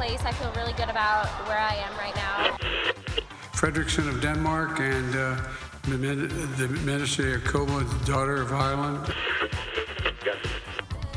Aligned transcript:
Place. 0.00 0.24
I 0.24 0.32
feel 0.32 0.52
really 0.60 0.72
good 0.80 0.88
about 0.96 1.26
where 1.48 1.60
I 1.72 1.74
am 1.86 1.92
right 2.04 2.16
now. 2.26 2.36
Fredrickson 3.60 4.08
of 4.08 4.16
Denmark 4.22 4.80
and 4.80 5.12
uh, 5.14 5.36
the 6.60 6.68
Minister 6.92 7.24
Jacobo, 7.36 7.80
the 7.80 8.04
daughter 8.12 8.40
of 8.40 8.50
Ireland. 8.50 8.98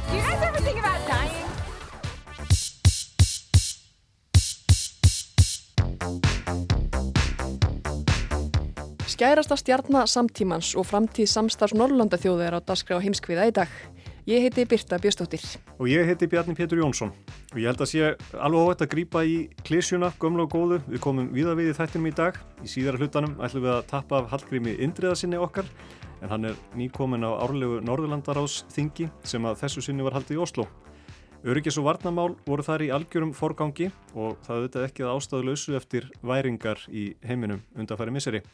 Do 0.09 0.15
you 0.17 0.23
guys 0.27 0.41
ever 0.49 0.59
think 0.67 0.77
about 0.83 0.99
dying? 1.07 1.47
Skærasta 9.07 9.55
stjarnar 9.55 10.07
samtímans 10.11 10.75
og 10.75 10.85
framtíð 10.91 11.29
samstarfs 11.31 11.77
Norrlandaþjóðu 11.79 12.43
er 12.47 12.59
á 12.59 12.59
dasgra 12.59 12.99
á 12.99 13.03
heimskviða 13.05 13.47
í 13.47 13.55
dag. 13.55 13.71
Ég 14.23 14.39
heiti 14.39 14.63
Birta 14.63 14.95
Bjöstóttir. 14.95 15.41
Og 15.83 15.89
ég 15.91 16.07
heiti 16.07 16.29
Bjarni 16.31 16.53
Pétur 16.55 16.79
Jónsson. 16.79 17.09
Og 17.51 17.57
ég 17.59 17.67
held 17.67 17.81
að 17.83 17.89
sé 17.91 18.11
alveg 18.39 18.61
óvægt 18.61 18.83
að 18.85 18.91
grýpa 18.93 19.23
í 19.27 19.33
klísjuna, 19.67 20.13
gömlu 20.15 20.45
og 20.45 20.53
góðu. 20.53 20.77
Við 20.87 21.01
komum 21.03 21.27
viða 21.35 21.57
við 21.59 21.73
í 21.73 21.75
þættinum 21.75 22.07
í 22.07 22.13
dag. 22.15 22.39
Í 22.63 22.71
síðara 22.71 23.01
hlutanum 23.01 23.33
ætlum 23.43 23.65
við 23.65 23.73
að 23.73 23.81
tappa 23.91 24.21
af 24.21 24.31
Hallgrími 24.31 24.77
Indriðasinni 24.79 25.41
okkar. 25.43 25.67
En 26.23 26.31
hann 26.31 26.47
er 26.47 26.55
nýkomin 26.79 27.27
á 27.27 27.35
árlegu 27.35 27.81
Norðurlandaráðs 27.83 28.61
þingi 28.71 29.09
sem 29.27 29.43
að 29.43 29.59
þessu 29.65 29.83
sinni 29.83 30.07
var 30.07 30.15
haldið 30.15 30.39
í 30.39 30.43
Oslo. 30.47 30.69
Öryggis 31.43 31.81
og 31.81 31.89
varnamál 31.89 32.37
voru 32.47 32.63
þar 32.63 32.87
í 32.87 32.93
algjörum 32.95 33.35
forgangi 33.35 33.89
og 34.15 34.37
það 34.47 34.55
auðvitað 34.55 34.87
ekki 34.87 35.03
að 35.03 35.17
ástæðu 35.17 35.49
lausu 35.49 35.75
eftir 35.75 36.07
væringar 36.23 36.87
í 36.87 37.09
heiminum 37.27 37.59
undanfæri 37.75 38.15
miseri. 38.15 38.45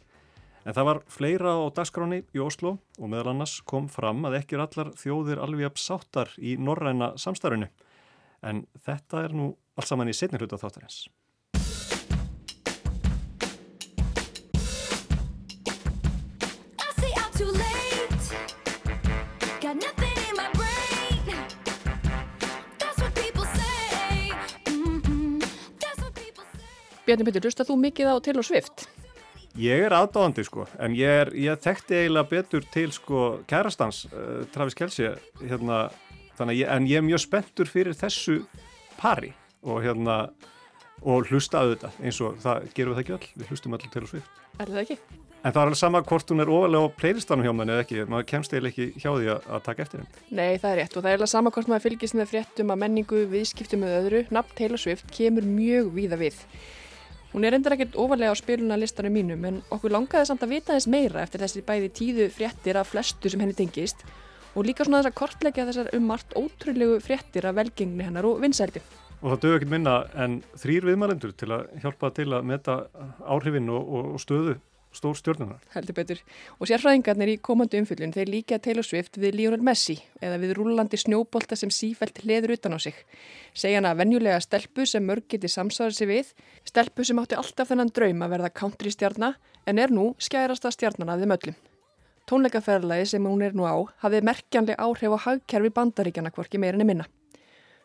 En 0.68 0.76
það 0.76 0.88
var 0.90 1.00
fleira 1.08 1.54
á 1.56 1.72
dagskráni 1.72 2.24
í 2.36 2.42
Oslo 2.44 2.76
og 3.00 3.12
meðal 3.12 3.32
annars 3.32 3.60
kom 3.68 3.88
fram 3.92 4.26
að 4.28 4.42
ekki 4.42 4.58
er 4.58 4.66
allar 4.66 4.92
þjóðir 5.00 5.40
alveg 5.44 5.72
að 5.72 5.80
sáttar 5.80 6.34
í 6.36 6.58
norræna 6.60 7.14
samstarfinu. 7.18 7.70
En 8.44 8.66
þetta 8.86 9.24
er 9.28 9.36
nú 9.36 9.54
alls 9.80 9.92
saman 9.92 10.12
í 10.12 10.16
setni 10.16 10.40
hluta 10.42 10.60
þáttarins. 10.60 11.08
Bjarni 27.10 27.26
Pétur, 27.26 27.42
hlusta 27.48 27.66
þú 27.66 27.76
mikið 27.82 28.12
á 28.14 28.16
Taylor 28.22 28.46
Swift? 28.46 28.84
Ég 29.60 29.82
er 29.84 29.92
aðdáðandi 29.92 30.44
sko, 30.48 30.64
en 30.80 30.94
ég, 30.96 31.10
er, 31.26 31.30
ég 31.36 31.60
þekkti 31.60 31.98
eiginlega 31.98 32.30
betur 32.30 32.68
til 32.72 32.94
sko 32.96 33.24
kærastans, 33.50 34.06
uh, 34.14 34.46
Travis 34.54 34.78
Kelce, 34.78 35.18
hérna, 35.42 35.82
ég, 36.56 36.64
en 36.64 36.88
ég 36.88 37.02
er 37.02 37.04
mjög 37.04 37.26
spenntur 37.26 37.68
fyrir 37.68 37.98
þessu 37.98 38.38
pari 39.02 39.33
og 39.67 39.82
hérna, 39.83 40.22
og 41.04 41.28
hlusta 41.28 41.66
að 41.66 41.73
þetta 41.73 41.92
eins 42.00 42.22
og 42.23 42.39
það 42.39 42.70
gerum 42.78 42.95
við 42.95 43.00
það 43.00 43.04
ekki 43.04 43.17
öll, 43.17 43.33
við 43.42 43.52
hlustum 43.52 43.76
öll 43.76 43.83
til 43.83 44.06
og 44.06 44.14
svift. 44.14 44.39
Er 44.60 44.72
það 44.72 44.82
ekki? 44.86 45.00
En 45.39 45.54
það 45.54 45.60
er 45.60 45.66
alveg 45.66 45.80
sama 45.80 46.04
hvort 46.08 46.32
hún 46.33 46.44
er 46.44 46.50
ofalega 46.52 46.88
á 46.88 46.95
playlistanum 47.00 47.45
hjá 47.48 47.54
manni 47.56 47.76
eða 47.76 47.83
ekki, 47.86 48.02
maður 48.12 48.32
kemst 48.32 48.56
eiginlega 48.56 48.73
ekki 48.73 49.04
hjá 49.04 49.12
því 49.12 49.30
að, 49.36 49.45
að 49.48 49.62
taka 49.67 49.86
eftir 49.86 50.02
henn. 50.02 50.10
Nei, 50.36 50.50
það 50.60 50.72
er 50.72 50.82
rétt 50.82 50.95
og 50.95 51.04
það 51.04 51.12
er 51.12 51.20
alveg 51.20 51.32
sama 51.36 51.54
hvort 51.56 51.72
maður 51.72 51.86
fylgist 51.88 52.20
með 52.20 52.32
fréttum 52.33 52.73
að 52.76 52.82
menningu, 52.83 53.22
viðskiptum 53.32 53.83
með 53.83 53.95
öðru, 54.02 54.28
nafn 54.36 54.58
Taylor 54.60 54.83
Swift 54.83 55.16
kemur 55.16 55.48
mjög 55.48 55.94
víða 55.95 56.20
við. 56.20 56.44
Hún 57.30 57.45
er 57.45 57.54
endur 57.54 57.76
ekkert 57.76 57.98
ofalega 58.02 58.34
á 58.34 58.38
spiluna 58.40 58.78
listanum 58.80 59.14
mínum 59.14 59.44
en 59.45 59.60
okkur 59.70 59.94
langaði 59.94 60.32
samt 60.32 60.45
að 60.45 60.56
vita 60.56 60.73
þess 60.73 60.90
meira 60.90 61.22
eftir 61.22 61.44
þessi 61.44 61.62
bæði 61.67 61.90
tíðu 62.00 62.26
fréttir 62.34 62.80
af 62.80 62.90
flestu 62.90 63.30
sem 63.30 63.44
henni 63.44 63.58
tengist 63.58 64.02
og 64.56 64.66
líka 64.66 64.86
svona 64.86 65.04
þess 65.04 65.12
að 65.12 65.20
kortleggja 65.20 65.68
þessar 65.68 65.92
um 65.94 66.08
margt 66.10 66.34
ótrúlegu 66.34 66.98
fréttir 67.06 67.45
af 67.45 67.60
velgengni 67.60 68.08
hennar 68.08 68.26
og 68.26 68.42
vinsældi. 68.42 68.82
Og 69.22 69.36
það 69.36 69.44
dög 69.44 69.56
ekki 69.60 69.70
minna 69.70 69.94
en 70.18 70.39
þrýr 70.58 70.88
viðmælendur 70.89 71.36
til 71.38 71.52
að 71.54 71.70
hjálpa 71.84 72.10
til 72.18 72.30
að 72.34 72.50
meta 72.50 72.80
áhrifin 73.28 73.70
og, 73.76 73.94
og 74.16 74.20
stöðu 74.23 74.58
stór 74.95 75.16
stjórnunar. 75.17 75.61
Heldur 75.73 75.95
betur. 75.98 76.22
Og 76.58 76.70
sérfræðingarnir 76.70 77.33
í 77.33 77.38
komandu 77.44 77.80
umfyllun 77.80 78.14
þeir 78.16 78.32
líka 78.32 78.60
Taylor 78.64 78.86
Swift 78.86 79.20
við 79.22 79.38
Lionel 79.38 79.61
Messi 79.66 80.00
eða 80.22 80.39
við 80.42 80.55
rúlandi 80.58 80.98
snjóbolta 81.00 81.58
sem 81.60 81.72
sífælt 81.73 82.23
leður 82.26 82.55
utan 82.58 82.76
á 82.76 82.80
sig. 82.82 82.98
Segja 83.54 83.82
hana 83.82 83.94
venjulega 83.98 84.39
stelpu 84.42 84.88
sem 84.89 85.05
mörg 85.05 85.27
geti 85.30 85.52
samsvarað 85.52 86.00
sér 86.00 86.11
við, 86.11 86.33
stelpu 86.66 87.05
sem 87.05 87.22
átti 87.22 87.38
alltaf 87.38 87.70
þennan 87.70 87.94
draum 87.94 88.26
að 88.26 88.36
verða 88.36 88.54
country 88.61 88.94
stjarnar 88.94 89.38
en 89.70 89.80
er 89.80 89.94
nú 89.94 90.14
skærasta 90.17 90.73
stjarnan 90.73 91.14
af 91.14 91.21
þeim 91.21 91.36
öllum. 91.38 91.61
Tónleikaferðalagi 92.30 93.08
sem 93.14 93.26
hún 93.26 93.42
er 93.45 93.56
nú 93.58 93.66
á 93.66 93.77
hafið 94.04 94.26
merkjanlega 94.30 94.83
áhrif 94.86 95.16
á 95.17 95.20
hagkerfi 95.26 95.73
bandaríkjana 95.73 96.33
hvorki 96.33 96.61
meirinni 96.61 96.86
minna. 96.86 97.08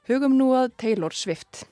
Hugum 0.09 0.37
nú 0.37 0.51
að 0.53 0.75
Taylor 0.77 1.17
Swift. 1.17 1.65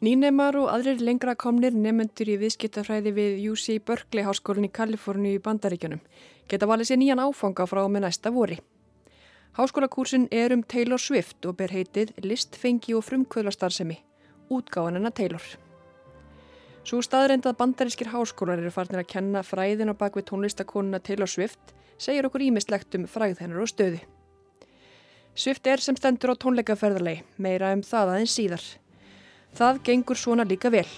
Nýnemar 0.00 0.56
og 0.56 0.70
aðrir 0.72 1.02
lengra 1.04 1.34
komnir 1.36 1.74
nefnendur 1.76 2.28
í 2.32 2.38
viðskiptafræði 2.40 3.10
við 3.12 3.42
UC 3.50 3.82
Berkeley 3.84 4.24
háskólinn 4.24 4.70
í 4.70 4.72
Kaliforni 4.72 5.34
í 5.36 5.42
Bandaríkjunum 5.44 6.00
geta 6.48 6.68
valið 6.70 6.88
sér 6.88 6.98
nýjan 7.02 7.20
áfanga 7.20 7.66
frá 7.68 7.82
með 7.84 8.06
næsta 8.06 8.32
vori. 8.32 8.56
Háskólakúrsin 9.58 10.24
er 10.32 10.54
um 10.56 10.64
Taylor 10.64 11.02
Swift 11.04 11.44
og 11.44 11.58
ber 11.60 11.76
heitið 11.76 12.14
Listfengi 12.24 12.96
og 12.96 13.04
frumkvöðlastarðsemi, 13.10 14.00
útgáðan 14.48 15.02
hennar 15.02 15.12
Taylor. 15.20 15.44
Svo 16.80 17.04
staðreindað 17.04 17.60
bandarískir 17.60 18.08
háskólar 18.08 18.56
eru 18.56 18.72
farnir 18.72 19.04
að 19.04 19.10
kenna 19.12 19.44
fræðin 19.44 19.92
á 19.92 20.00
bakvið 20.00 20.30
tónlistakonuna 20.32 21.04
Taylor 21.04 21.28
Swift 21.28 21.74
segir 22.00 22.24
okkur 22.24 22.48
ímislegt 22.48 22.96
um 22.96 23.04
fræð 23.04 23.44
hennar 23.44 23.66
og 23.66 23.68
stöði. 23.68 24.00
Swift 25.36 25.68
er 25.68 25.84
sem 25.84 25.98
stendur 26.00 26.32
á 26.32 26.40
tónleikaferðarlei, 26.40 27.20
meira 27.36 27.74
um 27.76 27.84
það 27.84 28.14
aðeins 28.14 28.40
síðar. 28.40 28.64
Það 29.56 29.82
gengur 29.84 30.16
svona 30.18 30.46
líka 30.46 30.70
vel. 30.72 30.88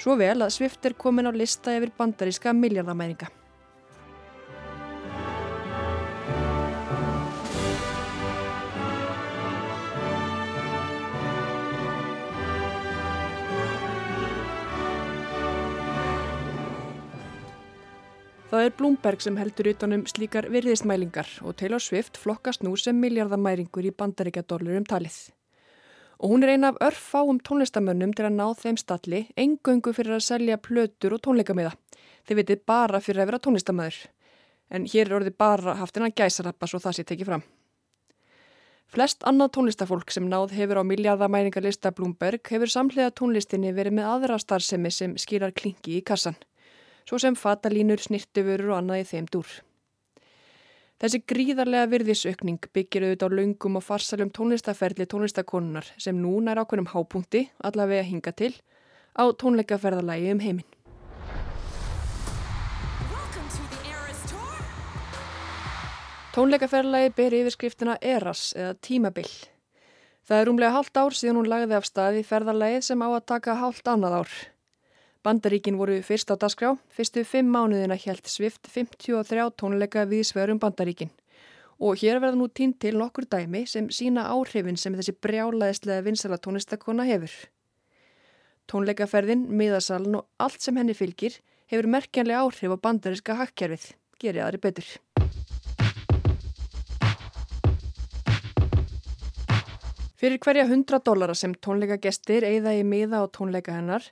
Svo 0.00 0.16
vel 0.16 0.38
að 0.40 0.54
Swift 0.54 0.86
er 0.88 0.96
komin 0.96 1.28
á 1.28 1.32
lista 1.32 1.74
yfir 1.76 1.92
bandaríska 1.96 2.54
miljardamæringa. 2.56 3.28
Það 18.50 18.64
er 18.66 18.72
Bloomberg 18.74 19.20
sem 19.22 19.36
heldur 19.38 19.68
utanum 19.70 20.00
slíkar 20.10 20.48
virðismælingar 20.50 21.28
og 21.46 21.54
Taylor 21.60 21.78
Swift 21.78 22.18
flokkast 22.18 22.64
nú 22.66 22.72
sem 22.74 22.98
miljardamæringur 22.98 23.86
í 23.86 23.92
bandaríkjadólarum 23.94 24.88
talið. 24.90 25.28
Og 26.20 26.34
hún 26.34 26.44
er 26.44 26.52
eina 26.52 26.68
af 26.68 26.80
örfáum 26.84 27.38
tónlistamönnum 27.40 28.12
til 28.16 28.26
að 28.28 28.36
ná 28.36 28.46
þeim 28.60 28.76
stalli 28.76 29.22
engöngu 29.40 29.94
fyrir 29.96 30.18
að 30.18 30.26
selja 30.26 30.58
plötur 30.60 31.16
og 31.16 31.22
tónleikamiða. 31.24 31.72
Þið 32.28 32.40
vitið 32.40 32.66
bara 32.68 33.00
fyrir 33.00 33.22
að 33.22 33.30
vera 33.30 33.40
tónlistamöður. 33.46 34.02
En 34.70 34.84
hér 34.84 35.08
er 35.08 35.16
orðið 35.16 35.38
bara 35.40 35.78
haft 35.80 35.96
en 35.96 36.06
að 36.06 36.14
gæsarappa 36.20 36.68
svo 36.68 36.78
það 36.78 36.98
sé 36.98 37.06
tekið 37.08 37.30
fram. 37.32 37.46
Flest 38.90 39.24
annað 39.24 39.54
tónlistafólk 39.56 40.12
sem 40.12 40.28
náð 40.28 40.52
hefur 40.58 40.82
á 40.82 40.84
miljardamæringarlista 40.84 41.94
Bloomberg 41.94 42.52
hefur 42.52 42.68
samlega 42.68 43.14
tónlistinni 43.14 43.72
verið 43.72 43.96
með 44.00 44.12
aðra 44.12 44.38
starfsemi 44.42 44.90
sem 44.90 45.16
skýrar 45.16 45.54
klingi 45.56 45.96
í 45.96 46.04
kassan 46.04 46.36
svo 47.10 47.18
sem 47.18 47.34
fatalínur, 47.34 47.98
snirtifurur 47.98 48.70
og 48.70 48.76
annað 48.78 49.02
í 49.02 49.06
þeim 49.08 49.26
dúr. 49.34 49.48
Þessi 51.00 51.22
gríðarlega 51.32 51.86
virðisaukning 51.88 52.66
byggir 52.76 53.06
auðvitað 53.06 53.32
á 53.32 53.36
laungum 53.38 53.78
og 53.78 53.84
farsalum 53.86 54.28
tónlistaferli 54.36 55.06
tónlistakonunar 55.08 55.86
sem 55.96 56.18
núna 56.20 56.52
er 56.52 56.60
ákveðnum 56.60 56.90
hápunkti, 56.92 57.46
allavega 57.64 58.04
hinga 58.04 58.34
til, 58.36 58.50
á 59.16 59.24
tónleikaferðalagi 59.32 60.28
um 60.34 60.44
heiminn. 60.44 60.68
Tónleikaferðalagi 66.36 67.16
ber 67.16 67.40
yfirskriftina 67.40 67.96
Eras 68.04 68.50
eða 68.52 68.76
Tímabill. 68.84 69.32
Það 70.28 70.36
er 70.36 70.48
rúmlega 70.50 70.76
hálft 70.76 71.00
ár 71.00 71.16
síðan 71.16 71.40
hún 71.40 71.48
lagði 71.48 71.80
af 71.80 71.88
stað 71.88 72.20
í 72.20 72.26
ferðalagið 72.28 72.90
sem 72.92 73.00
á 73.00 73.08
að 73.08 73.24
taka 73.32 73.56
hálft 73.56 73.88
annað 73.88 74.20
ár. 74.20 74.40
Bandaríkin 75.20 75.76
voru 75.76 75.98
fyrst 76.00 76.30
á 76.32 76.36
dasgrá, 76.40 76.70
fyrstu 76.88 77.26
fimm 77.28 77.50
mánuðina 77.52 77.96
helt 78.06 78.24
Svift 78.24 78.70
53 78.72 79.50
tónleika 79.52 80.06
viðsverum 80.08 80.56
Bandaríkin. 80.56 81.10
Og 81.76 82.00
hér 82.00 82.22
verða 82.22 82.38
nú 82.40 82.46
tínt 82.48 82.78
til 82.80 82.96
nokkur 82.96 83.26
dæmi 83.28 83.66
sem 83.68 83.90
sína 83.92 84.24
áhrifin 84.32 84.78
sem 84.80 84.94
þessi 84.96 85.12
brjálaðislega 85.20 86.06
vinsala 86.06 86.38
tónlistakona 86.40 87.04
hefur. 87.04 87.34
Tónleikaferðin, 88.72 89.42
miðasalun 89.44 90.22
og 90.22 90.26
allt 90.40 90.64
sem 90.64 90.80
henni 90.80 90.96
fylgir 90.96 91.36
hefur 91.68 91.88
merkjanlega 91.92 92.40
áhrif 92.40 92.72
á 92.72 92.76
bandaríska 92.80 93.36
hakkerfið, 93.42 93.90
gerir 94.16 94.46
aðri 94.46 94.62
betur. 94.64 94.88
Fyrir 100.16 100.40
hverja 100.40 100.64
100 100.64 101.04
dólara 101.04 101.36
sem 101.36 101.52
tónleikagestir 101.52 102.48
eigða 102.48 102.72
í 102.76 102.80
miða 102.88 103.20
á 103.20 103.28
tónleika 103.28 103.76
hennar 103.76 104.08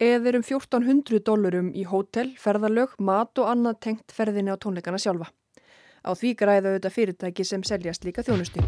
eða 0.00 0.32
um 0.38 0.42
1400 0.42 1.20
dólarum 1.26 1.70
í 1.76 1.84
hótel, 1.84 2.32
ferðalög, 2.40 2.96
mat 2.98 3.36
og 3.38 3.50
annað 3.52 3.80
tengt 3.84 4.14
ferðinni 4.16 4.54
á 4.54 4.56
tónleikana 4.56 4.98
sjálfa. 4.98 5.28
Á 6.00 6.10
því 6.16 6.32
græða 6.40 6.70
auðvitað 6.72 6.94
fyrirtæki 6.96 7.44
sem 7.44 7.62
seljast 7.62 8.06
líka 8.08 8.24
þjónustu. 8.24 8.64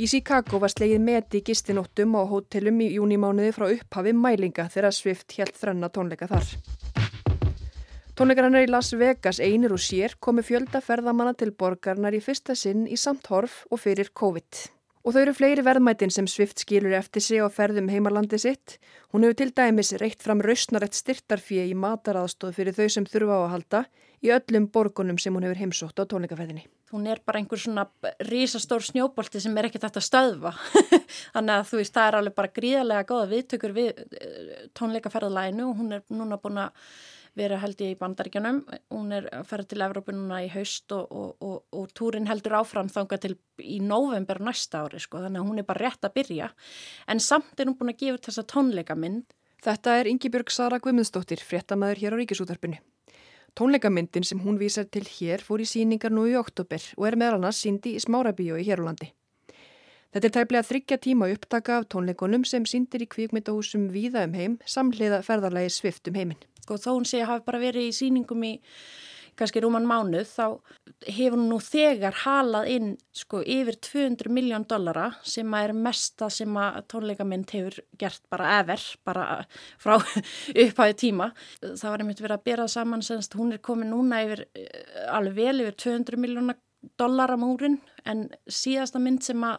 Í 0.00 0.08
Chicago 0.08 0.58
var 0.58 0.72
slegið 0.72 1.02
meti 1.04 1.42
gistinóttum 1.44 2.16
á 2.18 2.24
hótelum 2.26 2.80
í 2.82 2.88
júnimánuði 2.96 3.52
frá 3.54 3.66
upphafi 3.68 4.14
mælinga 4.16 4.66
þegar 4.72 4.96
Swift 4.96 5.36
helt 5.38 5.54
þrenna 5.60 5.90
tónleika 5.92 6.26
þar. 6.30 6.50
Tónleikarannar 8.18 8.66
í 8.66 8.70
Las 8.72 8.90
Vegas 8.96 9.38
einir 9.40 9.72
og 9.76 9.80
sér 9.80 10.16
komu 10.18 10.42
fjölda 10.42 10.82
ferðamanna 10.82 11.36
til 11.38 11.52
borgarnar 11.52 12.16
í 12.16 12.24
fyrsta 12.24 12.56
sinn 12.58 12.88
í 12.88 12.98
samt 12.98 13.30
horf 13.30 13.62
og 13.70 13.84
fyrir 13.84 14.10
COVID. 14.16 14.79
Og 15.00 15.14
þau 15.14 15.22
eru 15.22 15.32
fleiri 15.32 15.62
verðmætin 15.64 16.12
sem 16.12 16.26
Swift 16.28 16.60
skilur 16.60 16.92
eftir 16.98 17.24
sig 17.24 17.40
á 17.40 17.48
ferðum 17.48 17.88
heimalandi 17.88 18.36
sitt. 18.40 18.76
Hún 19.14 19.24
hefur 19.24 19.38
til 19.38 19.52
dæmis 19.56 19.94
reitt 19.96 20.20
fram 20.20 20.42
rausnarætt 20.44 20.98
styrtarfíi 20.98 21.70
í 21.70 21.76
mataraðstóð 21.78 22.52
fyrir 22.58 22.76
þau 22.76 22.88
sem 22.92 23.06
þurfa 23.08 23.38
á 23.38 23.40
að 23.40 23.52
halda 23.54 23.80
í 24.20 24.32
öllum 24.34 24.66
borgunum 24.68 25.16
sem 25.18 25.32
hún 25.32 25.46
hefur 25.46 25.62
heimsótt 25.62 26.02
á 26.02 26.04
tónleikaferðinni. 26.04 26.66
Hún 26.92 27.06
er 27.08 27.22
bara 27.24 27.40
einhver 27.40 27.60
svona 27.62 27.86
rísastór 28.28 28.84
snjóbolti 28.84 29.40
sem 29.40 29.56
er 29.56 29.70
eftir 29.70 29.88
að 29.88 30.04
stöðva. 30.04 30.52
Þannig 31.34 31.54
að 31.54 31.68
þú 31.70 31.80
veist, 31.80 31.94
það 31.96 32.08
er 32.08 32.18
alveg 32.18 32.36
bara 32.36 32.52
gríðarlega 32.60 33.08
góða 33.08 33.30
viðtökur 33.30 33.76
við 33.78 34.04
eh, 34.20 34.66
tónleikaferðalæginu 34.76 35.70
og 35.70 35.80
hún 35.80 35.96
er 35.96 36.04
núna 36.12 36.40
búin 36.42 36.60
að 36.66 36.84
vera 37.38 37.58
held 37.62 37.80
ég 37.84 37.94
í 37.94 37.98
bandaríkjanum. 38.00 38.60
Hún 38.92 39.12
er 39.16 39.28
að 39.34 39.46
fara 39.50 39.66
til 39.68 39.82
Evrópu 39.84 40.14
núna 40.14 40.40
í 40.44 40.48
haust 40.52 40.92
og, 40.96 41.10
og, 41.10 41.34
og, 41.44 41.58
og 41.76 41.92
túrin 41.96 42.28
heldur 42.30 42.58
áfram 42.60 42.90
þanga 42.92 43.20
til 43.22 43.36
í 43.62 43.80
november 43.84 44.40
næsta 44.42 44.84
ári 44.84 45.02
sko. 45.02 45.22
Þannig 45.24 45.42
að 45.42 45.50
hún 45.50 45.62
er 45.62 45.68
bara 45.68 45.86
rétt 45.86 46.06
að 46.08 46.16
byrja. 46.18 46.50
En 47.10 47.22
samt 47.22 47.60
er 47.60 47.70
hún 47.70 47.78
búin 47.78 47.94
að 47.94 48.00
gefa 48.04 48.24
þessa 48.28 48.46
tónleikamynd. 48.54 49.36
Þetta 49.60 49.98
er 50.00 50.08
Ingi-Björg 50.08 50.52
Sara 50.54 50.80
Guðmundsdóttir, 50.80 51.42
fréttamaður 51.44 52.00
hér 52.00 52.16
á 52.16 52.20
Ríkisútarpinu. 52.20 52.80
Tónleikamyndin 53.58 54.24
sem 54.24 54.40
hún 54.40 54.58
vísar 54.60 54.86
til 54.88 55.04
hér 55.04 55.42
fór 55.44 55.60
í 55.60 55.68
síningar 55.68 56.14
nú 56.14 56.24
í 56.30 56.36
oktober 56.38 56.80
og 56.96 57.08
er 57.08 57.18
meðal 57.18 57.40
annars 57.40 57.60
síndi 57.64 57.96
í 57.98 58.02
Smárabíó 58.02 58.56
í 58.56 58.64
Hérulandi. 58.64 59.10
Þetta 60.10 60.26
er 60.26 60.34
tæplega 60.34 60.66
þryggja 60.66 60.96
tíma 61.04 61.28
upptaka 61.30 61.76
af 61.78 61.90
tónleikunum 61.92 62.42
sem 62.48 62.64
síndir 62.66 63.04
í 63.04 63.10
kvíkmyndahúsum 63.10 63.90
víða 63.94 64.24
um 64.26 64.32
heim 64.34 64.56
samhliða 64.66 65.20
ferðarlægi 65.26 65.70
svift 65.76 66.10
um 66.10 66.18
heiminn. 66.18 66.40
Sko 66.70 66.76
þó 66.78 66.90
hún 66.94 67.06
sé 67.08 67.18
að 67.18 67.32
hafa 67.32 67.42
bara 67.48 67.58
verið 67.58 67.88
í 67.88 67.94
síningum 67.96 68.44
í 68.46 68.52
kannski 69.34 69.58
rúman 69.64 69.88
mánuð 69.88 70.28
þá 70.28 70.44
hefur 71.08 71.34
hún 71.34 71.48
nú 71.50 71.56
þegar 71.64 72.14
halað 72.22 72.68
inn 72.70 72.92
sko 73.16 73.40
yfir 73.42 73.78
200 73.82 74.30
miljón 74.30 74.66
dollara 74.70 75.08
sem 75.26 75.50
er 75.58 75.74
mesta 75.74 76.28
sem 76.30 76.60
að 76.62 76.78
tónleikamynd 76.92 77.50
hefur 77.56 77.80
gert 77.98 78.22
bara 78.30 78.52
ever, 78.60 78.84
bara 79.02 79.26
frá 79.82 79.96
upphæðu 80.62 80.98
tíma. 81.02 81.30
Það 81.64 81.86
var 81.88 82.04
einmitt 82.04 82.22
verið 82.22 82.38
að 82.38 82.46
bera 82.52 82.68
saman 82.70 83.02
semst 83.02 83.34
hún 83.34 83.56
er 83.56 83.64
komið 83.66 83.90
núna 83.90 84.22
yfir 84.28 84.44
eh, 84.54 85.08
alveg 85.10 85.40
vel 85.40 85.64
yfir 85.64 85.80
200 85.88 86.22
miljóna 86.22 86.58
dollara 87.00 87.34
múrin 87.40 87.80
en 88.06 88.28
síðasta 88.46 89.02
mynd 89.02 89.26
sem 89.26 89.42
að 89.42 89.58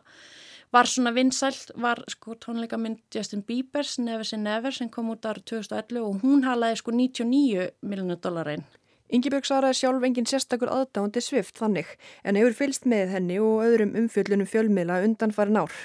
var 0.71 0.87
svona 0.87 1.11
vinsælt 1.11 1.71
var 1.75 2.03
sko 2.07 2.35
tónleikamynd 2.39 3.01
Justin 3.15 3.43
Bieber's 3.43 3.97
Never 3.99 4.23
Say 4.23 4.39
Never 4.39 4.71
sem 4.71 4.89
kom 4.89 5.09
út 5.11 5.25
ára 5.27 5.43
2011 5.43 5.99
og 6.01 6.21
hún 6.23 6.45
halaði 6.47 6.79
sko 6.79 6.91
99 6.95 7.71
miljónu 7.81 8.15
dollarein. 8.23 8.63
Ingebjörg 9.11 9.45
Sara 9.45 9.73
er 9.73 9.75
sjálf 9.75 10.05
engin 10.07 10.27
sérstakur 10.29 10.71
aðdándi 10.71 11.19
svift 11.19 11.59
þannig 11.59 11.89
en 12.23 12.39
hefur 12.39 12.55
fylst 12.55 12.87
með 12.87 13.11
henni 13.17 13.41
og 13.43 13.65
öðrum 13.65 13.97
umfjöllunum 13.99 14.47
fjölmiðla 14.47 15.01
undan 15.03 15.35
farin 15.35 15.59
ár 15.59 15.75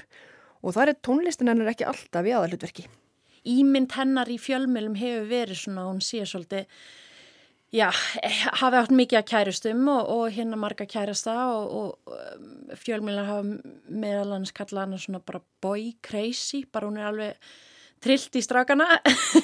og 0.62 0.76
það 0.76 0.92
er 0.92 1.00
tónlistin 1.08 1.50
hennar 1.50 1.72
ekki 1.72 1.86
alltaf 1.86 2.26
í 2.26 2.34
aðalutverki. 2.36 2.86
Ímynd 3.46 3.92
hennar 3.98 4.30
í 4.30 4.38
fjölmiðlum 4.42 4.94
hefur 4.98 5.26
verið 5.30 5.60
svona, 5.60 5.88
hún 5.90 6.00
sé 6.02 6.22
svolítið 6.26 6.70
já, 7.76 7.90
hafi 8.60 8.80
átt 8.80 8.92
mikið 8.94 9.20
að 9.20 9.28
kærustum 9.30 9.86
og, 9.92 10.10
og 10.14 10.26
hérna 10.34 10.58
marga 10.60 10.86
kærasta 10.88 11.34
og, 11.52 11.76
og 11.76 12.16
um, 12.16 12.50
fjölmjölar 12.80 13.28
hafa 13.28 13.72
meðal 13.92 14.34
hans 14.36 14.54
kallað 14.56 14.86
hann 14.86 15.02
svona 15.02 15.22
bara 15.26 15.42
boy 15.64 15.90
crazy, 16.04 16.64
bara 16.72 16.88
hún 16.88 17.00
er 17.00 17.10
alveg 17.10 17.50
trillt 18.04 18.36
í 18.36 18.42
strákana. 18.44 18.86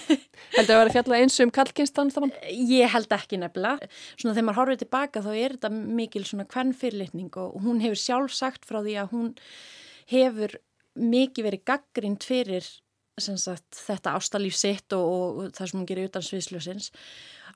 Heldur 0.56 0.68
það 0.68 0.74
að 0.74 0.82
vera 0.82 0.94
fjallað 0.96 1.22
eins 1.22 1.38
um 1.42 1.52
kallkynstan 1.54 2.12
þannig? 2.12 2.36
Ég 2.68 2.92
held 2.92 3.14
ekki 3.16 3.40
nefnilega. 3.40 3.88
Svona 4.14 4.34
þegar 4.36 4.48
maður 4.48 4.60
horfið 4.60 4.82
tilbaka 4.84 5.24
þá 5.24 5.32
er 5.32 5.56
þetta 5.56 5.72
mikil 5.72 6.24
svona 6.28 6.48
kvennfyrirlitning 6.50 7.40
og 7.40 7.56
hún 7.64 7.80
hefur 7.84 8.02
sjálf 8.02 8.36
sagt 8.36 8.68
frá 8.68 8.82
því 8.82 8.98
að 9.02 9.16
hún 9.16 9.32
hefur 10.12 10.56
mikið 11.00 11.48
verið 11.48 11.66
gaggrind 11.72 12.24
fyrir 12.28 12.66
sagt, 13.20 13.76
þetta 13.76 14.16
ástalíf 14.16 14.56
sitt 14.56 14.92
og, 14.96 15.04
og 15.12 15.56
það 15.56 15.68
sem 15.68 15.80
hún 15.80 15.88
gerir 15.88 16.08
utan 16.08 16.24
sviðsljósins 16.24 16.90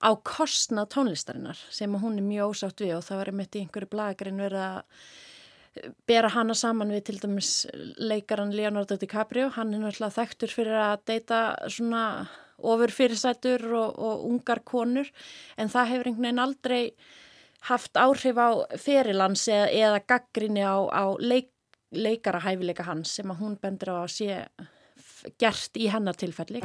á 0.03 0.11
kostnað 0.27 0.91
tónlistarinnar 0.95 1.61
sem 1.71 1.95
hún 2.01 2.19
er 2.21 2.27
mjög 2.27 2.55
ósátt 2.55 2.83
við 2.85 2.97
og 2.99 3.07
það 3.07 3.21
var 3.21 3.31
einmitt 3.33 3.57
í 3.57 3.63
einhverju 3.65 3.91
blagrin 3.93 4.43
verið 4.43 4.65
að 4.67 4.81
bera 6.09 6.31
hana 6.33 6.55
saman 6.57 6.93
við 6.95 7.05
til 7.09 7.19
dæmis 7.21 7.53
leikaran 8.01 8.55
Leonardo 8.57 8.97
DiCaprio, 8.97 9.51
hann 9.57 9.75
er 9.75 9.83
náttúrulega 9.83 10.17
þekktur 10.17 10.53
fyrir 10.53 10.81
að 10.81 11.05
deyta 11.11 11.41
svona 11.69 12.05
ofur 12.57 12.93
fyrirsætur 12.95 13.67
og, 13.77 13.99
og 14.01 14.25
ungar 14.31 14.63
konur 14.65 15.11
en 15.61 15.73
það 15.73 15.93
hefur 15.93 16.11
einhvern 16.11 16.29
veginn 16.29 16.45
aldrei 16.47 16.83
haft 17.69 18.01
áhrif 18.01 18.41
á 18.41 18.49
ferilans 18.81 19.47
eða, 19.51 19.69
eða 19.69 20.05
gaggrinni 20.15 20.65
á, 20.65 20.77
á 20.89 21.05
leik, 21.21 21.51
leikara 21.93 22.41
hæfileika 22.45 22.87
hans 22.89 23.19
sem 23.19 23.33
að 23.33 23.43
hún 23.43 23.59
bendur 23.61 23.97
á 23.97 23.97
að 24.05 24.15
sé 24.17 24.39
gert 25.41 25.77
í 25.77 25.91
hennar 25.93 26.17
tilfelli. 26.17 26.63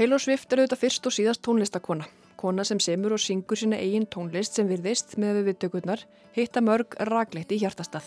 Taylor 0.00 0.16
Swift 0.16 0.48
er 0.54 0.62
auðvitað 0.62 0.80
fyrst 0.80 1.06
og 1.10 1.12
síðast 1.12 1.42
tónlistakona. 1.44 2.06
Kona 2.40 2.64
sem 2.64 2.78
semur 2.80 3.12
og 3.12 3.20
syngur 3.20 3.58
sína 3.60 3.76
eigin 3.76 4.06
tónlist 4.08 4.54
sem 4.56 4.64
virðist 4.64 5.18
með 5.20 5.34
við 5.36 5.50
viðtökurnar 5.50 6.04
hitta 6.32 6.62
mörg 6.64 6.94
raglegt 7.04 7.50
í 7.52 7.58
hjartastað. 7.60 8.06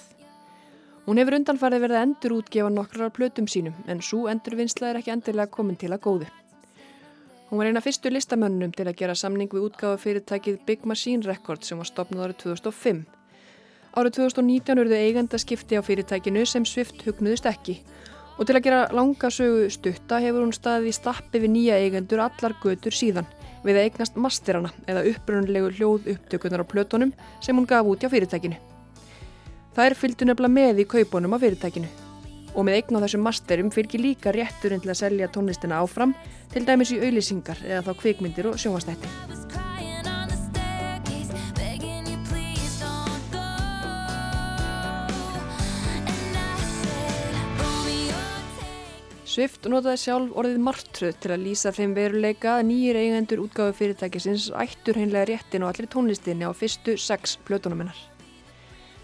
Hún 1.06 1.22
hefur 1.22 1.38
undanfarið 1.38 1.84
verið 1.84 2.00
að 2.00 2.06
endur 2.08 2.34
útgefa 2.40 2.72
nokkrar 2.74 3.14
plötum 3.14 3.46
sínum 3.46 3.76
en 3.86 4.02
svo 4.02 4.24
endurvinnsla 4.32 4.90
er 4.90 5.00
ekki 5.04 5.14
endilega 5.14 5.54
komin 5.54 5.78
til 5.78 5.92
að 5.94 6.02
góðu. 6.08 6.32
Hún 7.52 7.62
var 7.62 7.70
eina 7.70 7.86
fyrstu 7.86 8.10
listamönnum 8.10 8.74
til 8.74 8.88
að 8.90 8.98
gera 9.04 9.14
samning 9.14 9.54
við 9.54 9.68
útgáfa 9.68 10.02
fyrirtækið 10.02 10.64
Big 10.66 10.90
Machine 10.90 11.30
Records 11.30 11.70
sem 11.70 11.78
var 11.78 11.92
stopnað 11.92 12.26
árið 12.26 12.40
2005. 12.48 13.04
Árið 13.94 14.18
2019 14.18 14.82
eruðu 14.82 14.98
eigenda 14.98 15.38
skipti 15.38 15.78
á 15.78 15.86
fyrirtækinu 15.86 16.48
sem 16.50 16.66
Swift 16.66 17.06
hugnuðist 17.06 17.46
ekki 17.54 17.84
Og 18.38 18.48
til 18.50 18.58
að 18.58 18.66
gera 18.66 18.84
langa 18.96 19.30
sögu 19.30 19.70
stutta 19.74 20.20
hefur 20.24 20.46
hún 20.46 20.56
staðið 20.56 20.90
í 20.90 20.96
stappi 20.98 21.42
við 21.44 21.54
nýja 21.54 21.80
eigendur 21.82 22.24
allar 22.24 22.56
götur 22.64 22.96
síðan 22.96 23.28
við 23.64 23.78
að 23.78 23.88
eignast 23.88 24.18
masterana 24.20 24.72
eða 24.90 25.06
uppröðunlegu 25.12 25.70
hljóð 25.78 26.10
upptökunar 26.16 26.66
á 26.66 26.72
plötunum 26.72 27.14
sem 27.42 27.56
hún 27.56 27.70
gaf 27.70 27.88
út 27.88 28.04
á 28.04 28.10
fyrirtækinu. 28.12 28.58
Það 29.74 29.86
er 29.86 29.98
fylgdu 29.98 30.28
nefnilega 30.28 30.58
með 30.58 30.82
í 30.84 30.90
kaupunum 30.90 31.38
á 31.38 31.44
fyrirtækinu 31.44 31.92
og 32.54 32.68
með 32.68 32.80
eign 32.80 33.00
á 33.02 33.04
þessum 33.06 33.24
masterum 33.26 33.72
fylgir 33.74 34.04
líka 34.04 34.34
rétturinn 34.36 34.84
til 34.84 34.94
að 34.94 35.02
selja 35.02 35.32
tónlistina 35.34 35.82
áfram 35.82 36.14
til 36.54 36.66
dæmis 36.68 36.94
í 36.94 37.02
auðlýsingar 37.02 37.66
eða 37.66 37.86
þá 37.88 37.94
kvikmyndir 38.04 38.52
og 38.52 38.60
sjónvastætti. 38.62 39.73
Swift 49.34 49.64
notaði 49.66 49.98
sjálf 49.98 50.34
orðið 50.38 50.60
martröð 50.62 51.16
til 51.24 51.32
að 51.34 51.46
lýsa 51.48 51.72
þeim 51.74 51.96
veruleika 51.98 52.52
að 52.60 52.68
nýjir 52.68 52.98
eigendur 53.00 53.40
útgáðu 53.42 53.74
fyrirtækisins 53.80 54.44
ættur 54.62 55.00
hreinlega 55.00 55.26
réttin 55.32 55.64
og 55.66 55.72
allir 55.72 55.88
tónlistinni 55.90 56.46
á 56.46 56.54
fyrstu 56.54 56.94
sex 57.02 57.40
plötunum 57.48 57.80
hennar. 57.82 57.98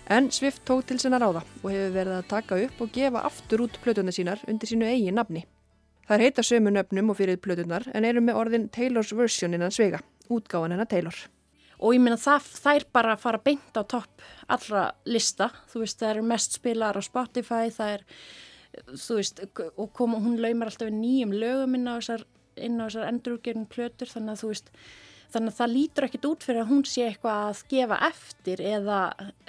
En 0.05 0.27
Swift 0.29 0.61
tók 0.69 0.83
til 0.85 0.99
sinna 1.01 1.17
ráða 1.17 1.41
og 1.63 1.71
hefur 1.71 1.95
verið 1.95 2.13
að 2.19 2.27
taka 2.29 2.59
upp 2.61 2.83
og 2.85 2.91
gefa 2.93 3.23
aftur 3.25 3.63
út 3.65 3.79
plötuna 3.81 4.13
sínar 4.13 4.43
undir 4.45 4.69
sínu 4.69 4.85
eigin 4.85 5.17
nafni. 5.17 5.47
Það 6.05 6.15
er 6.19 6.25
heita 6.27 6.45
sömu 6.45 6.73
nöfnum 6.75 7.09
og 7.09 7.17
fyrir 7.17 7.39
plötunar 7.41 7.87
en 7.89 8.05
eru 8.05 8.21
með 8.21 8.37
orðin 8.43 8.67
Taylor's 8.69 9.15
version 9.17 9.57
innan 9.57 9.73
svega, 9.73 10.03
útgáðan 10.29 10.75
hennar 10.75 10.91
Taylor. 10.91 11.15
Og 11.79 11.95
ég 11.95 12.03
minna 12.05 12.19
það 12.21 12.51
þær 12.59 12.85
bara 12.93 13.15
að 13.15 13.25
fara 13.25 13.41
beint 13.41 13.81
á 13.81 13.81
topp 13.81 14.21
allra 14.45 14.91
lista, 15.09 15.49
þú 15.73 15.81
veist 15.87 15.97
það 15.97 16.13
eru 16.13 16.27
mest 16.35 16.59
spilar 16.59 16.97
á 16.97 17.01
Spotify, 17.01 17.73
það 17.73 17.95
er 17.95 18.05
þú 18.93 19.19
veist, 19.19 19.43
og 19.75 19.91
kom, 19.97 20.17
hún 20.21 20.39
laumar 20.41 20.71
alltaf 20.71 20.91
nýjum 20.93 21.35
lögum 21.35 21.77
inn 21.77 21.89
á 21.89 21.97
þessar, 21.99 22.25
þessar 22.55 23.07
endurúgerðin 23.09 23.69
plötur 23.69 24.11
þannig 24.11 24.35
að 24.35 24.43
þú 24.43 24.51
veist, 24.53 24.71
þannig 25.29 25.53
að 25.53 25.59
það 25.59 25.73
lítur 25.73 26.07
ekkit 26.07 26.27
út 26.29 26.45
fyrir 26.45 26.63
að 26.63 26.71
hún 26.71 26.85
sé 26.89 27.05
eitthvað 27.05 27.43
að 27.49 27.61
gefa 27.73 27.99
eftir 28.09 28.63
eða, 28.65 28.99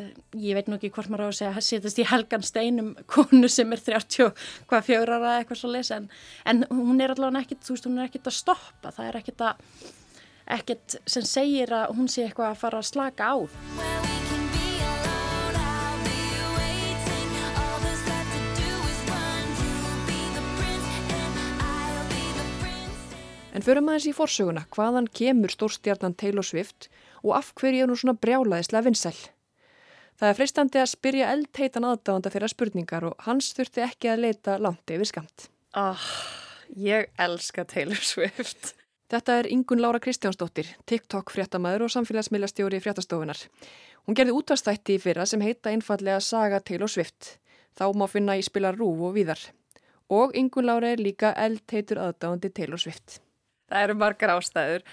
eh, 0.00 0.10
ég 0.36 0.58
veit 0.58 0.68
nú 0.68 0.76
ekki 0.76 0.92
hvort 0.96 1.12
maður 1.12 1.28
á 1.28 1.30
að 1.30 1.38
segja 1.38 1.54
að 1.54 1.68
setjast 1.68 2.02
í 2.02 2.08
helgan 2.10 2.44
steinum 2.44 2.90
konu 3.08 3.48
sem 3.48 3.72
er 3.72 3.84
30 3.86 4.34
hvað 4.68 4.86
fjörara 4.90 5.38
eitthvað 5.38 5.62
svo 5.62 5.72
lesa 5.72 5.96
en, 6.00 6.10
en 6.44 6.64
hún 6.68 7.00
er 7.00 7.14
allavega 7.14 7.46
ekkit, 7.46 7.64
þú 7.64 7.76
veist, 7.76 7.88
hún 7.88 7.98
er 7.98 8.10
ekkit 8.10 8.28
að 8.28 8.38
stoppa, 8.42 8.92
það 8.92 9.08
er 9.08 9.20
ekkit 9.22 9.46
að 9.48 9.66
ekkit 10.50 10.98
sem 11.06 11.28
segir 11.28 11.72
að 11.72 11.94
hún 11.96 12.10
sé 12.10 12.26
eitthvað 12.26 12.52
að 12.52 12.64
fara 12.64 12.82
að 12.82 12.90
slaka 12.90 13.30
á 13.32 14.19
En 23.60 23.64
förum 23.66 23.90
aðeins 23.92 24.06
í 24.08 24.12
forsöguna 24.16 24.62
hvaðan 24.72 25.04
kemur 25.12 25.52
stórstjarnan 25.52 26.14
Taylor 26.16 26.46
Swift 26.48 26.86
og 27.20 27.34
af 27.36 27.50
hverju 27.60 27.82
er 27.84 27.90
hún 27.92 27.98
svona 28.00 28.16
brjálaðislega 28.16 28.86
vinsæl. 28.86 29.18
Það 30.16 30.30
er 30.30 30.38
freistandi 30.38 30.80
að 30.80 30.88
spyrja 30.94 31.26
eldheitan 31.34 31.84
aðdáðanda 31.90 32.32
fyrir 32.32 32.52
spurningar 32.54 33.04
og 33.10 33.20
hans 33.26 33.50
þurfti 33.58 33.84
ekki 33.84 34.08
að 34.14 34.24
leita 34.24 34.56
langt 34.64 34.94
yfir 34.96 35.12
skamt. 35.12 35.50
Oh, 35.76 36.08
ég 36.72 37.12
elska 37.20 37.66
Taylor 37.68 38.00
Swift. 38.00 38.72
Þetta 39.12 39.38
er 39.42 39.52
Ingun 39.52 39.84
Lára 39.84 40.00
Kristjánsdóttir, 40.00 40.72
TikTok 40.88 41.28
fréttamaður 41.36 41.84
og 41.90 41.94
samfélagsmiðlastjóri 41.98 42.80
fréttastofunar. 42.80 43.44
Hún 44.08 44.16
gerði 44.16 44.40
útvarstætti 44.40 44.96
í 44.96 45.04
fyrra 45.04 45.28
sem 45.28 45.44
heita 45.44 45.68
einfallega 45.68 46.24
Saga 46.24 46.64
Taylor 46.64 46.88
Swift. 46.88 47.34
Þá 47.76 47.90
má 47.92 48.08
finna 48.08 48.40
í 48.40 48.46
spila 48.48 48.72
rúf 48.72 49.10
og 49.10 49.18
víðar. 49.20 49.50
Og 50.08 50.32
Ingun 50.32 50.72
Lára 50.72 50.94
er 50.96 51.08
líka 51.10 51.36
eldheitur 51.36 52.00
aðdáðandi 52.08 52.56
Taylor 52.56 52.80
Swift. 52.80 53.20
Það 53.70 53.86
eru 53.86 53.96
margar 54.00 54.34
ástæður 54.34 54.84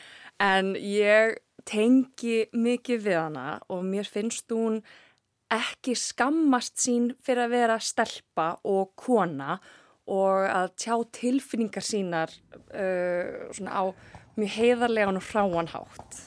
en 0.44 0.76
ég 0.78 1.38
tengi 1.68 2.46
mikið 2.54 3.04
við 3.08 3.20
hana 3.20 3.48
og 3.74 3.84
mér 3.88 4.08
finnst 4.08 4.52
hún 4.54 4.80
ekki 5.54 5.96
skammast 5.98 6.78
sín 6.80 7.12
fyrir 7.24 7.48
að 7.48 7.56
vera 7.56 7.78
stelpa 7.82 8.48
og 8.68 8.94
kona 9.00 9.58
og 10.08 10.46
að 10.48 10.70
tjá 10.80 10.96
tilfinningar 11.18 11.84
sínar 11.84 12.32
uh, 12.72 13.50
á 13.68 13.84
mjög 14.38 14.54
heiðarlegan 14.56 15.20
og 15.20 15.28
hráanhátt. 15.32 16.20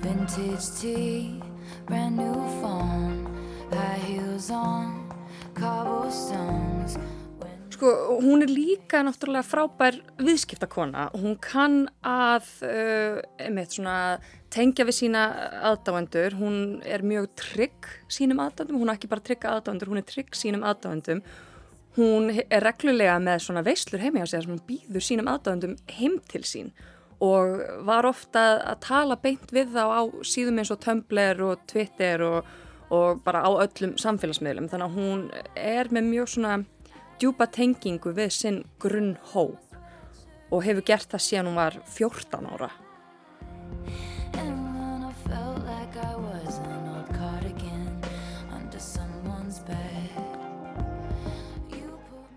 Vintage 0.00 0.68
tea, 0.80 1.40
brand 1.86 2.16
new 2.16 2.34
phone, 2.60 3.24
high 3.70 4.00
heels 4.08 4.50
on, 4.50 5.06
cobblestones 5.54 6.98
Sko, 7.80 8.20
hún 8.20 8.42
er 8.44 8.50
líka 8.52 8.98
náttúrulega 9.00 9.40
frábær 9.40 9.94
viðskiptakona. 10.20 11.06
Hún 11.16 11.38
kann 11.40 11.86
að 12.04 12.44
uh, 12.68 13.60
svona 13.72 14.18
tengja 14.52 14.84
við 14.84 14.96
sína 14.98 15.22
aðdáendur, 15.70 16.34
hún 16.36 16.58
er 16.84 17.00
mjög 17.00 17.30
trygg 17.40 17.86
sínum 18.12 18.42
aðdáendum, 18.44 18.82
hún 18.82 18.90
er 18.92 18.98
ekki 18.98 19.08
bara 19.08 19.24
trygg 19.24 19.46
aðdáendur, 19.48 19.88
hún 19.88 20.00
er 20.02 20.04
trygg 20.10 20.36
sínum 20.36 20.66
aðdáendum. 20.68 21.22
Hún 21.96 22.28
er 22.42 22.66
reglulega 22.66 23.14
með 23.16 23.46
svona 23.46 23.62
veislur 23.64 24.04
heimi 24.04 24.20
á 24.20 24.28
sig 24.28 24.44
sem 24.44 24.52
hún 24.52 24.60
býður 24.68 25.06
sínum 25.06 25.30
aðdáendum 25.32 25.78
heim 25.96 26.18
til 26.28 26.42
sín. 26.44 26.68
Og 27.24 27.62
var 27.88 28.08
ofta 28.10 28.42
að 28.74 28.82
tala 28.90 29.16
beint 29.24 29.54
við 29.56 29.72
þá 29.72 29.86
á 29.88 30.02
síðum 30.20 30.60
eins 30.60 30.74
og 30.74 30.82
Tumblr 30.84 31.40
og 31.48 31.64
Twitter 31.72 32.26
og, 32.28 32.52
og 32.92 33.24
bara 33.24 33.40
á 33.40 33.48
öllum 33.64 33.96
samfélagsmiðlum. 33.96 34.68
Þannig 34.68 34.90
að 34.90 35.00
hún 35.00 35.24
er 35.56 35.88
með 35.96 36.12
mjög 36.12 36.30
svona 36.34 36.58
djúpa 37.20 37.46
tengingu 37.52 38.14
við 38.16 38.30
sinn 38.32 38.62
grunn 38.80 39.16
hóp 39.32 39.58
og 40.50 40.62
hefur 40.64 40.86
gert 40.86 41.10
það 41.12 41.26
síðan 41.26 41.50
hún 41.50 41.60
var 41.60 41.76
14 41.86 42.48
ára. 42.48 42.70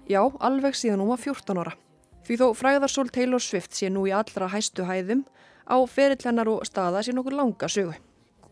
Já, 0.04 0.20
alveg 0.44 0.76
síðan 0.78 1.02
hún 1.02 1.14
var 1.14 1.22
14 1.24 1.62
ára. 1.64 1.74
Því 2.28 2.36
þó 2.40 2.46
fræðarsól 2.56 3.10
Taylor 3.12 3.42
Swift 3.42 3.74
sé 3.76 3.90
nú 3.92 4.04
í 4.08 4.14
allra 4.16 4.50
hæstu 4.52 4.86
hæðum 4.88 5.24
á 5.66 5.80
ferillennar 5.90 6.52
og 6.52 6.68
staða 6.68 7.02
sé 7.04 7.16
nokkur 7.16 7.36
langa 7.40 7.70
sögu. 7.72 7.96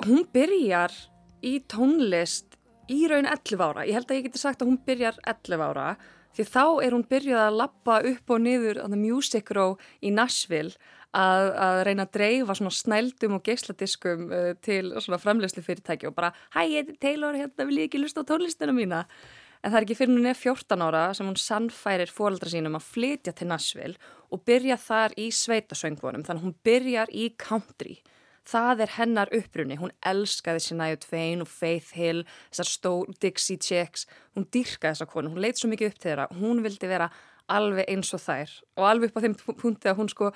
Hún 0.08 0.26
byrjar 0.34 0.96
í 1.44 1.60
tónlist 1.70 2.58
í 2.92 3.04
raun 3.12 3.30
11 3.30 3.62
ára. 3.62 3.86
Ég 3.86 4.00
held 4.00 4.10
að 4.10 4.18
ég 4.18 4.28
geti 4.30 4.42
sagt 4.42 4.64
að 4.64 4.72
hún 4.72 4.82
byrjar 4.88 5.20
11 5.28 5.64
ára 5.68 5.86
því 6.38 6.48
þá 6.48 6.64
er 6.86 6.96
hún 6.96 7.06
byrjuð 7.10 7.44
að 7.44 7.60
lappa 7.60 8.00
upp 8.12 8.34
og 8.34 8.42
niður 8.46 8.82
á 8.82 8.86
það 8.88 9.04
Music 9.04 9.52
Row 9.58 9.78
í 10.02 10.14
Nashville 10.16 10.74
að, 11.18 11.50
að 11.66 11.82
reyna 11.88 12.08
að 12.08 12.16
dreifa 12.18 12.56
svona 12.58 12.74
snældum 12.76 13.38
og 13.38 13.46
geisladiskum 13.46 14.26
uh, 14.32 14.50
til 14.64 14.94
svona 14.98 15.20
framlegslu 15.22 15.64
fyrirtæki 15.66 16.10
og 16.10 16.16
bara 16.18 16.32
hæ, 16.56 16.64
ég 16.66 16.82
heiti 16.82 16.98
Taylor, 17.02 17.38
hérna 17.38 17.68
vil 17.68 17.82
ég 17.84 17.90
ekki 17.90 18.02
lusta 18.02 18.24
á 18.24 18.30
tónlistina 18.30 18.76
mína. 18.76 19.06
En 19.62 19.70
það 19.70 19.78
er 19.78 19.86
ekki 19.86 19.98
fyrir 20.00 20.16
hún 20.16 20.30
er 20.32 20.40
14 20.40 20.82
ára 20.88 21.04
sem 21.14 21.28
hún 21.28 21.38
sannfærir 21.38 22.10
fóraldra 22.10 22.50
sínum 22.50 22.80
að 22.80 22.88
flytja 22.96 23.36
til 23.38 23.52
Nashville 23.52 24.14
og 24.34 24.42
byrja 24.48 24.80
þar 24.82 25.14
í 25.22 25.28
sveitasöngvonum 25.36 26.24
þannig 26.26 26.48
hún 26.48 26.56
byrjar 26.66 27.12
í 27.14 27.28
country 27.38 28.00
það 28.48 28.86
er 28.86 28.94
hennar 28.98 29.32
upprunni, 29.36 29.78
hún 29.80 29.94
elskaði 30.08 30.64
Shania 30.66 31.00
Twain 31.02 31.44
og 31.44 31.50
Faith 31.52 31.94
Hill 31.98 32.24
þessar 32.50 32.70
stór 32.70 33.12
Dixie 33.22 33.60
Chicks. 33.62 34.08
Hún 34.36 34.48
dyrkaði 34.50 34.96
þessa 34.96 35.10
konu, 35.12 35.34
hún 35.34 35.44
leitt 35.44 35.62
svo 35.62 35.70
mikið 35.72 35.92
upp 35.92 36.00
til 36.00 36.10
þeirra. 36.12 36.30
Hún 36.40 36.64
vildi 36.66 36.90
vera 36.90 37.12
alveg 37.52 37.90
eins 37.92 38.14
og 38.16 38.24
þær. 38.24 38.56
Og 38.80 38.88
alveg 38.88 39.12
upp 39.12 39.22
á 39.22 39.24
þeim 39.26 39.38
punkti 39.62 39.92
að 39.92 40.00
hún 40.02 40.12
sko 40.12 40.32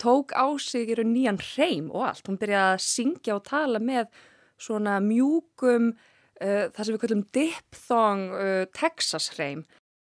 tók 0.00 0.32
á 0.32 0.48
sig 0.56 0.88
í 0.88 0.96
raun 0.96 1.12
nýjan 1.12 1.40
hreim 1.40 1.90
og 1.92 2.06
allt, 2.08 2.28
hún 2.28 2.38
byrjaði 2.40 2.76
að 2.76 2.84
syngja 2.86 3.36
og 3.36 3.44
tala 3.48 3.82
með 3.82 4.08
svona 4.60 4.96
mjúkum 5.04 5.90
uh, 5.92 6.66
það 6.72 6.82
sem 6.82 6.94
við 6.94 7.02
kallum 7.04 7.26
diphthong 7.36 8.24
uh, 8.32 8.64
Texas 8.76 9.30
hreim 9.36 9.64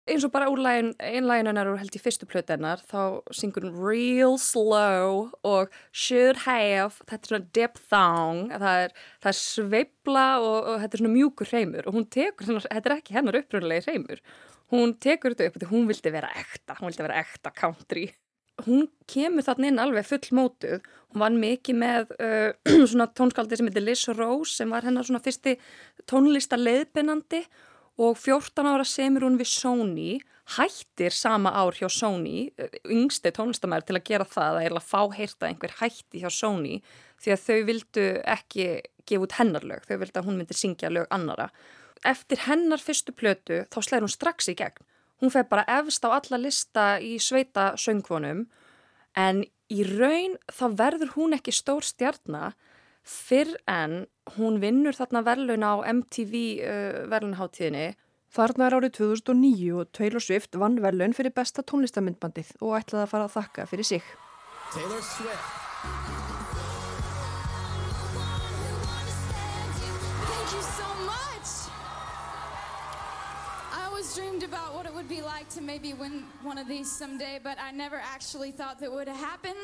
eins 0.09 0.25
og 0.27 0.33
bara 0.35 0.49
úr 0.51 0.61
einlægin 0.65 1.51
hennar 1.51 1.71
og 1.71 1.79
held 1.81 1.97
í 1.97 2.01
fyrstu 2.03 2.29
plötu 2.29 2.55
hennar 2.55 2.83
þá 2.89 3.21
syngur 3.35 3.67
hún 3.67 3.79
real 3.79 4.37
slow 4.41 5.29
og 5.47 5.75
should 5.93 6.45
have 6.45 6.99
þetta 7.05 7.19
er 7.21 7.33
svona 7.33 7.51
diphthong 7.59 8.43
það 8.55 8.85
er, 8.85 8.95
það 9.23 9.33
er 9.33 9.39
sveibla 9.41 10.27
og, 10.43 10.57
og 10.59 10.85
þetta 10.85 10.99
er 10.99 11.03
svona 11.03 11.17
mjúkur 11.17 11.53
hreimur 11.53 11.89
og 11.89 11.99
hún 11.99 12.09
tekur 12.19 12.49
svona, 12.49 12.65
þetta 12.69 12.93
er 12.93 12.97
ekki 12.99 13.19
hennar 13.19 13.41
uppröðulegi 13.43 13.89
hreimur. 13.89 14.23
Hún 14.69 14.97
tekur 15.01 15.33
þetta 15.33 15.49
upp 15.49 15.61
og 15.63 15.71
hún 15.73 15.87
vildi 15.89 16.13
vera 16.13 16.33
ekta 16.37 16.77
hún 16.81 16.91
vildi 16.91 17.07
vera 17.07 17.21
ekta 17.23 17.53
country. 17.57 18.09
Hún 18.67 18.89
kemur 19.07 19.47
þarna 19.47 19.71
inn 19.71 19.83
alveg 19.83 20.09
full 20.09 20.35
mótuð 20.35 20.81
hún 21.13 21.23
var 21.23 21.37
mikið 21.37 21.79
með 21.79 22.13
uh, 22.19 22.51
svona 22.91 23.09
tónskaldi 23.17 23.59
sem 23.59 23.69
heitir 23.71 23.85
Liz 23.87 24.05
Rose 24.13 24.59
sem 24.59 24.71
var 24.73 24.87
hennar 24.87 25.07
svona 25.09 25.23
fyrsti 25.25 25.57
tónlista 26.09 26.59
leiðbennandi 26.59 27.45
og 27.99 28.19
14 28.19 28.69
ára 28.71 28.87
semur 28.87 29.27
hún 29.27 29.39
við 29.41 29.51
Sony, 29.51 30.11
hættir 30.55 31.13
sama 31.13 31.51
ár 31.51 31.77
hjá 31.77 31.89
Sony, 31.91 32.49
yngsti 32.87 33.33
tónlistamæður 33.35 33.89
til 33.89 33.97
að 33.99 34.07
gera 34.07 34.29
það, 34.29 34.61
að 34.71 34.87
fá 34.87 35.01
heyrta 35.17 35.49
einhver 35.49 35.75
hætti 35.81 36.23
hjá 36.23 36.31
Sony 36.33 36.79
því 37.19 37.35
að 37.35 37.43
þau 37.45 37.59
vildu 37.69 38.07
ekki 38.37 38.69
gefa 39.09 39.27
út 39.27 39.37
hennar 39.41 39.67
lög, 39.67 39.85
þau 39.89 39.99
vildu 39.99 40.21
að 40.21 40.29
hún 40.29 40.39
myndi 40.39 40.57
syngja 40.57 40.93
lög 40.93 41.09
annara. 41.15 41.49
Eftir 42.07 42.45
hennar 42.47 42.81
fyrstu 42.81 43.13
plötu 43.17 43.65
þá 43.67 43.79
slæður 43.83 44.07
hún 44.07 44.15
strax 44.15 44.51
í 44.53 44.55
gegn. 44.59 44.87
Hún 45.19 45.35
feg 45.35 45.49
bara 45.51 45.67
efst 45.81 46.05
á 46.07 46.15
alla 46.15 46.39
lista 46.39 46.87
í 47.03 47.17
sveita 47.19 47.73
söngvonum 47.81 48.45
en 49.19 49.43
í 49.69 49.83
raun 49.83 50.37
þá 50.47 50.65
verður 50.79 51.15
hún 51.17 51.35
ekki 51.35 51.53
stór 51.57 51.83
stjarnar 51.83 52.55
fyrr 53.09 53.55
en 53.71 54.03
hún 54.37 54.61
vinnur 54.63 54.97
þarna 54.97 55.25
verðlun 55.27 55.65
á 55.65 55.75
MTV 55.89 56.35
uh, 56.61 57.01
verðlunháttíðinni. 57.13 57.89
Þarna 58.29 58.67
er 58.69 58.77
árið 58.77 58.97
2009 59.01 59.71
og 59.81 59.93
Taylor 59.97 60.25
Swift 60.25 60.59
vann 60.61 60.77
verðlun 60.85 61.17
fyrir 61.17 61.33
besta 61.37 61.65
tónlistamindbandið 61.65 62.59
og 62.61 62.77
ætlaði 62.83 63.07
að 63.07 63.15
fara 63.15 63.31
að 63.31 63.39
þakka 63.39 63.69
fyrir 63.73 63.89
sig. 63.97 64.13
Taylor 64.75 65.01
Swift 65.01 65.59
dreamed 74.19 74.43
about 74.43 74.75
what 74.75 74.87
it 74.87 74.95
would 74.95 75.09
be 75.09 75.23
like 75.23 75.49
to 75.49 75.61
maybe 75.61 75.93
win 75.93 76.25
one 76.43 76.59
of 76.59 76.67
these 76.67 76.91
someday, 76.91 77.39
but 77.43 77.57
I 77.61 77.71
never 77.71 77.97
actually 77.97 78.51
thought 78.51 78.79
that 78.81 78.91
would 78.91 79.09
happen. 79.09 79.55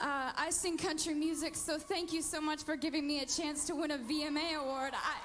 Uh, 0.00 0.32
I 0.34 0.48
sing 0.50 0.78
country 0.78 1.12
music, 1.12 1.54
so 1.54 1.78
thank 1.78 2.12
you 2.12 2.22
so 2.22 2.40
much 2.40 2.62
for 2.62 2.74
giving 2.74 3.06
me 3.06 3.20
a 3.20 3.26
chance 3.26 3.66
to 3.66 3.74
win 3.74 3.90
a 3.90 3.98
VMA 3.98 4.56
award. 4.56 4.94
I... 4.94 5.16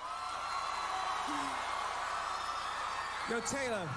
Yo, 3.31 3.39
Taylor, 3.39 3.87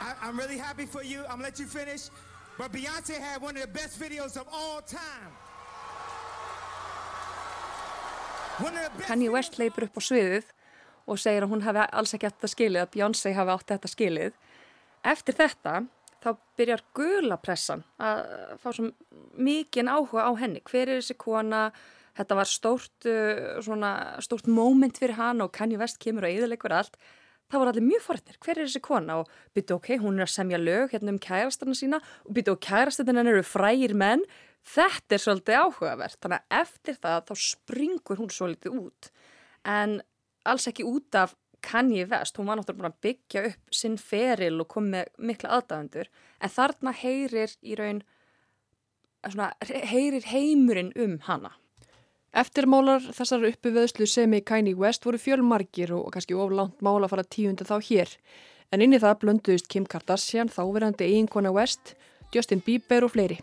I, 0.00 0.14
I'm 0.22 0.36
really 0.36 0.58
happy 0.58 0.84
for 0.84 1.02
you. 1.02 1.20
I'm 1.20 1.38
gonna 1.38 1.44
let 1.44 1.58
you 1.58 1.66
finish. 1.66 2.10
But 2.58 2.72
Beyonce 2.72 3.18
had 3.18 3.40
one 3.40 3.56
of 3.56 3.62
the 3.62 3.68
best 3.68 3.98
videos 3.98 4.36
of 4.36 4.46
all 4.52 4.82
time. 4.82 5.32
Kanye 9.06 9.30
West 9.30 9.58
leipur 9.58 9.86
upp 9.86 9.96
á 9.96 10.02
sviðið 10.02 10.48
og 11.06 11.20
segir 11.22 11.46
að 11.46 11.52
hún 11.54 11.62
hafi 11.62 11.84
alls 11.94 12.12
ekki 12.16 12.26
átt 12.26 12.42
að 12.42 12.52
skilið, 12.52 12.82
að 12.82 12.90
Beyoncé 12.96 13.32
hafi 13.32 13.54
átt 13.54 13.70
þetta 13.70 13.90
skilið. 13.92 14.32
Eftir 15.06 15.36
þetta 15.38 15.74
þá 16.24 16.32
byrjar 16.58 16.82
gulapressan 16.96 17.84
að 18.02 18.24
fá 18.62 18.68
svo 18.72 18.90
mikið 19.38 19.90
áhuga 19.92 20.26
á 20.26 20.32
henni. 20.40 20.62
Hver 20.66 20.88
er 20.88 21.00
þessi 21.00 21.16
kona? 21.20 21.68
Þetta 22.18 22.34
var 22.34 22.50
stórt, 22.50 22.96
uh, 23.06 23.60
svona, 23.62 23.92
stórt 24.24 24.48
moment 24.50 24.98
fyrir 24.98 25.18
hann 25.20 25.44
og 25.44 25.52
Kanye 25.54 25.78
West 25.78 26.00
kemur 26.02 26.26
og 26.26 26.34
eðilegur 26.34 26.74
allt. 26.74 26.98
Það 27.48 27.62
voru 27.62 27.72
allir 27.72 27.86
mjög 27.86 28.02
forðnir. 28.04 28.38
Hver 28.44 28.58
er 28.58 28.66
þessi 28.66 28.82
kona? 28.84 29.20
Og 29.22 29.30
byrju 29.56 29.76
ok, 29.78 29.88
hún 30.02 30.18
er 30.18 30.26
að 30.26 30.34
semja 30.34 30.58
lög 30.60 30.92
hérna 30.92 31.14
um 31.14 31.20
kærastarna 31.22 31.76
sína 31.78 32.00
og 32.26 32.34
byrju 32.36 32.56
ok, 32.56 32.66
kærastarna 32.66 33.24
eru 33.24 33.44
frægir 33.46 33.94
menn. 33.96 34.26
Þetta 34.68 35.16
er 35.16 35.22
svolítið 35.22 35.60
áhugavert. 35.62 36.18
Þannig 36.20 36.42
að 36.42 36.58
eftir 36.58 36.98
það 36.98 37.22
þá 37.30 37.34
springur 37.46 38.20
hún 38.20 38.34
svolítið 38.34 38.82
út. 38.82 39.10
En 39.64 40.00
alls 40.48 40.68
ekki 40.68 40.84
út 40.84 41.16
af 41.16 41.32
Kanye 41.68 42.06
West, 42.08 42.38
hún 42.38 42.48
var 42.48 42.56
náttúrulega 42.56 42.80
búin 42.80 42.90
að 42.90 43.00
byggja 43.04 43.44
upp 43.50 43.78
sinn 43.80 43.98
feril 44.00 44.62
og 44.62 44.70
kom 44.72 44.88
með 44.94 45.10
mikla 45.20 45.58
aðdæðendur, 45.58 46.08
en 46.40 46.54
þarna 46.54 46.94
heyrir 47.02 47.54
í 47.60 47.76
raun, 47.78 48.02
svona, 49.26 49.50
heyrir 49.68 50.28
heimurinn 50.32 50.94
um 50.96 51.18
hana. 51.28 51.52
Eftirmálar 52.38 53.04
þessar 53.16 53.46
uppi 53.48 53.72
veðslu 53.72 54.06
sem 54.08 54.34
í 54.36 54.42
Kanye 54.44 54.76
West 54.76 55.06
voru 55.06 55.20
fjölmargir 55.20 55.94
og 55.96 56.10
kannski 56.14 56.36
oflant 56.36 56.80
mála 56.84 57.08
að 57.08 57.14
fara 57.14 57.24
tíunda 57.24 57.66
þá 57.68 57.76
hér. 57.88 58.16
En 58.72 58.84
inn 58.84 58.92
í 58.92 59.00
það 59.00 59.20
blönduðist 59.22 59.68
Kim 59.72 59.86
Kardashian, 59.88 60.52
þáverandi 60.52 61.08
eiginkona 61.08 61.52
West, 61.56 61.94
Justin 62.34 62.60
Bieber 62.64 63.06
og 63.08 63.14
fleiri. 63.16 63.40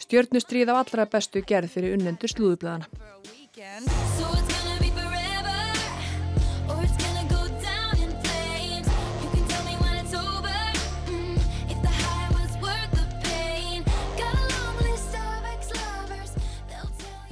Stjörnustrið 0.00 0.72
af 0.72 0.80
allra 0.80 1.04
bestu 1.12 1.44
gerð 1.44 1.76
fyrir 1.76 1.98
unnendur 1.98 2.32
slúðublaðana. 2.32 2.88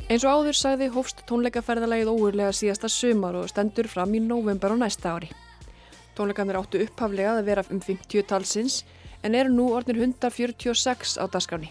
Eins 0.09 0.25
og 0.25 0.41
áður 0.41 0.57
sagði 0.57 0.87
hófst 0.95 1.19
tónleikaferðalagið 1.29 2.09
óurlega 2.09 2.49
síðasta 2.57 2.89
sumar 2.89 3.37
og 3.37 3.51
stendur 3.51 3.85
fram 3.93 4.15
í 4.17 4.21
november 4.25 4.73
á 4.73 4.81
næsta 4.81 5.13
ári. 5.13 5.29
Tónleikanir 6.17 6.57
áttu 6.57 6.81
upphaflega 6.81 7.37
að 7.37 7.45
vera 7.51 7.61
um 7.69 7.77
50 7.85 8.25
talsins 8.31 8.89
en 9.21 9.37
eru 9.37 9.53
nú 9.53 9.69
orðnir 9.77 10.01
146 10.07 11.21
á 11.21 11.29
dasgráni. 11.29 11.69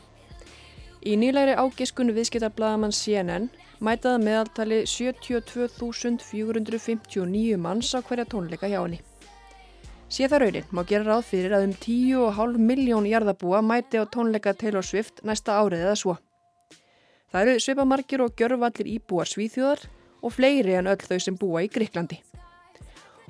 Í 1.01 1.17
nýlegri 1.17 1.57
ágiskunu 1.57 2.13
viðskiptablaðamann 2.13 2.93
CNN 2.93 3.49
mætaða 3.81 4.21
meðaltali 4.21 4.85
72.459 4.85 7.57
manns 7.57 7.89
á 7.97 8.05
hverja 8.05 8.29
tónleika 8.29 8.69
hjá 8.69 8.77
henni. 8.83 9.01
Sér 10.13 10.29
það 10.29 10.41
raunin 10.45 10.69
má 10.69 10.85
gera 10.85 11.09
ráð 11.09 11.25
fyrir 11.33 11.57
að 11.57 11.65
um 11.71 11.73
10,5 11.73 12.61
miljón 12.69 13.09
jarðabúa 13.09 13.65
mæti 13.65 13.97
á 13.97 14.05
tónleika 14.05 14.53
Taylor 14.53 14.85
Swift 14.85 15.25
næsta 15.25 15.57
árið 15.57 15.89
eða 15.89 15.97
svo. 15.97 16.21
Það 17.31 17.41
eru 17.51 17.63
svipamarkir 17.63 18.23
og 18.23 18.35
gjörvallir 18.39 18.87
íbúar 18.97 19.27
svíþjóðar 19.27 19.83
og 20.23 20.33
fleiri 20.33 20.77
en 20.79 20.87
öll 20.87 21.03
þau 21.03 21.19
sem 21.19 21.35
búa 21.35 21.65
í 21.65 21.71
Gríklandi. 21.71 22.21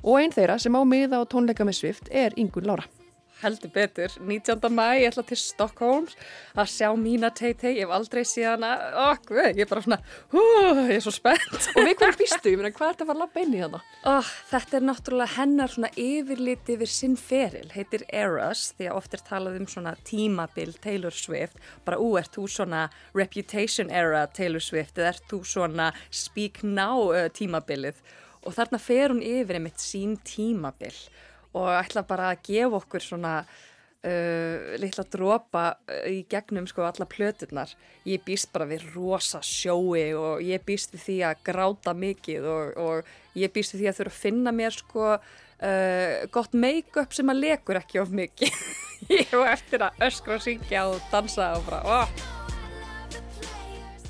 Og 0.06 0.20
einn 0.20 0.34
þeirra 0.34 0.58
sem 0.62 0.76
á 0.78 0.82
miða 0.86 1.18
á 1.18 1.26
tónleika 1.26 1.66
með 1.66 1.80
Swift 1.80 2.12
er 2.14 2.36
Ingun 2.38 2.68
Lára. 2.70 2.86
Heldur 3.38 3.70
betur, 3.70 4.10
19. 4.18 4.66
mæ 4.74 4.98
ég 4.98 5.12
ætla 5.12 5.22
til 5.22 5.38
Stockholm 5.38 6.08
að 6.58 6.70
sjá 6.72 6.88
mína 6.98 7.28
Tay-Tay, 7.30 7.76
ég 7.76 7.84
hef 7.86 7.92
aldrei 7.94 8.24
síðan 8.26 8.64
að, 8.66 8.80
okkur, 9.04 9.38
ég 9.52 9.60
er 9.62 9.68
bara 9.70 9.84
svona, 9.84 9.98
hú, 10.32 10.42
ég 10.88 10.96
er 10.96 11.04
svo 11.04 11.12
spennt. 11.14 11.68
Og 11.76 11.86
við 11.86 12.00
hverju 12.00 12.16
býstu, 12.18 12.50
ég 12.50 12.58
meina, 12.58 12.72
hvað 12.74 12.88
er 12.88 12.96
þetta 12.96 13.06
að 13.06 13.12
fara 13.12 13.16
að 13.16 13.22
lappa 13.22 13.44
inn 13.44 13.54
í 13.54 13.60
þannig? 13.62 13.92
Oh, 14.10 14.32
þetta 14.50 14.78
er 14.80 14.86
náttúrulega 14.88 15.36
hennar 15.36 15.74
svona 15.76 15.92
yfirliti 16.02 16.74
yfir 16.74 16.92
sinn 16.96 17.14
feril, 17.28 17.70
heitir 17.76 18.06
Eras, 18.24 18.64
því 18.74 18.90
að 18.90 18.98
oft 19.04 19.14
er 19.14 19.24
talað 19.30 19.60
um 19.60 19.70
svona 19.70 19.94
tímabil 20.10 20.74
Taylor 20.82 21.14
Swift, 21.14 21.62
bara 21.86 22.02
ú, 22.02 22.10
ert 22.18 22.34
þú 22.34 22.48
svona 22.50 22.88
Reputation 23.14 23.94
Era 23.94 24.26
Taylor 24.26 24.66
Swift? 24.66 24.98
Eða 24.98 25.14
ert 25.14 25.30
þú 25.30 25.44
svona 25.46 25.92
Speak 26.10 26.64
Now 26.66 27.12
uh, 27.12 27.28
tímabilið? 27.30 28.02
Og 28.42 28.58
þarna 28.58 28.82
fer 28.82 29.14
hún 29.14 29.22
yfir 29.22 29.60
einmitt 29.60 29.78
sín 29.78 30.18
tímabil 30.26 30.94
og 31.56 31.72
ætla 31.72 32.04
bara 32.08 32.32
að 32.32 32.44
gefa 32.50 32.78
okkur 32.78 33.04
svona 33.04 33.34
uh, 33.42 34.76
litla 34.80 35.04
dropa 35.10 35.64
uh, 35.74 36.06
í 36.10 36.22
gegnum 36.30 36.68
sko 36.68 36.84
alla 36.86 37.08
plöturnar. 37.08 37.72
Ég 38.08 38.22
býst 38.26 38.52
bara 38.54 38.68
við 38.68 38.86
rosa 38.94 39.40
sjói 39.44 40.12
og 40.18 40.44
ég 40.44 40.64
býst 40.66 40.94
við 40.96 41.04
því 41.06 41.18
að 41.30 41.44
gráta 41.50 41.94
mikið 41.96 42.48
og, 42.52 42.80
og 42.82 43.38
ég 43.38 43.52
býst 43.54 43.74
við 43.74 43.84
því 43.84 43.92
að 43.92 44.00
þurfa 44.00 44.14
að 44.14 44.24
finna 44.24 44.54
mér 44.54 44.76
sko 44.76 45.06
uh, 45.14 46.26
gott 46.34 46.56
make-up 46.56 47.16
sem 47.16 47.32
að 47.32 47.44
lekur 47.46 47.80
ekki 47.80 48.02
of 48.02 48.12
mikið. 48.14 48.52
Ég 49.14 49.28
hef 49.30 49.44
eftir 49.46 49.84
að 49.86 50.00
öskra 50.08 50.34
og 50.34 50.42
syngja 50.42 50.80
og 50.90 50.98
dansa 51.12 51.52
og 51.54 51.68
bara 51.68 52.00
oh. 52.02 52.08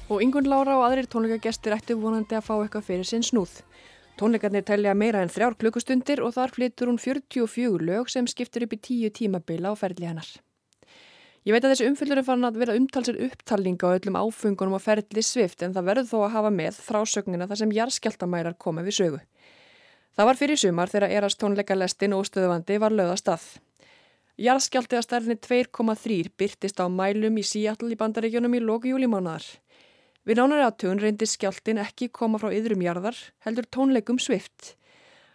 Og 0.09 0.22
Ingun 0.24 0.48
Lára 0.48 0.79
og 0.79 0.87
aðrir 0.87 1.05
tónleikagestir 1.12 1.74
ættu 1.77 1.98
vonandi 2.01 2.38
að 2.38 2.46
fá 2.46 2.55
eitthvað 2.57 2.87
fyrir 2.87 3.05
sinn 3.05 3.27
snúð 3.27 3.59
Tónleikarnir 4.18 4.64
telja 4.66 4.96
meira 4.98 5.20
en 5.22 5.31
þrjár 5.31 5.54
klukkustundir 5.61 6.18
og 6.26 6.33
þar 6.35 6.50
flyttur 6.50 6.90
hún 6.90 6.96
44 6.98 7.85
lög 7.87 8.09
sem 8.11 8.26
skiptir 8.26 8.64
upp 8.66 8.72
í 8.74 8.78
tíu 8.83 9.11
tímabila 9.14 9.70
á 9.70 9.74
ferli 9.78 10.09
hennar. 10.11 10.26
Ég 11.46 11.54
veit 11.54 11.62
að 11.62 11.70
þessi 11.70 11.87
umfyllur 11.87 12.18
er 12.18 12.26
farin 12.26 12.48
að 12.48 12.59
vera 12.59 12.74
umtalsir 12.74 13.20
upptalning 13.28 13.78
á 13.78 13.94
öllum 13.94 14.18
áfungunum 14.18 14.74
á 14.74 14.81
ferli 14.83 15.22
svift 15.22 15.62
en 15.62 15.76
það 15.76 15.87
verður 15.87 16.09
þó 16.11 16.16
að 16.24 16.35
hafa 16.35 16.50
með 16.50 16.81
frásögnina 16.88 17.46
þar 17.46 17.61
sem 17.62 17.76
jarðskjaldamærar 17.78 18.59
koma 18.59 18.83
við 18.83 18.98
sögu. 18.98 19.20
Það 20.18 20.28
var 20.28 20.40
fyrir 20.42 20.59
sumar 20.59 20.90
þegar 20.90 21.14
erast 21.20 21.38
tónleikarlestin 21.38 22.18
og 22.18 22.26
stöðvandi 22.26 22.81
var 22.83 22.98
löðast 22.98 23.31
að. 23.31 23.46
Jarðskjaldi 24.38 24.98
að 24.98 25.07
stærðinni 25.07 25.38
2,3 25.46 26.35
byrtist 26.35 26.83
á 26.83 26.90
mælum 26.90 27.38
í 27.38 27.46
Seattle 27.46 27.94
í 27.94 28.00
bandaríkjunum 28.02 28.59
í 28.59 28.64
loku 28.66 28.90
júlimánaðar. 28.90 29.46
Við 30.29 30.37
nánari 30.37 30.61
aðtun 30.61 30.99
reyndi 31.01 31.25
skjáltin 31.25 31.79
ekki 31.81 32.11
koma 32.12 32.37
frá 32.37 32.51
yðrum 32.53 32.83
jarðar, 32.85 33.17
heldur 33.47 33.64
tónleikum 33.73 34.19
svift. 34.21 34.75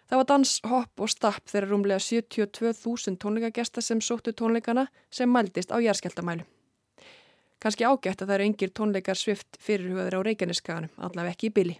Það 0.06 0.20
var 0.20 0.28
dans, 0.30 0.52
hopp 0.70 1.02
og 1.02 1.10
stapp 1.10 1.50
þegar 1.50 1.66
rúmlega 1.72 2.04
72.000 2.06 3.18
tónleikagesta 3.18 3.82
sem 3.82 4.04
sóttu 4.06 4.36
tónleikana 4.38 4.84
sem 5.10 5.34
mældist 5.34 5.74
á 5.74 5.82
jarðskjaldamælu. 5.82 6.46
Kanski 7.58 7.88
ágætt 7.90 8.22
að 8.22 8.28
það 8.28 8.36
eru 8.36 8.48
engir 8.52 8.76
tónleikar 8.78 9.18
svift 9.18 9.58
fyrirhugaður 9.66 10.20
á 10.22 10.26
Reykjaneskaganum, 10.30 10.94
allaveg 11.02 11.34
ekki 11.34 11.50
í 11.50 11.56
byli. 11.58 11.76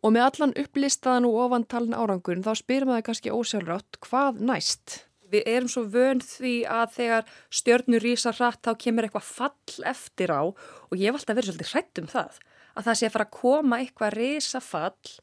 Og 0.00 0.16
með 0.16 0.30
allan 0.30 0.56
upplistaðan 0.64 1.28
og 1.28 1.40
ofantalin 1.44 1.98
árangurinn 1.98 2.46
þá 2.46 2.54
spyrum 2.56 2.96
það 2.96 3.04
kannski 3.10 3.36
ósjálfrátt 3.36 4.00
hvað 4.08 4.40
næst? 4.48 5.02
Við 5.32 5.48
erum 5.54 5.70
svo 5.72 5.84
vönd 5.92 6.24
því 6.26 6.54
að 6.70 6.96
þegar 6.96 7.30
stjörnur 7.60 8.04
rýsa 8.04 8.34
hratt 8.36 8.62
þá 8.64 8.72
kemur 8.84 9.08
eitthvað 9.08 9.28
fall 9.28 9.86
eftir 9.92 10.34
á 10.34 10.42
og 10.44 10.94
ég 10.98 11.08
hef 11.08 11.20
alltaf 11.20 11.38
verið 11.38 11.52
svolítið 11.52 11.72
hrætt 11.72 12.02
um 12.02 12.10
það 12.12 12.42
að 12.72 12.86
það 12.88 12.98
sé 12.98 13.08
að 13.08 13.16
fara 13.16 13.28
að 13.28 13.38
koma 13.38 13.80
eitthvað 13.82 14.16
rýsa 14.18 14.62
fall 14.64 15.16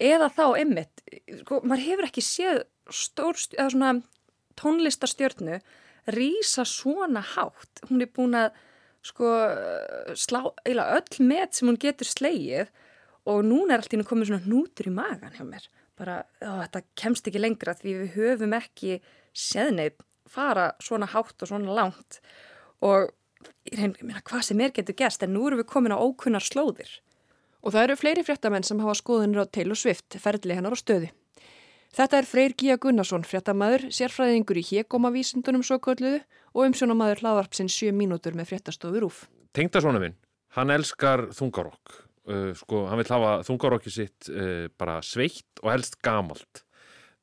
eða 0.00 0.30
þá 0.32 0.44
ymmit, 0.62 1.04
sko, 1.42 1.60
maður 1.62 1.86
hefur 1.86 2.08
ekki 2.08 2.24
séð 2.24 2.62
eða 2.88 3.68
svona 3.74 3.92
tónlistastjörnu 4.60 5.60
rýsa 6.10 6.64
svona 6.66 7.22
hátt, 7.34 7.82
hún 7.88 8.02
er 8.02 8.10
búin 8.14 8.36
að 8.38 8.56
sko 9.06 9.28
slá 10.18 10.42
öll 10.68 11.24
með 11.24 11.46
sem 11.56 11.68
hún 11.68 11.80
getur 11.80 12.08
sleið 12.08 12.72
og 13.30 13.44
núna 13.46 13.74
er 13.76 13.82
allt 13.82 13.94
í 13.94 14.00
hún 14.00 14.08
komið 14.08 14.32
svona 14.32 14.50
nútur 14.50 14.90
í 14.90 14.94
magan 14.94 15.36
hjá 15.36 15.44
mér. 15.46 15.68
Bara, 16.00 16.22
ó, 16.40 16.64
þetta 16.64 16.82
kemst 16.96 17.28
ekki 17.28 17.40
lengra 17.42 17.76
því 17.76 17.96
við 17.98 18.14
höfum 18.16 18.54
ekki 18.56 19.00
séðneitt 19.36 20.00
fara 20.30 20.72
svona 20.82 21.08
hátt 21.10 21.42
og 21.42 21.50
svona 21.50 21.74
langt 21.74 22.20
og 22.84 23.10
ég 23.68 23.78
reyna 23.78 24.22
hvað 24.24 24.44
sem 24.50 24.60
er 24.60 24.74
getur 24.74 24.96
gæst 24.96 25.24
en 25.24 25.34
nú 25.34 25.46
erum 25.48 25.60
við 25.62 25.70
komin 25.70 25.94
á 25.94 25.98
ókunnar 25.98 26.44
slóðir. 26.44 26.90
Og 27.60 27.74
það 27.74 27.86
eru 27.86 27.96
fleiri 28.00 28.24
fréttamenn 28.24 28.64
sem 28.64 28.80
hafa 28.80 28.96
skoðunir 28.96 29.44
á 29.44 29.52
Taylor 29.52 29.76
Swift, 29.76 30.16
ferðli 30.16 30.56
hennar 30.56 30.76
á 30.76 30.78
stöði. 30.80 31.10
Þetta 31.90 32.20
er 32.20 32.28
Freyr 32.30 32.52
Gíja 32.54 32.76
Gunnarsson, 32.78 33.24
fréttamaður, 33.26 33.88
sérfræðingur 33.90 34.60
í 34.60 34.62
Hjegomavísundunum 34.68 35.64
svo 35.66 35.80
kölluðu 35.82 36.20
og 36.54 36.68
umsjónamaður 36.68 37.24
hlaðvarpsinn 37.24 37.70
7 37.72 37.90
mínútur 37.98 38.36
með 38.38 38.52
fréttastofur 38.52 39.08
úf. 39.08 39.24
Tengdasónu 39.58 39.98
minn, 40.02 40.14
hann 40.54 40.70
elskar 40.70 41.26
þungarokk. 41.34 41.96
Uh, 42.30 42.52
sko, 42.54 42.84
hann 42.86 43.00
vil 43.00 43.08
hafa 43.10 43.32
þungarokki 43.48 43.90
sitt 43.90 44.30
uh, 44.30 44.68
bara 44.78 45.00
sveitt 45.02 45.64
og 45.64 45.72
helst 45.72 45.98
gamalt. 46.06 46.62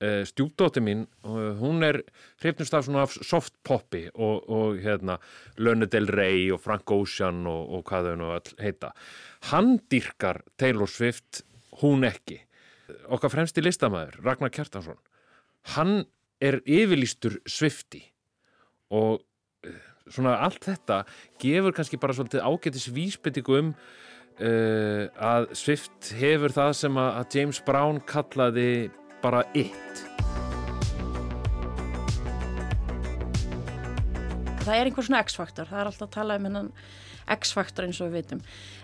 Uh, 0.03 0.23
stjúpdóti 0.27 0.81
mín, 0.83 1.05
uh, 1.25 1.53
hún 1.59 1.83
er 1.85 2.01
hrifnust 2.41 2.75
af 2.77 2.85
svona 2.87 3.05
soft 3.07 3.55
poppi 3.65 4.05
og, 4.13 4.47
og 4.49 4.81
hérna 4.83 5.17
Lönnu 5.57 5.89
Del 5.91 6.09
Rey 6.11 6.51
og 6.53 6.61
Frank 6.63 6.91
Ocean 6.91 7.45
og, 7.49 7.73
og 7.77 7.85
hvað 7.89 8.11
þau 8.11 8.17
nú 8.21 8.31
heita. 8.61 8.93
Hann 9.51 9.77
dyrkar 9.91 10.43
Taylor 10.57 10.89
Swift, 10.91 11.43
hún 11.81 12.05
ekki. 12.07 12.41
Okkar 13.11 13.33
fremsti 13.33 13.63
listamæður, 13.63 14.21
Ragnar 14.23 14.53
Kjartansson, 14.53 14.99
hann 15.75 16.05
er 16.39 16.61
yfirlýstur 16.63 17.39
Swifti 17.49 18.03
og 18.93 19.19
uh, 19.65 19.79
svona 20.07 20.37
allt 20.45 20.63
þetta 20.63 21.01
gefur 21.41 21.75
kannski 21.75 21.99
bara 21.99 22.15
svolítið 22.15 22.45
ágætis 22.45 22.87
vísbyttingu 22.93 23.57
um 23.59 23.73
uh, 23.73 25.07
að 25.17 25.49
Swift 25.57 26.13
hefur 26.19 26.53
það 26.55 26.71
sem 26.83 27.01
að 27.01 27.35
James 27.35 27.59
Brown 27.65 27.99
kallaði 28.07 28.87
bara 29.23 29.43
it. 29.57 29.73
Það 34.67 34.75
er 34.75 34.89
einhver 34.89 35.05
svona 35.07 35.23
X-faktor, 35.23 35.69
það 35.69 35.79
er 35.79 35.89
alltaf 35.91 36.07
að 36.09 36.15
tala 36.17 36.35
um 36.39 36.47
hennan 36.49 36.71
X-faktor 37.37 37.87
eins 37.87 37.99
og 38.03 38.09
við 38.09 38.21
veitum. 38.21 38.41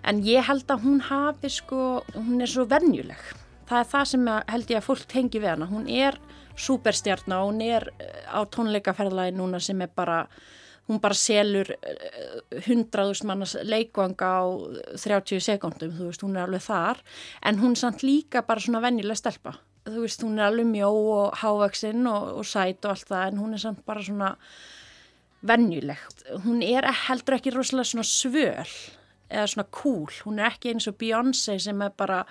En 0.07 0.21
ég 0.23 0.45
held 0.47 0.69
að 0.71 0.85
hún 0.85 1.01
hafi 1.09 1.51
sko, 1.51 1.79
hún 2.15 2.43
er 2.43 2.51
svo 2.51 2.63
vennjuleg. 2.71 3.19
Það 3.67 3.79
er 3.79 3.89
það 3.91 4.09
sem 4.11 4.29
held 4.53 4.71
ég 4.71 4.79
að 4.79 4.87
fólk 4.87 5.05
tengi 5.11 5.41
við 5.43 5.53
hana. 5.53 5.67
Hún 5.71 5.87
er 5.91 6.19
superstjarnar, 6.59 7.43
hún 7.47 7.61
er 7.65 7.87
eh, 7.97 8.23
á 8.29 8.39
tónleikaferðalagi 8.45 9.35
núna 9.35 9.59
sem 9.63 9.81
er 9.81 9.91
bara, 9.95 10.21
hún 10.87 11.01
bara 11.03 11.17
selur 11.17 11.71
eh, 11.75 12.61
hundraðust 12.67 13.25
mannas 13.27 13.55
leikvanga 13.63 14.31
á 14.39 14.43
30 15.03 15.43
sekundum, 15.43 15.95
þú 15.97 16.11
veist, 16.11 16.23
hún 16.25 16.37
er 16.37 16.45
alveg 16.45 16.63
þar. 16.67 17.03
En 17.43 17.59
hún 17.63 17.75
er 17.75 17.83
samt 17.83 18.07
líka 18.07 18.45
bara 18.47 18.63
svona 18.63 18.83
vennjuleg 18.83 19.19
stelpa. 19.19 19.57
Þú 19.83 20.05
veist, 20.05 20.23
hún 20.23 20.39
er 20.39 20.47
alveg 20.47 20.69
mjó 20.69 20.89
og 20.93 21.39
hávaksinn 21.41 22.07
og, 22.07 22.29
og 22.39 22.47
sæt 22.47 22.85
og 22.85 22.93
allt 22.93 23.09
það, 23.09 23.25
en 23.27 23.41
hún 23.41 23.55
er 23.57 23.63
samt 23.63 23.83
bara 23.87 24.03
svona 24.05 24.29
vennjulegt. 25.43 26.23
Hún 26.45 26.63
er 26.63 26.87
heldur 27.07 27.37
ekki 27.37 27.51
rosalega 27.51 27.89
svona 27.89 28.07
svöl 28.07 28.75
eða 29.33 29.47
svona 29.51 29.67
cool. 29.75 30.11
Hún 30.23 30.39
er 30.39 30.53
ekki 30.53 30.71
eins 30.71 30.87
og 30.87 30.95
Beyoncé 31.01 31.57
sem 31.59 31.81
er 31.83 31.93
bara, 31.99 32.21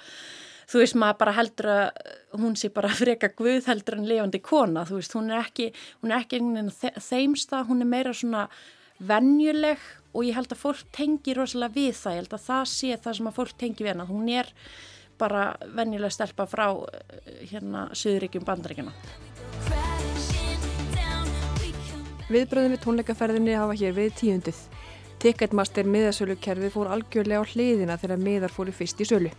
þú 0.70 0.82
veist 0.82 0.96
maður 0.96 1.18
bara 1.20 1.34
heldur 1.36 1.70
að 1.74 2.40
hún 2.40 2.56
sé 2.56 2.72
bara 2.72 2.92
freka 3.02 3.32
guð 3.36 3.68
heldur 3.68 3.98
en 3.98 4.08
lifandi 4.08 4.40
kona. 4.44 4.86
Þú 4.88 5.00
veist 5.00 5.16
hún 5.18 5.32
er 5.32 5.42
ekki, 5.42 5.72
hún 6.02 6.14
er 6.14 6.22
ekki 6.22 6.40
einhvern 6.40 6.70
veginn 6.72 7.04
þeimsta, 7.10 7.66
hún 7.68 7.84
er 7.84 7.92
meira 7.92 8.14
svona 8.16 8.46
vennjuleg 9.02 9.82
og 10.12 10.26
ég 10.28 10.36
held 10.36 10.52
að 10.52 10.62
fólk 10.62 10.88
tengi 10.94 11.36
rosalega 11.36 11.76
við 11.76 11.94
það. 11.98 12.16
Ég 12.16 12.24
held 12.24 12.36
að 12.38 12.48
það 12.48 12.64
sé 12.72 12.96
það 12.96 13.18
sem 13.18 13.30
að 13.30 13.38
fólk 13.40 13.54
tengi 13.60 13.84
við 13.84 13.94
hana. 13.94 14.08
Hún 14.08 14.28
er 14.32 14.52
bara 15.22 15.52
vennjuleg 15.78 16.12
stelpa 16.12 16.48
frá 16.50 16.66
hérna 17.46 17.86
Suðuríkjum 17.94 18.46
bandaríkjana. 18.48 18.94
Viðbröðum 22.32 22.72
við 22.72 22.82
tónleikaferðinni 22.82 23.56
hafa 23.60 23.76
hér 23.76 23.96
við 23.96 24.14
tíundið. 24.20 24.60
Ticketmaster 25.22 25.86
miðasölu 25.86 26.34
kerfi 26.42 26.70
fór 26.72 26.88
algjörlega 26.90 27.44
á 27.44 27.50
hliðina 27.50 27.98
þegar 28.00 28.22
miðar 28.22 28.54
fóru 28.54 28.72
fyrst 28.74 29.02
í 29.04 29.06
sölu. 29.06 29.30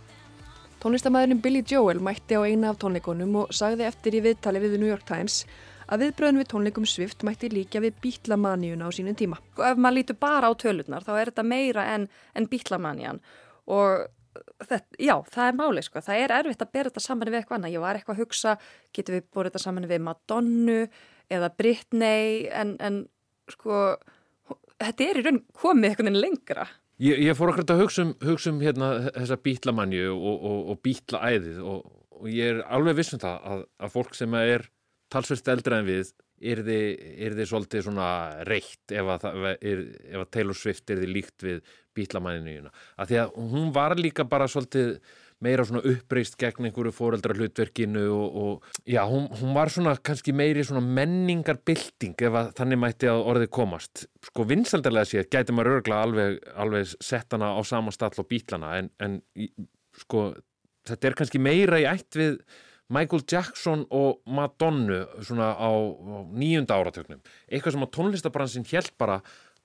Tónlistamæðurinn 0.80 1.42
Billy 1.44 1.62
Joel 1.66 2.00
mætti 2.04 2.36
á 2.36 2.44
eina 2.44 2.70
af 2.70 2.78
tónleikonum 2.80 3.36
og 3.42 3.54
sagði 3.56 3.86
eftir 3.88 4.18
í 4.18 4.22
viðtali 4.24 4.62
við 4.62 4.78
New 4.78 4.88
York 4.90 5.06
Times 5.08 5.42
að 5.88 6.06
viðbröðum 6.06 6.40
við 6.40 6.50
tónleikum 6.52 6.86
Swift 6.88 7.24
mætti 7.26 7.50
líka 7.52 7.82
við 7.84 7.98
bítlamanníuna 8.04 8.88
á 8.88 8.90
sínum 8.94 9.16
tíma. 9.18 9.40
Og 9.58 9.64
ef 9.68 9.80
maður 9.80 9.98
lítur 9.98 10.20
bara 10.20 10.48
á 10.48 10.52
tölurnar 10.54 11.04
þá 11.04 11.12
er 11.16 11.32
þetta 11.32 11.46
meira 11.50 11.88
en, 11.96 12.06
en 12.36 12.48
bítlamannían 12.52 13.20
og 13.64 14.06
þetta, 14.64 14.80
já, 14.98 15.14
það 15.34 15.48
er 15.48 15.58
máli 15.60 15.84
sko. 15.86 16.04
Það 16.04 16.22
er 16.22 16.36
erfitt 16.38 16.64
að 16.64 16.72
bera 16.76 16.92
þetta 16.92 17.04
saman 17.04 17.30
við 17.30 17.40
eitthvað 17.40 17.58
annað. 17.58 17.74
Ég 17.74 17.84
var 17.84 17.98
eitthvað 17.98 18.16
að 18.16 18.24
hugsa, 18.24 18.54
getur 18.96 19.18
við 19.18 19.26
borðið 19.34 19.52
þetta 19.52 19.64
saman 19.64 19.90
við 19.90 20.04
Madonnu 20.04 20.78
eða 21.32 21.50
Britney 21.58 22.46
en, 22.52 22.76
en 22.84 23.02
sko 23.52 23.82
þetta 24.80 25.06
er 25.06 25.20
í 25.20 25.24
raun 25.26 25.44
komið 25.56 25.98
veginn 25.98 26.20
lengra 26.20 26.66
Ég, 27.02 27.18
ég 27.26 27.34
fór 27.34 27.50
okkur 27.50 27.66
að 27.74 27.80
hugsa 27.82 28.04
um, 28.04 28.12
hugsa 28.22 28.52
um 28.52 28.60
hérna, 28.62 28.88
þessa 29.16 29.38
bítlamanju 29.42 30.12
og, 30.14 30.34
og, 30.46 30.58
og 30.70 30.80
bítlaæðið 30.86 31.56
og, 31.66 31.80
og 32.20 32.28
ég 32.30 32.52
er 32.52 32.60
alveg 32.76 33.00
vissum 33.00 33.22
það 33.22 33.48
að, 33.50 33.64
að 33.82 33.94
fólk 33.96 34.14
sem 34.14 34.36
er 34.38 34.68
talsverst 35.12 35.50
eldra 35.52 35.80
en 35.80 35.88
við 35.88 36.12
er 36.44 36.60
þið, 36.66 37.44
svolítið 37.48 37.84
svona 37.86 38.08
reitt 38.48 38.92
ef 38.92 39.10
að, 39.14 39.26
er, 39.54 39.84
ef 40.10 40.24
að 40.24 40.30
Taylor 40.34 40.58
Swift 40.58 40.90
er 40.90 41.00
þið 41.00 41.12
líkt 41.14 41.44
við 41.46 41.76
bítlamanjuna 41.94 42.72
að 42.98 43.12
því 43.12 43.20
að 43.22 43.36
hún 43.52 43.70
var 43.74 43.94
líka 44.00 44.26
bara 44.28 44.48
svolítið 44.50 44.96
meira 45.44 45.64
svona 45.66 45.82
uppreist 45.88 46.36
gegn 46.40 46.68
einhverju 46.68 46.92
fóreldra 46.94 47.34
hlutverkinu 47.36 48.04
og, 48.14 48.36
og 48.42 48.84
já, 48.88 49.02
hún, 49.08 49.26
hún 49.40 49.54
var 49.56 49.72
svona 49.72 49.94
kannski 49.96 50.34
meiri 50.36 50.64
svona 50.64 50.84
menningarbilding 50.84 52.14
ef 52.28 52.38
að 52.40 52.50
þannig 52.60 52.80
mætti 52.80 53.10
að 53.10 53.24
orðið 53.32 53.50
komast. 53.58 54.06
Sko 54.24 54.46
vinsaldarlega 54.48 55.10
séð 55.10 55.28
gæti 55.32 55.56
maður 55.56 55.80
örgla 55.80 56.02
alveg, 56.06 56.38
alveg 56.54 56.94
sett 56.94 57.34
hana 57.34 57.52
á 57.58 57.60
sama 57.66 57.94
stall 57.94 58.14
og 58.22 58.28
bítlana 58.30 58.76
en, 58.80 58.92
en 59.04 59.18
sko 60.04 60.30
þetta 60.88 61.10
er 61.10 61.18
kannski 61.18 61.42
meira 61.42 61.82
í 61.82 61.88
ætt 61.88 62.20
við 62.20 62.38
Michael 62.94 63.24
Jackson 63.26 63.82
og 63.94 64.22
Madonna 64.30 65.02
svona 65.18 65.50
á, 65.58 65.70
nýjunda 66.30 66.78
áratöknum. 66.78 67.20
Eitthvað 67.50 67.76
sem 67.76 67.86
að 67.86 67.92
tónlistabransin 67.98 68.70
held 68.70 68.94
bara 69.00 69.18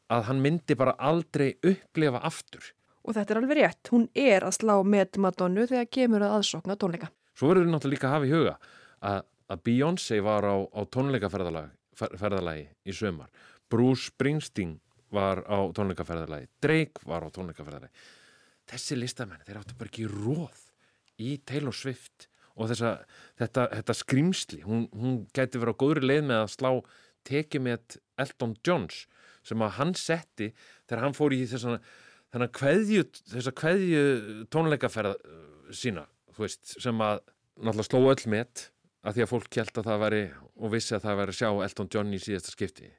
að 0.10 0.28
hann 0.32 0.42
myndi 0.42 0.78
bara 0.80 0.98
aldrei 0.98 1.52
upplefa 1.62 2.24
aftur 2.26 2.74
og 3.10 3.16
þetta 3.18 3.34
er 3.34 3.40
alveg 3.42 3.60
rétt, 3.60 3.90
hún 3.94 4.06
er 4.18 4.46
að 4.46 4.56
slá 4.60 4.76
með 4.86 5.20
Madonnu 5.24 5.66
þegar 5.70 5.90
kemur 5.90 6.26
að 6.26 6.36
aðsokna 6.38 6.78
tónleika. 6.80 7.10
Svo 7.34 7.50
verður 7.50 7.66
við 7.66 7.74
náttúrulega 7.74 7.96
líka 7.96 8.10
að 8.10 8.16
hafa 8.16 8.28
í 8.28 8.34
huga 8.36 8.56
að, 9.10 9.20
að 9.50 9.64
Beyoncé 9.66 10.20
var 10.26 10.46
á, 10.46 10.56
á 10.62 10.82
tónleikaferðalagi 10.94 12.66
í 12.86 12.96
sömar, 12.96 13.32
Bruce 13.72 14.12
Springsteen 14.12 14.78
var 15.16 15.42
á 15.50 15.58
tónleikaferðalagi, 15.74 16.50
Drake 16.62 17.06
var 17.10 17.26
á 17.26 17.30
tónleikaferðalagi. 17.34 18.06
Þessi 18.70 19.00
listamenn, 19.00 19.42
þeir 19.48 19.64
áttu 19.64 19.80
bara 19.80 19.90
ekki 19.90 20.06
róð 20.10 20.66
í 21.26 21.38
Taylor 21.50 21.74
Swift 21.74 22.29
og 22.60 22.70
þessa, 22.72 22.92
þetta, 23.40 23.66
þetta 23.78 23.96
skrimsli, 23.96 24.60
hún, 24.68 24.86
hún 24.92 25.22
gæti 25.36 25.62
verið 25.62 25.80
á 25.80 25.82
góðri 25.82 26.06
leið 26.10 26.28
með 26.28 26.44
að 26.44 26.52
slá 26.56 26.72
tekið 27.30 27.66
með 27.66 27.98
Elton 28.20 28.56
Johns 28.68 29.06
sem 29.48 29.64
að 29.64 29.76
hann 29.80 29.96
setti 29.98 30.52
þegar 30.90 31.04
hann 31.06 31.18
fór 31.18 31.36
í 31.36 31.42
þess 31.48 31.68
að 31.70 31.80
þannig 32.30 32.50
að 32.50 32.56
kveðju, 32.60 33.06
þessa 33.34 33.54
kveðju 33.58 34.04
tónleikaferða 34.54 35.16
uh, 35.18 35.72
sína 35.74 36.06
veist, 36.38 36.76
sem 36.76 37.02
að 37.04 37.24
náttúrulega 37.60 37.88
sló 37.88 38.04
öll 38.12 38.32
met 38.32 38.68
að 39.08 39.16
því 39.16 39.26
að 39.26 39.32
fólk 39.32 39.50
kjælt 39.56 39.80
að 39.80 39.90
það 39.90 40.02
væri 40.04 40.22
og 40.60 40.74
vissi 40.74 40.96
að 40.96 41.06
það 41.08 41.20
væri 41.22 41.34
að 41.34 41.40
sjá 41.40 41.50
Elton 41.66 41.92
John 41.96 42.14
í 42.14 42.22
síðasta 42.22 42.54
skipti. 42.54 42.90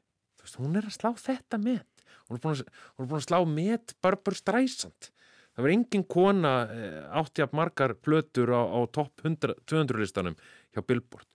Veist, 0.41 0.59
hún 0.61 0.79
er 0.81 0.89
að 0.89 0.97
slá 0.97 1.11
þetta 1.21 1.61
met. 1.61 2.05
Hún 2.29 2.39
er 2.39 2.43
búin 2.43 2.55
að, 2.57 2.63
er 2.97 3.11
búin 3.11 3.21
að 3.21 3.27
slá 3.27 3.39
met 3.49 3.95
Barbara 4.03 4.39
Streisand 4.39 5.11
það 5.55 5.65
verður 5.65 5.77
engin 5.77 6.07
kona 6.11 6.55
eh, 6.71 7.01
átti 7.21 7.45
að 7.45 7.57
margar 7.59 7.97
plötur 7.99 8.53
á, 8.55 8.63
á 8.63 8.81
topp 8.93 9.25
200 9.25 10.01
listanum 10.01 10.39
hjá 10.75 10.83
Billboard 10.83 11.29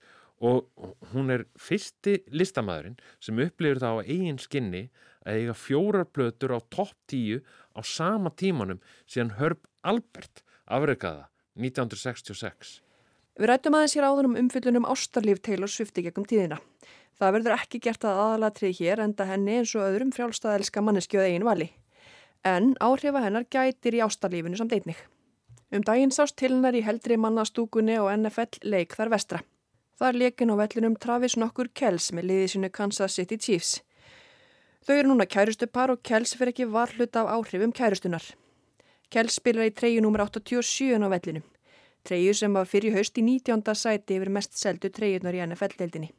og 0.44 0.66
hún 1.14 1.32
er 1.32 1.46
fyrsti 1.56 2.18
listamæðurinn 2.28 2.98
sem 3.24 3.38
upplifir 3.40 3.80
það 3.80 4.00
á 4.00 4.04
eigin 4.04 4.40
skinni 4.40 4.82
að 5.24 5.40
eiga 5.40 5.54
fjórar 5.56 6.08
plötur 6.12 6.52
á 6.52 6.60
topp 6.68 6.92
10 7.08 7.40
á 7.72 7.80
sama 7.80 8.32
tímanum 8.36 8.82
síðan 9.08 9.36
Herb 9.40 9.64
Albert 9.82 10.44
afreikaða 10.66 11.30
1966. 11.56 12.80
Við 13.36 13.50
rættum 13.50 13.76
aðeins 13.76 13.96
hér 13.96 14.08
áður 14.08 14.30
um 14.30 14.38
umfyllunum 14.40 14.88
ástarlíf 14.88 15.40
Taylor 15.44 15.70
Swift 15.72 15.98
í 16.00 16.04
gegnum 16.06 16.28
tíðina. 16.28 16.60
Það 17.16 17.34
verður 17.38 17.56
ekki 17.56 17.80
gert 17.84 18.04
að 18.04 18.20
aðalatrið 18.22 18.78
hér 18.80 19.02
enda 19.04 19.26
henni 19.28 19.58
eins 19.60 19.72
og 19.76 19.84
öðrum 19.88 20.12
frjálstaðelska 20.12 20.84
manneskjöð 20.84 21.28
eigin 21.28 21.48
vali. 21.48 21.70
En 22.46 22.76
áhrifa 22.78 23.24
hennar 23.24 23.42
gætir 23.50 23.96
í 23.98 24.00
ástarlífinu 24.04 24.58
samt 24.58 24.74
einnig. 24.76 24.98
Um 25.74 25.82
daginn 25.82 26.12
sást 26.14 26.36
til 26.38 26.52
hennar 26.52 26.76
í 26.78 26.84
heldri 26.86 27.16
mannastúkunni 27.18 27.96
og 27.98 28.12
NFL 28.12 28.60
leik 28.70 28.94
þar 28.94 29.10
vestra. 29.16 29.40
Það 29.98 30.08
er 30.08 30.18
leikin 30.20 30.52
á 30.54 30.60
vellinum 30.60 30.94
Travis 31.02 31.34
nokkur 31.40 31.72
Kells 31.74 32.12
með 32.14 32.28
liðið 32.30 32.52
sinu 32.52 32.70
Kansas 32.70 33.16
City 33.18 33.38
Chiefs. 33.40 33.80
Þau 34.86 34.94
eru 34.94 35.10
núna 35.10 35.26
kærustupar 35.26 35.90
og 35.90 36.04
Kells 36.06 36.36
fyrir 36.38 36.52
ekki 36.52 36.68
var 36.70 36.94
hlut 36.94 37.18
af 37.18 37.32
áhrifum 37.34 37.72
kærustunar. 37.74 38.22
Kells 39.10 39.40
spilar 39.40 39.66
í 39.66 39.74
treyu 39.74 40.04
nr. 40.04 40.28
87 40.30 41.02
á 41.02 41.08
vellinu. 41.10 41.42
Treyu 42.06 42.34
sem 42.34 42.54
var 42.54 42.70
fyrir 42.70 42.94
haust 42.94 43.18
í 43.18 43.26
19. 43.26 43.74
sæti 43.74 44.20
yfir 44.20 44.30
mest 44.30 44.54
seldu 44.54 44.92
treyjunar 44.94 45.34
í 45.34 45.42
NFL-deildinni. 45.48 46.12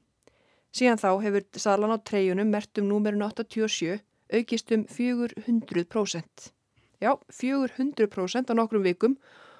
Síðan 0.75 0.99
þá 0.99 1.09
hefur 1.23 1.47
salan 1.55 1.95
á 1.95 1.97
treyjunum 2.03 2.51
mert 2.51 2.83
um 2.83 2.89
númerun 2.91 3.23
87 3.23 4.01
aukist 4.33 4.71
um 4.71 4.85
400%. 4.85 6.51
Já, 7.01 7.13
400% 7.29 8.49
á 8.49 8.53
nokkrum 8.57 8.83
vikum 8.83 9.17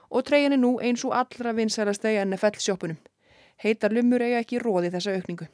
og 0.10 0.24
treyjun 0.26 0.56
er 0.56 0.62
nú 0.62 0.78
eins 0.82 1.04
og 1.06 1.14
allra 1.14 1.54
vinsælasta 1.54 2.12
í 2.12 2.20
NFL-sjópunum. 2.24 2.98
Heitar 3.64 3.94
lumur 3.94 4.22
eiga 4.22 4.42
ekki 4.42 4.60
róði 4.62 4.92
þessa 4.94 5.16
aukningu. 5.18 5.48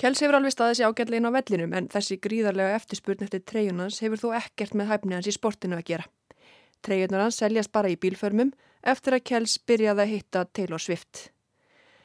Kjells 0.00 0.20
hefur 0.24 0.40
alveg 0.40 0.52
staðið 0.54 0.78
sér 0.78 0.90
ágætlegin 0.90 1.28
á 1.30 1.36
vellinum 1.36 1.74
en 1.78 1.88
þessi 1.88 2.18
gríðarlega 2.18 2.78
eftirspurn 2.80 3.26
eftir 3.26 3.44
treyjunans 3.46 4.00
hefur 4.02 4.20
þó 4.22 4.28
ekkert 4.40 4.74
með 4.74 4.90
hæfni 4.90 5.14
hans 5.14 5.28
í 5.30 5.34
sportinu 5.36 5.78
að 5.78 5.86
gera. 5.92 6.08
Treyjunar 6.82 7.22
hans 7.22 7.38
seljast 7.38 7.72
bara 7.72 7.92
í 7.92 7.96
bílförmum 8.00 8.50
eftir 8.82 9.14
að 9.16 9.24
Kjells 9.30 9.54
byrjaði 9.62 10.02
að 10.04 10.12
hitta 10.16 10.44
Taylor 10.52 10.82
Swift. 10.82 11.28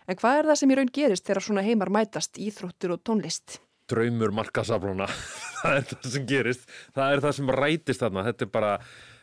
En 0.07 0.19
hvað 0.19 0.37
er 0.37 0.49
það 0.49 0.59
sem 0.61 0.71
í 0.71 0.77
raun 0.77 0.93
gerist 0.93 1.25
þegar 1.25 1.45
svona 1.45 1.65
heimar 1.65 1.91
mætast 1.93 2.37
íþróttur 2.37 2.93
og 2.95 3.01
tónlist? 3.03 3.59
Draumur 3.89 4.33
markasafluna, 4.37 5.07
það 5.61 5.79
er 5.79 5.87
það 5.93 6.11
sem 6.13 6.27
gerist, 6.29 6.69
það 6.95 7.15
er 7.15 7.23
það 7.25 7.37
sem 7.39 7.55
rætist 7.59 8.03
þarna, 8.03 8.25
þetta 8.29 8.45
er 8.45 8.51
bara, 8.53 8.75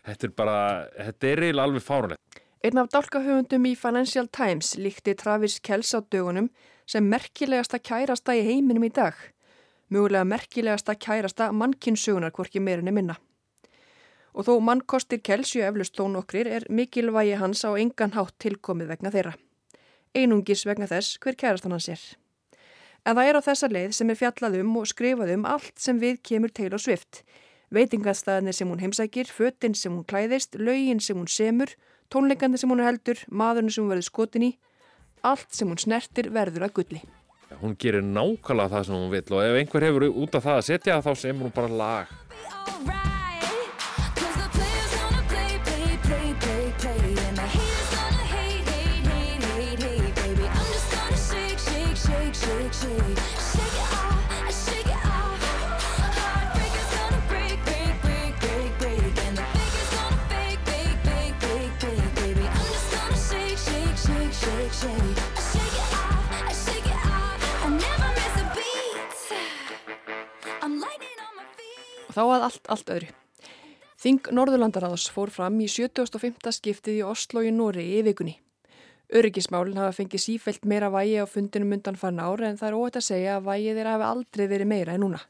þetta 0.08 0.28
er 0.28 0.34
bara, 0.42 0.58
þetta 0.96 1.30
er 1.30 1.44
eiginlega 1.46 1.70
alveg 1.70 1.86
fárunlegt. 1.86 2.42
Einn 2.66 2.80
af 2.82 2.88
dálkahöfundum 2.90 3.66
í 3.68 3.76
Financial 3.78 4.26
Times 4.34 4.72
líkti 4.80 5.14
Travis 5.14 5.60
Kells 5.62 5.92
á 5.94 6.02
dögunum 6.02 6.48
sem 6.88 7.04
merkilegasta 7.06 7.78
kærasta 7.78 8.34
í 8.34 8.42
heiminum 8.42 8.86
í 8.88 8.90
dag. 8.90 9.14
Mögulega 9.92 10.26
merkilegasta 10.26 10.96
kærasta 10.98 11.52
mannkinnsugunar 11.54 12.34
hvorki 12.34 12.58
meirinni 12.58 12.94
minna. 12.96 13.14
Og 14.34 14.48
þó 14.48 14.56
mannkostir 14.60 15.22
Kells 15.22 15.54
ju 15.54 15.62
eflust 15.62 15.94
þó 15.94 16.08
nokkrir 16.10 16.50
er 16.50 16.66
mikilvægi 16.66 17.38
hans 17.38 17.62
á 17.62 17.70
engan 17.78 18.16
hátt 18.16 18.34
tilkomið 18.42 18.90
vegna 18.96 19.14
þeirra. 19.14 19.36
Einungis 20.16 20.66
vegna 20.66 20.90
þess 20.90 21.20
hver 21.22 21.38
kærastan 21.38 21.76
hans 21.76 21.88
er. 21.92 22.02
En 23.06 23.14
það 23.14 23.28
er 23.30 23.36
á 23.38 23.46
þessa 23.46 23.68
leið 23.70 23.92
sem 23.94 24.08
er 24.10 24.18
fjallað 24.18 24.56
um 24.64 24.78
og 24.80 24.88
skrifað 24.90 25.32
um 25.36 25.44
allt 25.46 25.76
sem 25.78 25.98
við 26.02 26.18
kemur 26.26 26.50
til 26.50 26.72
og 26.74 26.82
svift. 26.82 27.22
Veitingastæðinir 27.74 28.54
sem 28.54 28.70
hún 28.70 28.82
heimsækir, 28.82 29.30
fötinn 29.30 29.76
sem 29.78 29.94
hún 29.94 30.06
klæðist, 30.06 30.58
laugin 30.58 31.02
sem 31.02 31.18
hún 31.18 31.30
semur, 31.30 31.70
tónleikandi 32.10 32.58
sem 32.58 32.70
hún 32.70 32.82
heldur, 32.82 33.22
maðurinn 33.30 33.70
sem 33.70 33.84
hún 33.84 33.94
verður 33.94 34.08
skotin 34.10 34.46
í, 34.48 34.52
allt 35.22 35.54
sem 35.54 35.70
hún 35.70 35.82
snertir 35.82 36.30
verður 36.34 36.66
að 36.66 36.76
gulli. 36.80 37.02
Hún 37.62 37.76
gerir 37.78 38.02
nákvæmlega 38.02 38.74
það 38.74 38.88
sem 38.88 38.98
hún 38.98 39.12
vil 39.14 39.26
og 39.30 39.44
ef 39.44 39.60
einhver 39.60 39.86
hefur 39.86 40.08
út 40.10 40.34
af 40.38 40.48
það 40.48 40.62
að 40.62 40.66
setja 40.72 41.02
þá 41.02 41.12
semur 41.14 41.46
hún 41.46 41.54
bara 41.54 41.76
lag. 41.82 43.15
Þá 72.16 72.22
að 72.24 72.44
allt, 72.46 72.68
allt 72.72 72.90
öðru. 72.94 73.08
Þing 74.00 74.28
Norðurlandaráðs 74.32 75.10
fór 75.12 75.28
fram 75.32 75.58
í 75.60 75.66
75. 75.68 76.48
skiptið 76.56 77.02
í 77.02 77.04
Oslo 77.04 77.42
í 77.44 77.50
Nóri 77.52 77.84
í 77.98 77.98
vikunni. 78.06 78.38
Öryggismálinn 79.12 79.76
hafa 79.76 79.92
fengið 79.98 80.22
sífelt 80.24 80.64
meira 80.64 80.88
vægi 80.90 81.20
á 81.20 81.28
fundinum 81.28 81.76
undan 81.76 81.98
fann 82.00 82.16
ára 82.16 82.48
en 82.48 82.56
það 82.56 82.70
er 82.70 82.76
óhætt 82.78 82.96
að 83.02 83.06
segja 83.10 83.36
að 83.36 83.50
vægið 83.50 83.76
þeirra 83.78 83.94
hafi 83.98 84.08
aldrei 84.08 84.46
verið 84.48 84.70
meira 84.72 84.96
en 84.96 85.04
núna. 85.04 85.20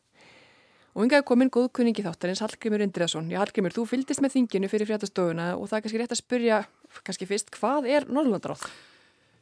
Og 0.94 1.04
yngaði 1.04 1.26
komin 1.28 1.50
góðkunningi 1.52 2.06
þáttarins 2.06 2.44
Hallgrimur 2.46 2.86
Indriðarsson. 2.86 3.32
Já 3.34 3.42
Hallgrimur, 3.42 3.74
þú 3.74 3.88
fyldist 3.90 4.22
með 4.22 4.36
þinginu 4.38 4.70
fyrir 4.70 4.88
fréttastofuna 4.88 5.52
og 5.58 5.66
það 5.66 5.80
er 5.80 5.86
kannski 5.88 6.02
rétt 6.04 6.14
að 6.14 6.22
spyrja, 6.22 6.60
kannski 7.02 7.28
fyrst, 7.28 7.50
hvað 7.58 7.90
er 7.90 8.06
Norðurlandaráð? 8.06 8.62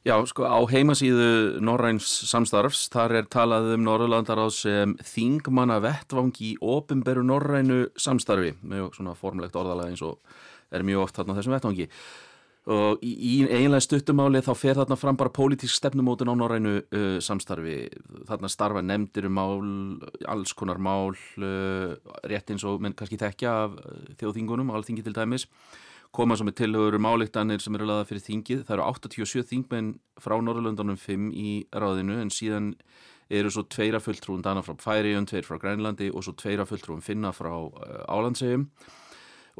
Já, 0.05 0.19
sko 0.29 0.45
á 0.45 0.61
heimasíðu 0.69 1.62
Norræns 1.64 2.05
samstarfs, 2.29 2.90
þar 2.93 3.14
er 3.23 3.29
talað 3.33 3.71
um 3.73 3.87
Norðurlandaráð 3.87 4.51
sem 4.53 4.90
þingmanna 5.01 5.79
vettvangi 5.81 6.51
í 6.51 6.59
ofinberu 6.61 7.23
Norrænu 7.25 7.79
samstarfi, 7.97 8.51
mjög 8.69 8.99
svona 8.99 9.14
formlegt 9.17 9.57
orðalega 9.57 9.95
eins 9.95 10.03
og 10.05 10.19
er 10.77 10.85
mjög 10.85 11.07
oft 11.07 11.17
þarna 11.17 11.38
þessum 11.38 11.55
vettvangi. 11.57 11.87
Og 12.75 13.01
í, 13.01 13.38
einlega 13.49 13.81
stuttumáli 13.85 14.45
þá 14.45 14.51
fer 14.61 14.77
þarna 14.83 15.01
fram 15.01 15.17
bara 15.21 15.33
pólitísk 15.33 15.81
stefnumótin 15.81 16.29
á 16.29 16.37
Norrænu 16.37 16.75
uh, 16.83 17.17
samstarfi. 17.25 17.79
Þarna 18.29 18.53
starfa 18.53 18.85
nefndir 18.85 19.31
um 19.31 19.37
mál, 19.40 19.64
alls 20.29 20.53
konar 20.53 20.85
mál, 20.85 21.17
uh, 21.40 21.97
rétt 22.29 22.53
eins 22.53 22.69
og 22.69 22.85
menn 22.85 22.93
kannski 22.93 23.17
þekkja 23.25 23.57
af 23.64 23.81
þjóðþingunum, 24.21 24.77
alþingi 24.77 25.09
til 25.09 25.17
dæmis 25.17 25.49
koma 26.14 26.37
svo 26.38 26.46
með 26.48 26.59
tilhöfur 26.62 27.00
máliktanir 27.03 27.62
sem 27.62 27.74
eru 27.77 27.88
laðað 27.88 28.11
fyrir 28.12 28.24
þingið. 28.29 28.62
Það 28.68 28.77
eru 28.77 28.87
87 28.87 29.48
þingmenn 29.50 29.90
frá 30.22 30.37
Norðurlöndunum 30.38 30.98
5 31.00 31.31
í 31.35 31.53
ráðinu 31.74 32.20
en 32.22 32.33
síðan 32.33 32.74
eru 33.33 33.50
svo 33.50 33.64
tveira 33.70 34.00
fulltrúum 34.05 34.42
dana 34.44 34.62
frá 34.62 34.77
Færiðun, 34.79 35.27
tveir 35.31 35.46
frá 35.46 35.59
Grænlandi 35.61 36.11
og 36.12 36.27
svo 36.27 36.35
tveira 36.38 36.66
fulltrúum 36.68 37.03
finna 37.03 37.33
frá 37.35 37.50
Álandsegjum. 38.07 38.68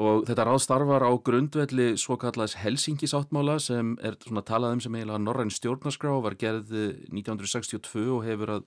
Og 0.05 0.25
þetta 0.27 0.47
ráð 0.49 0.61
starfar 0.65 1.05
á 1.07 1.11
grundvelli 1.23 1.93
svo 2.03 2.17
kallaðis 2.19 2.57
Helsingi-sáttmála 2.59 3.61
sem 3.63 3.95
er 4.03 4.17
svona 4.25 4.43
talað 4.47 4.75
um 4.75 4.83
sem 4.83 4.97
eiginlega 4.97 5.23
Norræn 5.23 5.55
stjórnarskrá 5.55 6.17
var 6.23 6.35
gerð 6.39 6.73
1962 7.15 8.09
og 8.17 8.25
hefur 8.27 8.57
að 8.57 8.67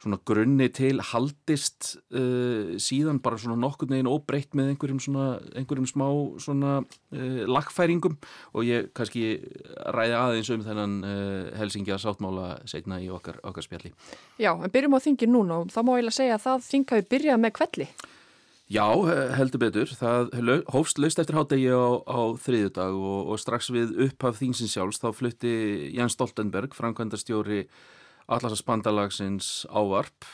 svona 0.00 0.18
grunni 0.24 0.68
til 0.72 1.00
haldist 1.10 1.94
uh, 2.16 2.76
síðan 2.80 3.20
bara 3.22 3.38
svona 3.40 3.58
nokkur 3.60 3.90
neginn 3.90 4.08
óbreytt 4.08 4.56
með 4.56 4.72
einhverjum 4.72 5.00
svona, 5.04 5.26
einhverjum 5.58 5.88
smá 5.90 6.06
svona 6.40 6.76
uh, 6.80 7.42
lagfæringum 7.50 8.16
og 8.54 8.64
ég 8.64 8.88
kannski 8.96 9.24
ræði 9.92 10.16
aðeins 10.16 10.52
um 10.54 10.64
þennan 10.64 10.96
uh, 11.04 11.50
Helsingja 11.60 12.00
sáttmála 12.00 12.54
setna 12.70 13.00
í 13.02 13.10
okkar, 13.12 13.42
okkar 13.44 13.66
spjalli. 13.66 13.92
Já, 14.40 14.54
en 14.54 14.72
byrjum 14.72 14.96
á 14.96 15.04
þingin 15.04 15.36
núna 15.36 15.60
og 15.64 15.74
það 15.74 15.86
má 15.86 15.92
eiginlega 15.98 16.18
segja 16.20 16.40
að 16.40 16.46
það 16.46 16.66
þing 16.70 16.88
hafi 16.94 17.08
byrjað 17.12 17.44
með 17.44 17.54
kvelli. 17.60 17.90
Já, 18.70 18.86
heldur 19.34 19.64
betur. 19.64 19.90
Það 19.98 20.28
hófst 20.70 21.00
laust 21.02 21.18
eftir 21.18 21.34
hátegi 21.34 21.72
á, 21.74 21.90
á 22.06 22.20
þriðudag 22.38 22.94
og, 22.94 23.32
og 23.34 23.40
strax 23.42 23.66
við 23.74 23.96
upphaf 24.06 24.38
þingsins 24.38 24.76
sjálfs 24.76 25.02
þá 25.02 25.08
flutti 25.18 25.54
Jens 25.90 26.14
Stoltenberg, 26.14 26.76
framkvæmdastjóri 26.78 27.64
allarsasbandalagsins 28.30 29.52
ávarp 29.70 30.26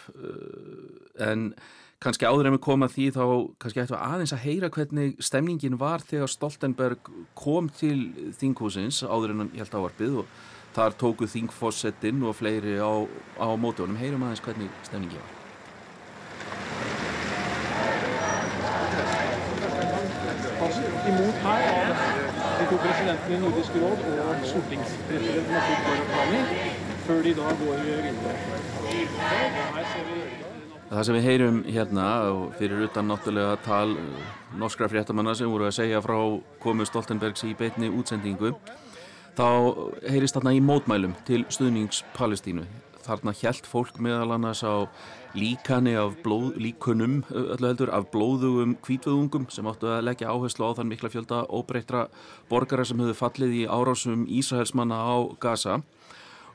en 1.23 1.51
kannski 2.03 2.29
áður 2.29 2.51
en 2.51 2.57
við 2.57 2.65
komum 2.67 2.87
að 2.87 2.97
því 2.97 3.07
þá 3.17 3.23
kannski 3.63 3.83
ættum 3.83 3.97
við 3.97 4.05
aðeins 4.07 4.35
að 4.37 4.45
heyra 4.45 4.73
hvernig 4.75 5.15
stemningin 5.25 5.79
var 5.81 6.05
þegar 6.05 6.33
Stoltenberg 6.33 7.11
kom 7.39 7.71
til 7.73 7.99
þinghúsins 8.37 9.01
áður 9.07 9.33
en 9.33 9.43
hann 9.45 9.55
held 9.57 9.79
ávarpið 9.81 10.21
og 10.23 10.37
þar 10.77 10.97
tóku 11.01 11.29
þingfossettinn 11.31 12.21
og 12.29 12.37
fleiri 12.37 12.77
á, 12.77 13.09
á 13.41 13.49
mótunum. 13.57 13.97
Heyrum 13.97 14.27
aðeins 14.27 14.45
hvernig 14.45 14.69
stemningin 14.85 15.23
var. 15.23 15.33
Imot 21.07 21.39
her 21.47 21.65
av 21.73 22.61
de 22.61 22.67
to 22.69 22.77
presidentene 22.83 23.37
i 23.37 23.41
Nordisk 23.41 23.77
råd 23.81 24.05
og 24.27 24.45
stortingspresident 24.51 25.49
Martin 25.53 25.83
Korokani 25.87 26.86
før 27.07 27.23
de 27.23 27.33
da 27.39 27.53
går 27.61 27.83
videre. 27.87 28.13
Það 30.87 31.05
sem 31.07 31.17
við 31.17 31.25
heyrum 31.27 31.61
hérna 31.67 32.07
og 32.31 32.43
fyrir 32.61 32.85
utan 32.87 33.09
náttúrulega 33.11 33.57
tal 33.65 33.97
norskra 34.59 34.87
fréttamanna 34.91 35.35
sem 35.35 35.51
voru 35.51 35.67
að 35.67 35.79
segja 35.81 36.03
frá 36.03 36.17
komu 36.63 36.87
Stoltenbergs 36.87 37.43
í 37.47 37.55
beitni 37.59 37.91
útsendingu 37.91 38.53
þá 39.37 39.49
heyrist 40.07 40.39
þarna 40.39 40.55
í 40.57 40.63
mótmælum 40.63 41.17
til 41.27 41.43
stuðnings 41.51 42.05
Palestínu. 42.17 42.65
Þarna 43.07 43.35
hjælt 43.39 43.67
fólk 43.71 43.99
meðal 44.03 44.33
annars 44.35 44.63
á 44.67 44.87
líkani 45.37 45.95
af 45.99 46.17
blóð, 46.25 46.57
líkunum 46.59 47.21
öllu 47.31 47.69
heldur 47.69 47.93
af 47.95 48.09
blóðugum 48.15 48.75
kvítvöðungum 48.83 49.51
sem 49.53 49.67
áttu 49.69 49.91
að 49.93 50.07
leggja 50.09 50.33
áherslu 50.33 50.71
á 50.71 50.77
þann 50.79 50.91
mikla 50.91 51.11
fjölda 51.13 51.43
óbreytra 51.51 52.07
borgara 52.51 52.87
sem 52.87 52.99
höfðu 53.03 53.19
fallið 53.19 53.59
í 53.61 53.63
árásum 53.67 54.25
Ísraelsmanna 54.27 55.03
á 55.03 55.17
Gaza 55.43 55.83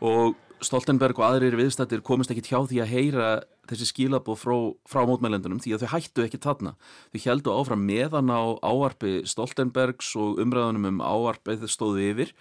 og 0.02 0.38
Stoltenberg 0.62 1.18
og 1.18 1.26
aðrir 1.26 1.56
viðstættir 1.58 2.04
komist 2.06 2.30
ekki 2.34 2.44
hjá 2.52 2.60
því 2.70 2.82
að 2.84 2.92
heyra 2.92 3.30
þessi 3.70 3.88
skilabóð 3.90 4.38
frá, 4.38 4.56
frá 4.86 5.02
mótmælendunum 5.10 5.62
því 5.62 5.74
að 5.74 5.86
þau 5.86 5.94
hættu 5.96 6.26
ekki 6.26 6.40
þarna. 6.44 6.76
Þau 7.14 7.22
heldu 7.24 7.56
áfram 7.56 7.86
meðan 7.88 8.30
á 8.30 8.42
áarpi 8.62 9.22
Stoltenbergs 9.30 10.12
og 10.22 10.42
umræðunum 10.44 10.86
um 10.92 11.02
áarpið 11.02 11.66
stóðu 11.72 12.06
yfir. 12.12 12.36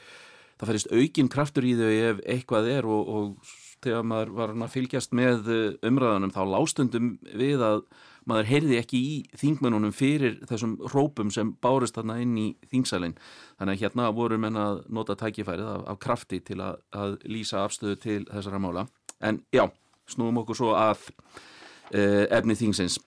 Það 0.60 0.72
færist 0.72 0.92
aukin 0.92 1.32
kraftur 1.32 1.64
í 1.64 1.72
þau 1.78 1.88
ef 1.88 2.22
eitthvað 2.28 2.70
er 2.74 2.88
og, 2.88 3.08
og 3.08 3.52
þegar 3.80 4.04
maður 4.04 4.34
var 4.36 4.52
að 4.52 4.74
fylgjast 4.74 5.16
með 5.16 5.50
umræðunum 5.88 6.34
þá 6.36 6.42
lástundum 6.52 7.12
við 7.32 7.64
að 7.64 7.84
maður 8.30 8.48
heyrði 8.50 8.78
ekki 8.80 9.00
í 9.00 9.16
þingmennunum 9.40 9.92
fyrir 9.96 10.38
þessum 10.48 10.76
rópum 10.92 11.32
sem 11.34 11.52
bárist 11.62 11.98
þarna 11.98 12.20
inn 12.22 12.36
í 12.38 12.46
þingsælinn. 12.70 13.16
Þannig 13.58 13.76
að 13.76 13.84
hérna 13.84 14.08
voru 14.16 14.38
menn 14.40 14.58
að 14.60 14.82
nota 14.92 15.18
tækifærið 15.18 15.68
af, 15.74 15.84
af 15.92 16.00
krafti 16.02 16.40
til 16.46 16.60
að, 16.64 16.80
að 16.94 17.18
lýsa 17.28 17.64
afstöðu 17.64 18.00
til 18.00 18.18
þessara 18.30 18.62
mála. 18.62 18.86
En 19.20 19.42
já, 19.54 19.66
snúum 20.10 20.40
okkur 20.42 20.58
svo 20.58 20.74
að 20.78 21.10
uh, 21.10 22.26
efni 22.30 22.56
þingsins. 22.58 23.00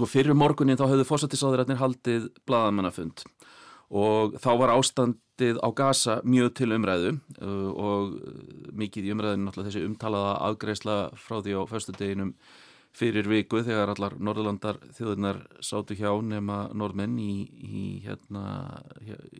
Og 0.00 0.08
fyrir 0.08 0.36
morgunin 0.38 0.78
þá 0.78 0.86
höfðu 0.88 1.08
fósættisáðurætnir 1.08 1.80
haldið 1.80 2.30
bladamannafund 2.48 3.24
og 3.90 4.36
þá 4.38 4.50
var 4.60 4.72
ástandið 4.76 5.58
á 5.58 5.68
Gaza 5.74 6.20
mjög 6.22 6.52
til 6.60 6.70
umræðu 6.76 7.16
uh, 7.42 7.70
og 7.74 8.12
mikið 8.78 9.08
í 9.08 9.14
umræðinu 9.16 9.48
náttúrulega 9.48 9.72
þessi 9.72 9.86
umtalaða 9.88 10.34
afgreisla 10.46 10.98
frá 11.18 11.40
því 11.42 11.56
á 11.58 11.62
föstudeginum 11.70 12.34
fyrir 12.96 13.28
viku 13.30 13.62
þegar 13.66 13.92
allar 13.92 14.16
Norðurlandar 14.18 14.80
þjóðunar 14.96 15.44
sátu 15.62 15.94
hjá 15.98 16.10
nema 16.26 16.64
norðmenn 16.74 17.18
í, 17.22 17.34
í 17.46 17.84
hérna 18.06 18.42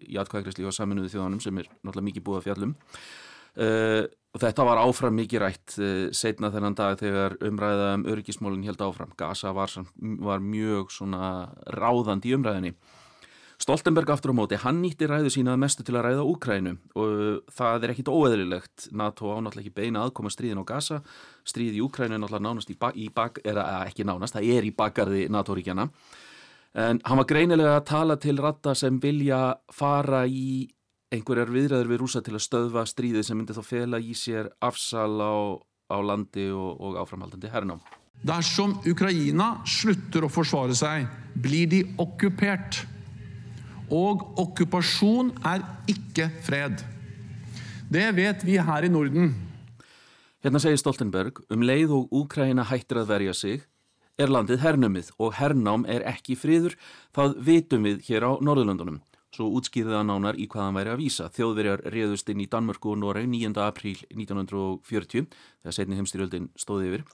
í 0.07 0.19
atkvæðgræsli 0.21 0.69
og 0.69 0.77
saminuðu 0.77 1.11
þjóðanum 1.15 1.43
sem 1.43 1.59
er 1.59 1.69
náttúrulega 1.81 2.07
mikið 2.11 2.27
búið 2.29 2.41
að 2.41 2.47
fjallum 2.47 2.77
uh, 2.77 4.05
og 4.31 4.43
þetta 4.45 4.67
var 4.69 4.83
áfram 4.85 5.19
mikið 5.19 5.43
rætt 5.43 5.77
uh, 5.81 6.07
setna 6.15 6.53
þennan 6.55 6.79
dag 6.79 6.99
þegar 7.01 7.37
umræða 7.51 7.91
um 7.99 8.07
örgismólinn 8.13 8.67
held 8.69 8.83
áfram. 8.87 9.15
Gaza 9.19 9.53
var, 9.57 9.75
var 10.23 10.45
mjög 10.45 10.95
svona 10.95 11.51
ráðandi 11.75 12.31
í 12.31 12.37
umræðinni. 12.39 12.75
Stoltenberg 13.61 14.09
aftur 14.09 14.33
á 14.33 14.39
móti, 14.39 14.57
hann 14.57 14.79
nýtti 14.81 15.05
ræðu 15.05 15.29
sína 15.35 15.53
mestu 15.61 15.85
til 15.85 15.99
að 15.99 16.07
ræða 16.07 16.23
Úkrænu 16.31 16.71
og 16.97 17.51
það 17.53 17.83
er 17.85 17.93
ekkit 17.93 18.09
óeðlilegt. 18.09 18.87
NATO 18.97 19.35
ánáttúrulega 19.35 19.67
ekki 19.67 19.77
beina 19.77 20.05
aðkoma 20.07 20.33
stríðin 20.33 20.63
á 20.65 20.71
Gaza. 20.71 21.03
Stríð 21.45 21.77
í 21.77 21.83
Úkrænu 21.85 22.17
er 22.17 22.23
náttúrulega 22.23 22.47
nánast 22.47 22.73
í, 22.73 22.77
bak, 22.81 22.97
í 22.97 23.11
bak, 23.13 23.43
er 23.45 23.61
ekki 23.85 24.07
nánast, 24.09 24.39
það 24.39 24.49
er 24.57 24.65
í 24.65 24.73
bakgarði 24.73 25.27
NATO-ríkjana. 25.29 25.91
En 26.81 27.03
hann 27.05 27.21
var 27.21 27.29
greinilega 27.29 27.75
að 27.77 27.89
tala 27.91 28.17
til 28.23 28.39
ratta 28.41 28.73
sem 28.79 28.97
vilja 29.03 29.41
fara 29.77 30.23
í 30.25 30.65
einhverjar 31.13 31.51
viðræður 31.53 31.91
við 31.91 32.01
rúsa 32.01 32.23
til 32.25 32.39
að 32.39 32.45
stöðva 32.47 32.85
stríðið 32.89 33.27
sem 33.27 33.37
myndi 33.37 33.57
þá 33.57 33.65
fela 33.67 34.01
í 34.01 34.15
sér 34.17 34.49
afsal 34.65 35.19
á, 35.21 35.37
á 35.91 35.99
landi 36.01 36.47
og, 36.55 36.79
og 36.81 36.97
áframhaldandi 37.03 37.51
hernám. 37.53 37.85
Dersom 38.25 38.79
Ukraina 38.89 39.51
slutter 39.69 40.25
å 40.25 40.33
forsvare 40.33 40.77
seg, 40.77 41.05
blir 41.37 41.69
de 41.69 41.83
okkupert. 42.01 42.81
Og 43.91 44.23
okkupasjon 44.39 45.33
er 45.47 45.65
ikke 45.91 46.29
fred. 46.47 46.83
Det 47.91 48.07
vet 48.15 48.45
vi 48.47 48.55
her 48.63 48.87
i 48.87 48.91
Norden. 48.93 49.33
Hérna 50.41 50.61
segir 50.63 50.79
Stoltenberg, 50.79 51.43
um 51.51 51.65
leið 51.67 51.91
og 51.97 52.15
Úkraina 52.15 52.65
hættir 52.65 53.03
að 53.03 53.11
verja 53.11 53.35
sig, 53.35 53.65
er 54.21 54.31
landið 54.31 54.63
hernumið 54.63 55.11
og 55.19 55.35
hernám 55.37 55.83
er 55.91 56.05
ekki 56.09 56.37
friður, 56.39 56.77
það 57.17 57.35
vitum 57.49 57.89
við 57.89 58.05
hér 58.07 58.25
á 58.25 58.33
Norðurlöndunum. 58.39 59.01
Svo 59.35 59.47
útskýrði 59.59 59.95
það 59.95 60.07
nánar 60.09 60.39
í 60.39 60.47
hvað 60.51 60.65
hann 60.65 60.79
væri 60.79 60.93
að 60.95 61.03
vísa. 61.03 61.29
Þjóðverjar 61.35 61.85
reyðust 61.95 62.33
inn 62.33 62.41
í 62.43 62.49
Danmörku 62.51 62.95
og 62.95 62.99
Noreg 63.03 63.29
9. 63.31 63.53
apríl 63.63 64.01
1940, 64.11 65.29
þegar 65.63 65.77
setni 65.77 65.99
heimstyrjöldin 65.99 66.49
stóði 66.59 66.89
yfir. 66.91 67.05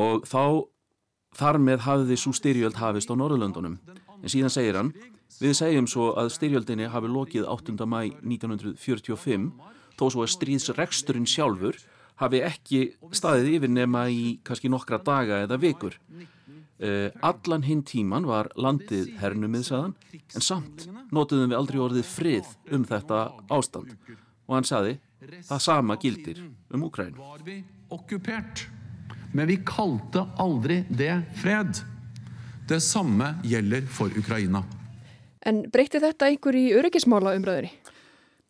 Og 0.00 0.26
þá, 0.28 0.66
þar 1.40 1.60
með 1.64 1.86
hafði 1.86 2.18
svo 2.20 2.34
styrjöld 2.36 2.76
hafist 2.80 3.12
á 3.12 3.16
Norðurlöndunum. 3.16 3.78
En 4.20 4.32
síðan 4.32 4.52
segir 4.52 4.76
hann, 4.80 4.92
við 5.40 5.56
segjum 5.56 5.88
svo 5.88 6.10
að 6.20 6.32
styrjöldinni 6.36 6.90
hafi 6.92 7.10
lokið 7.10 7.46
8. 7.48 7.76
mæ 7.88 8.00
1945, 8.20 9.48
þó 9.96 10.04
svo 10.12 10.24
að 10.24 10.34
stríðsreksturinn 10.34 11.28
sjálfur 11.28 11.78
hafi 12.20 12.42
ekki 12.44 12.82
staðið 13.16 13.54
yfir 13.56 13.72
nema 13.72 14.04
í 14.12 14.38
kannski 14.44 14.70
nokkra 14.72 15.00
daga 15.04 15.42
eða 15.46 15.58
vikur. 15.60 15.96
Uh, 16.80 17.12
allan 17.20 17.64
hinn 17.66 17.82
tíman 17.84 18.24
var 18.28 18.48
landið 18.56 19.10
hernumiðsaðan 19.20 19.92
en 20.16 20.44
samt 20.44 20.86
notuðum 21.12 21.52
við 21.52 21.58
aldrei 21.58 21.80
orðið 21.84 22.06
frið 22.08 22.48
um 22.72 22.86
þetta 22.88 23.18
ástand 23.52 23.92
og 24.48 24.54
hann 24.54 24.64
saði 24.64 24.94
það 25.44 25.60
sama 25.60 25.98
gildir 26.00 26.40
um 26.72 26.86
Ukræn 26.88 27.20
Men 29.36 29.52
vi 29.52 29.60
kalte 29.60 30.24
aldri 30.40 30.80
det 30.88 31.12
fred 31.42 31.84
Det 32.64 32.80
samme 32.80 33.34
gjelder 33.44 33.84
for 33.84 34.08
Ukraina 34.16 34.64
En 35.46 35.64
breytti 35.72 36.00
þetta 36.02 36.28
einhver 36.28 36.56
í 36.58 36.66
öryggismála 36.76 37.34
umræðinni? 37.38 37.72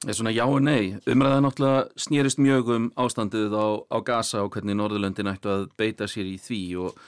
Það 0.00 0.11
er 0.11 0.16
svona 0.16 0.33
já 0.33 0.46
og 0.48 0.62
nei. 0.64 0.96
Umræðan 1.12 1.44
náttúrulega 1.44 1.81
snýrist 2.00 2.38
mjög 2.40 2.70
um 2.72 2.87
ástandið 2.96 3.53
á, 3.53 3.66
á 3.85 3.98
Gaza 4.00 4.40
og 4.46 4.55
hvernig 4.55 4.79
Norðurlöndin 4.79 5.29
ættu 5.29 5.50
að 5.53 5.66
beita 5.76 6.09
sér 6.09 6.31
í 6.31 6.38
því 6.40 6.62
og 6.87 7.03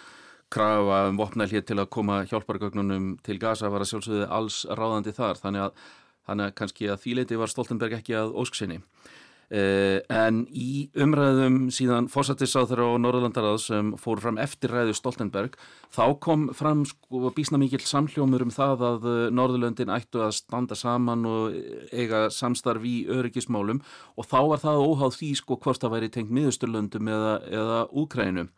krafa 0.52 1.06
um 1.08 1.16
vopnælið 1.16 1.64
til 1.70 1.78
að 1.80 1.88
koma 1.96 2.20
hjálpargögnunum 2.28 3.14
til 3.24 3.38
Gaza 3.40 3.70
var 3.72 3.84
að 3.84 3.94
sjálfsögðu 3.94 4.28
alls 4.28 4.60
ráðandi 4.68 5.14
þar 5.16 5.40
þannig 5.40 5.64
að, 5.64 5.82
þannig 6.28 6.50
að 6.50 6.54
kannski 6.60 6.90
að 6.92 7.02
þýleiti 7.06 7.40
var 7.40 7.52
Stoltenberg 7.54 7.96
ekki 7.96 8.18
að 8.20 8.36
ósksinni 8.42 8.82
en 9.52 10.38
í 10.48 10.86
umræðum 10.96 11.66
síðan 11.74 12.06
fórsættisáþur 12.08 12.80
á 12.88 12.88
Norðurlandarað 13.04 13.58
sem 13.60 13.90
fór 14.00 14.22
fram 14.22 14.38
eftir 14.40 14.72
ræðu 14.72 14.94
Stoltenberg 14.96 15.58
þá 15.92 16.04
kom 16.24 16.46
fram 16.56 16.86
sko 16.88 17.28
bísna 17.36 17.60
mikill 17.60 17.82
samhljómur 17.84 18.46
um 18.46 18.54
það 18.54 18.84
að 18.88 19.08
eh, 19.10 19.26
Norðurlöndin 19.36 19.92
ættu 19.92 20.22
að 20.24 20.32
standa 20.38 20.78
saman 20.78 21.26
og 21.28 21.58
eiga 21.92 22.24
samstarf 22.32 22.86
í 22.88 23.02
öryggismálum 23.12 23.82
og 24.16 24.28
þá 24.30 24.38
var 24.54 24.62
það 24.64 24.86
óháð 24.88 25.18
því 25.18 25.30
sko 25.42 25.60
hvort 25.60 25.84
það 25.84 25.96
væri 25.98 26.12
tengt 26.14 26.32
miðusturlöndum 26.32 27.12
eða, 27.12 27.34
eða 27.52 27.80
Úkrænu 27.92 28.48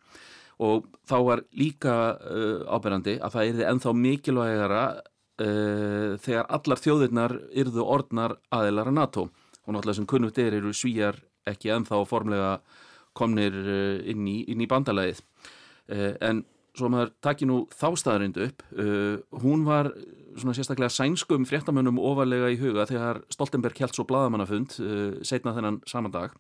og 0.63 0.87
þá 1.11 1.17
var 1.27 1.43
líka 1.59 1.95
uh, 2.15 2.61
áberandi 2.71 3.17
að 3.19 3.35
það 3.35 3.49
erði 3.51 3.65
enþá 3.73 3.95
mikilvægara 3.99 4.83
uh, 4.95 6.13
þegar 6.23 6.53
allar 6.55 6.83
þjóðirnar 6.85 7.35
yrðu 7.51 7.83
orðnar 7.83 8.37
aðeilara 8.55 8.95
NATO. 8.95 9.27
og 9.27 9.44
náttúrulega 9.73 9.99
sem 10.01 10.09
kunnugt 10.11 10.41
er 10.43 10.59
eru 10.59 10.73
svíjar 10.77 11.21
ekki 11.49 11.73
enþá 11.75 12.01
formlega 12.09 12.57
komnir 13.17 13.55
uh, 13.55 14.01
inn, 14.11 14.27
í, 14.29 14.43
inn 14.51 14.65
í 14.65 14.69
bandalæðið 14.71 15.23
uh, 15.23 16.13
en 16.21 16.45
svo 16.75 16.91
maður 16.91 17.15
takki 17.23 17.47
nú 17.47 17.63
þá 17.73 17.89
staðarindu 18.01 18.49
upp 18.49 18.65
uh, 18.75 19.17
hún 19.45 19.65
var 19.69 19.93
svona 20.35 20.57
sérstaklega 20.57 20.91
sænskum 20.91 21.47
fréttamönnum 21.47 22.01
ofarlega 22.03 22.51
í 22.51 22.59
huga 22.59 22.89
þegar 22.91 23.23
Stoltenberg 23.31 23.79
held 23.79 23.95
svo 23.95 24.07
bladamannafund 24.09 24.75
setna 25.23 25.53
þennan 25.55 25.79
saman 25.87 26.15
dag 26.15 26.35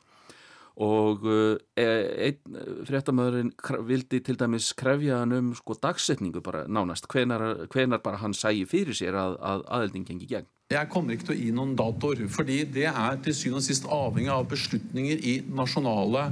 og 0.82 1.22
e, 1.28 1.84
einn 2.26 2.56
fréttamöðurinn 2.88 3.52
vildi 3.86 4.18
til 4.26 4.38
dæmis 4.40 4.72
krefja 4.74 5.20
hann 5.20 5.36
um 5.36 5.52
sko 5.54 5.76
dagsetningu 5.78 6.42
bara 6.42 6.64
nánast, 6.66 7.06
hvenar, 7.10 7.68
hvenar 7.70 8.02
bara 8.02 8.18
hann 8.24 8.34
sægi 8.34 8.64
fyrir 8.66 8.96
sér 8.96 9.14
að, 9.14 9.38
að 9.38 9.64
aðelding 9.78 10.08
gengi 10.08 10.30
gegn. 10.32 10.50
Jeg 10.72 10.88
kommer 10.90 11.14
ikke 11.14 11.28
til 11.28 11.34
å 11.34 11.38
gi 11.38 11.50
noen 11.54 11.74
datoer, 11.78 12.24
fordi 12.32 12.62
det 12.74 12.88
er 12.88 13.18
til 13.22 13.36
syvende 13.36 13.60
og 13.60 13.66
sist 13.66 13.86
avhengig 13.92 14.32
av 14.32 14.46
beslutninger 14.50 15.20
i 15.20 15.34
nasjonale 15.52 16.24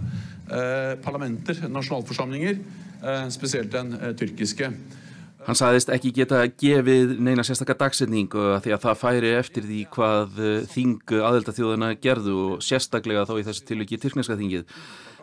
eh, 0.48 0.94
parlamenter, 1.04 1.60
nasjonalforsamlinger, 1.68 2.58
eh, 3.02 3.26
spesielt 3.34 3.70
den 3.74 3.92
eh, 3.98 4.14
tyrkiske. 4.18 4.72
Hann 5.42 5.58
sagðist 5.58 5.90
ekki 5.90 6.12
geta 6.14 6.44
gefið 6.46 7.16
neina 7.18 7.42
sérstakar 7.46 7.78
dagsetningu 7.80 8.44
því 8.62 8.74
að 8.76 8.84
það 8.84 9.00
færi 9.00 9.32
eftir 9.34 9.64
því 9.66 9.78
hvað 9.94 10.36
þing 10.70 11.14
aðeldathjóðana 11.18 11.88
gerðu 12.02 12.36
og 12.44 12.62
sérstaklega 12.62 13.24
þá 13.26 13.32
í 13.40 13.46
þessu 13.48 13.66
tilviki 13.66 13.98
tyrkneska 13.98 14.38
þingið. 14.38 14.68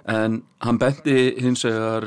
En 0.10 0.40
hann 0.64 0.80
bendi 0.82 1.16
hins 1.40 1.64
vegar 1.68 2.06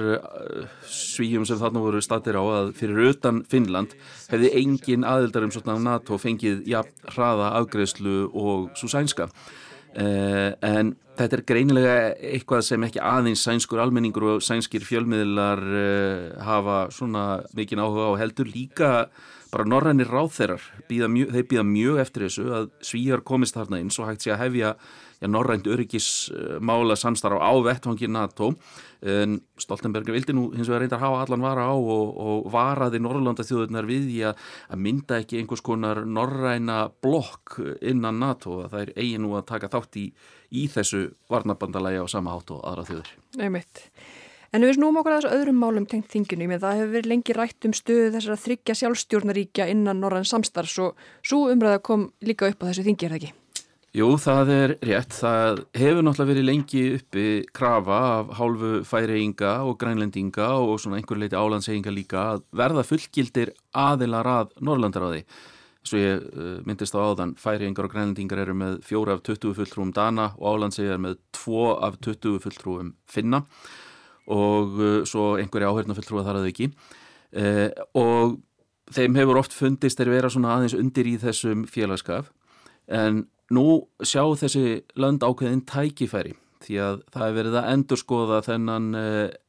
svíjum 0.89 1.45
sem 1.49 1.61
þarna 1.61 1.83
voru 1.85 2.01
statir 2.05 2.37
á 2.37 2.43
að 2.43 2.73
fyrir 2.77 3.13
utan 3.13 3.43
Finnland 3.49 3.95
hefði 4.33 4.53
engin 4.61 5.07
aðeldarum 5.09 5.53
svona 5.55 5.79
NATO 5.81 6.19
fengið 6.21 6.65
jafn 6.69 7.13
hraða 7.15 7.53
afgreðslu 7.61 8.17
og 8.29 8.73
svo 8.77 8.91
sænska. 8.93 9.29
Uh, 9.93 10.57
en 10.65 10.95
þetta 11.23 11.39
er 11.39 11.45
greinilega 11.47 11.97
eitthvað 12.33 12.65
sem 12.67 12.87
ekki 12.87 13.03
aðeins 13.07 13.45
sænskur 13.47 13.83
almenningur 13.83 14.29
og 14.35 14.43
sænskir 14.45 14.85
fjölmiðlar 14.87 15.63
uh, 15.63 16.43
hafa 16.47 16.79
svona 16.95 17.27
mikinn 17.57 17.83
áhuga 17.83 18.11
á 18.11 18.21
heldur. 18.23 18.51
Líka 18.51 18.93
bara 19.53 19.69
norrænir 19.69 20.09
ráþeirar 20.09 20.63
þeir 20.89 21.47
býða 21.49 21.65
mjög 21.69 22.01
eftir 22.01 22.27
þessu 22.27 22.45
að 22.57 22.69
svíjar 22.89 23.23
komist 23.27 23.59
þarna 23.59 23.83
inn 23.83 23.91
svo 23.93 24.07
hægt 24.09 24.25
sé 24.25 24.33
að 24.33 24.47
hefja 24.47 24.71
ja, 25.21 25.29
norrænt 25.29 25.69
öryggismála 25.69 26.97
samstarf 26.97 27.37
á 27.37 27.53
vettvangi 27.67 28.09
NATO 28.09 28.53
en 29.05 29.41
Stoltenberg 29.61 30.09
vildi 30.15 30.35
nú 30.37 30.49
hins 30.55 30.71
vegar 30.71 30.85
reyndar 30.85 31.03
hafa 31.03 31.21
allan 31.27 31.45
vara 31.45 31.67
á 31.69 31.75
og, 31.77 32.17
og 32.17 32.49
varaði 32.55 33.03
Norrlanda 33.03 33.45
þjóðurnar 33.45 33.89
við 33.91 34.09
í 34.15 34.19
að, 34.31 34.41
að 34.73 34.83
mynda 34.87 35.21
ekki 35.21 35.43
einhvers 35.43 35.65
konar 35.65 36.05
norræna 36.07 36.87
blokk 37.05 37.59
innan 37.81 38.23
NATO 38.23 38.63
að 38.65 38.73
það 38.73 38.87
er 38.87 38.95
eigin 38.97 39.27
nú 39.27 39.37
að 39.37 39.49
taka 39.53 39.73
þátt 39.75 40.01
í, 40.01 40.09
í 40.49 40.67
þessu 40.73 41.05
varnabandalagi 41.33 42.01
á 42.01 42.07
sama 42.09 42.39
hátt 42.39 42.55
og 42.57 42.65
aðra 42.65 42.89
þjóður. 42.89 43.15
Nei 43.43 43.49
mitt. 43.53 43.85
En 44.53 44.61
við 44.61 44.75
snúum 44.77 44.99
okkur 45.01 45.15
að 45.15 45.23
þessu 45.23 45.37
öðrum 45.39 45.61
málum 45.63 45.85
tengt 45.89 46.11
þinginu 46.13 46.45
með 46.51 46.67
það 46.67 46.75
hefur 46.77 46.91
verið 46.93 47.09
lengi 47.09 47.35
rætt 47.37 47.65
um 47.65 47.73
stöðu 47.73 48.09
þessar 48.13 48.35
að 48.35 48.43
þryggja 48.43 48.75
sjálfstjórnaríkja 48.83 49.67
innan 49.73 50.03
norræn 50.03 50.27
samstarfs 50.29 50.75
og 50.85 51.07
svo 51.25 51.47
umræða 51.49 51.79
kom 51.89 52.11
líka 52.21 52.51
upp 52.53 52.61
á 52.61 52.69
þessu 52.69 52.85
þingi, 52.85 53.07
er 53.07 53.15
það 53.15 53.23
ekki? 53.23 53.31
Jú, 53.97 54.09
það 54.21 54.51
er 54.53 54.75
rétt. 54.85 55.17
Það 55.17 55.63
hefur 55.77 56.05
náttúrulega 56.05 56.33
verið 56.33 56.45
lengi 56.51 56.83
uppi 56.99 57.25
krafa 57.57 58.01
af 58.11 58.35
hálfu 58.39 58.73
færeinga 58.89 59.53
og 59.69 59.79
grænlendinga 59.81 60.49
og 60.61 60.75
svona 60.81 60.99
einhver 61.01 61.21
leiti 61.23 61.39
álandseinga 61.41 61.93
líka 61.93 62.27
að 62.35 62.45
verða 62.61 62.85
fullgildir 62.89 63.55
aðilar 63.73 64.29
að 64.35 64.53
Norrlandaráði. 64.61 65.23
Svo 65.81 66.01
ég 66.01 66.27
uh, 66.29 66.59
myndist 66.69 66.93
á 66.93 67.01
áðan, 67.01 67.33
færeingar 67.41 67.89
og 67.89 67.97
grænlendingar 67.97 68.45
eru 68.45 68.53
með 68.57 68.77
fjóra 68.85 69.17
af 69.17 69.25
20 69.25 69.57
fulltrúum 69.57 69.97
Dana 69.97 70.29
og 70.37 70.59
álandsegar 70.61 71.01
með 71.01 71.17
tvo 71.33 71.73
af 71.81 71.97
20 72.05 72.37
fulltrúum 72.45 72.93
Finna 73.09 73.43
og 74.31 74.79
uh, 74.79 75.03
svo 75.09 75.35
einhverja 75.41 75.73
áhörna 75.73 75.97
fulltrúa 75.99 76.25
þar 76.27 76.41
að 76.41 76.47
þau 76.47 76.53
ekki. 76.53 76.71
Uh, 77.33 77.69
og 77.99 78.39
þeim 78.93 79.17
hefur 79.17 79.41
oft 79.41 79.55
fundist 79.57 80.01
þeir 80.01 80.13
vera 80.19 80.31
svona 80.33 80.57
aðeins 80.57 80.77
undir 80.77 81.09
í 81.09 81.19
þessum 81.23 81.67
félagskaf 81.71 82.33
en 82.93 83.25
Nú 83.53 83.83
sjá 84.01 84.23
þessi 84.39 84.81
lönd 84.97 85.25
ákveðin 85.25 85.65
tækifæri 85.69 86.37
því 86.63 86.77
að 86.81 87.01
það 87.13 87.25
er 87.27 87.35
verið 87.37 87.57
að 87.59 87.71
endurskoða 87.73 88.39
þennan 88.47 88.85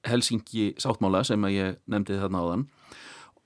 Helsingi 0.09 0.71
sáttmála 0.81 1.21
sem 1.27 1.45
að 1.45 1.53
ég 1.55 1.77
nefndi 1.93 2.17
þarna 2.19 2.41
áðan 2.41 2.63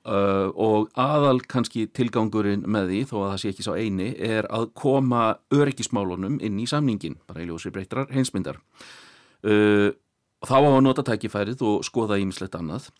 uh, 0.07 0.47
og 0.55 0.87
aðal 0.97 1.41
kannski 1.51 1.85
tilgangurinn 1.91 2.63
með 2.65 2.93
því, 2.93 3.01
þó 3.11 3.15
að 3.19 3.27
það 3.27 3.41
sé 3.43 3.51
ekki 3.51 3.67
sá 3.67 3.71
eini, 3.75 4.09
er 4.15 4.47
að 4.55 4.69
koma 4.79 5.23
öryggismálunum 5.53 6.39
inn 6.47 6.61
í 6.63 6.67
samningin, 6.69 7.19
bara 7.27 7.43
í 7.43 7.49
ljósi 7.51 7.73
breytrar 7.75 8.07
heimsmyndar. 8.15 8.61
Uh, 10.41 10.47
þá 10.47 10.55
á 10.57 10.69
að 10.69 10.83
nota 10.85 11.05
tækifærið 11.07 11.63
og 11.65 11.85
skoða 11.87 12.19
ímislegt 12.21 12.57
annað. 12.59 12.91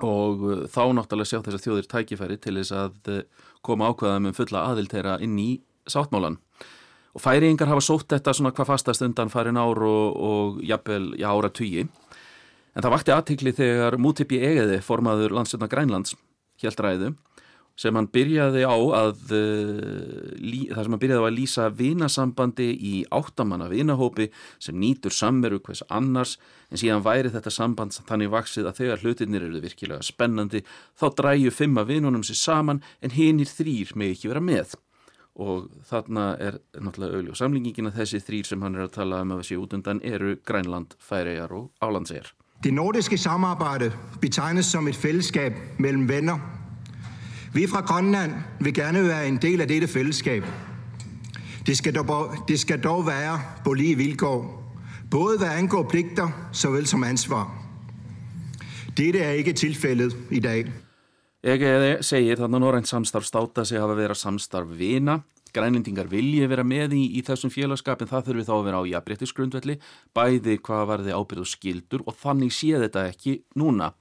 Og 0.00 0.44
uh, 0.46 0.66
þá 0.70 0.82
náttúrulega 0.96 1.32
sjá 1.32 1.40
þess 1.40 1.58
að 1.58 1.66
þjóðir 1.66 1.90
tækifæri 1.90 2.38
til 2.40 2.56
þess 2.60 2.76
að 2.76 3.12
uh, 3.14 3.24
koma 3.66 3.90
ákveða 3.90 4.22
með 4.26 4.38
fulla 4.38 4.66
aðilteira 4.70 5.18
inn 5.24 5.38
í 5.40 5.50
sáttmálan 5.90 6.38
og 7.10 7.22
færiðingar 7.24 7.70
hafa 7.70 7.82
sótt 7.82 8.12
þetta 8.12 8.34
svona 8.36 8.52
hvað 8.54 8.68
fastast 8.70 9.02
undan 9.02 9.32
farin 9.32 9.58
ár 9.58 9.80
og, 9.82 10.14
og 10.14 10.60
jafnvel 10.62 11.14
já, 11.18 11.26
ára 11.30 11.50
tugi 11.50 11.82
en 11.82 12.84
það 12.84 12.92
vakti 12.94 13.14
aðtikli 13.14 13.54
þegar 13.56 13.98
Mútipi 13.98 14.38
Egeði 14.46 14.78
formaður 14.84 15.34
landsjöfna 15.38 15.68
Grænlands 15.70 16.14
helt 16.62 16.84
ræðu 16.84 17.12
sem 17.80 17.96
hann 17.96 18.10
byrjaði 18.12 18.66
á 18.68 18.76
að 18.76 19.32
lí, 20.36 20.66
þar 20.68 20.84
sem 20.84 20.94
hann 20.94 21.02
byrjaði 21.02 21.22
á 21.24 21.28
að 21.28 21.38
lýsa 21.38 21.68
vinasambandi 21.72 22.68
í 22.76 22.94
áttamanna 23.08 23.70
vinahópi 23.72 24.28
sem 24.60 24.76
nýtur 24.80 25.14
samveru 25.16 25.62
hvers 25.64 25.82
annars 25.88 26.36
en 26.68 26.80
síðan 26.82 27.06
væri 27.06 27.32
þetta 27.32 27.54
samband 27.54 27.96
þannig 27.96 28.32
vaksið 28.34 28.68
að 28.68 28.82
þegar 28.82 29.04
hlutinir 29.04 29.48
eru 29.48 29.64
virkilega 29.64 30.04
spennandi 30.04 30.62
þá 31.00 31.08
dræju 31.22 31.54
fimm 31.54 31.80
af 31.80 31.88
vinunum 31.88 32.26
sér 32.26 32.40
saman 32.42 32.84
en 33.00 33.16
hinnir 33.16 33.48
þrýr 33.48 33.96
með 33.96 34.14
ekki 34.16 34.32
vera 34.34 34.44
með 34.44 34.76
og 35.40 35.70
þarna 35.88 36.34
er 36.42 36.60
náttúrulega 36.76 37.16
auðljó 37.16 37.38
samlingingin 37.38 37.88
að 37.88 38.00
þessi 38.02 38.20
þrýr 38.26 38.48
sem 38.50 38.64
hann 38.66 38.76
er 38.76 38.88
að 38.88 38.96
tala 38.98 39.22
um 39.24 39.32
að 39.32 39.44
þessi 39.44 39.60
út 39.62 39.76
undan 39.78 40.02
eru 40.04 40.36
Grænland, 40.44 40.96
Færiðar 41.00 41.54
og 41.56 41.70
Álandsegjar. 41.80 42.34
Det 42.60 42.74
nordiske 42.76 43.16
samarbejde 43.16 43.88
betegnes 44.20 44.68
som 44.68 44.88
et 44.90 44.98
fællesskab 44.98 45.56
mellem 45.80 46.04
venner 46.10 46.59
Vi 47.54 47.66
fra 47.66 47.80
Grønland 47.80 48.32
vil 48.60 48.74
gerne 48.74 49.04
være 49.08 49.28
en 49.28 49.36
del 49.36 49.60
af 49.60 49.68
dette 49.68 49.88
fællesskab. 49.88 50.44
Det 51.66 51.76
skal 51.76 51.94
dog, 51.94 52.34
det 52.48 52.60
skal 52.60 52.82
dog 52.82 53.06
være 53.06 53.40
på 53.64 53.72
lige 53.72 53.96
vilkår, 53.96 54.72
både 55.10 55.38
hvad 55.38 55.48
angår 55.48 55.88
pligter 55.90 56.48
såvel 56.52 56.86
som 56.86 57.04
ansvar. 57.04 57.50
Dette 58.96 59.18
er 59.18 59.30
ikke 59.30 59.52
tilfældet 59.52 60.16
i 60.30 60.40
dag. 60.40 60.72
Ég 61.40 62.02
segir 62.04 62.36
þannig 62.36 62.58
að 62.58 62.60
Norrænt 62.60 62.88
samstarf 62.88 63.24
státa 63.24 63.64
sig 63.64 63.80
hafa 63.80 63.94
vera 63.96 64.14
samstarf 64.14 64.68
vina. 64.76 65.22
Grænlendingar 65.56 66.06
vilji 66.10 66.46
vera 66.46 66.62
með 66.62 66.92
í, 66.94 67.06
í 67.16 67.22
þessum 67.24 67.50
félagskapin, 67.50 68.10
það 68.10 68.26
þurfi 68.26 68.44
þá 68.44 68.52
að 68.54 68.66
vera 68.66 68.82
á 68.84 68.90
jafnbrettisgrundvelli, 68.90 69.76
bæði 70.14 70.58
hvað 70.60 70.84
varði 70.90 71.16
ábyrð 71.16 71.46
og 71.46 71.48
skildur 71.48 72.04
og 72.04 72.18
þannig 72.20 72.52
sé 72.52 72.76
þetta 72.76 73.06
ekki 73.08 73.38
núna. 73.56 73.94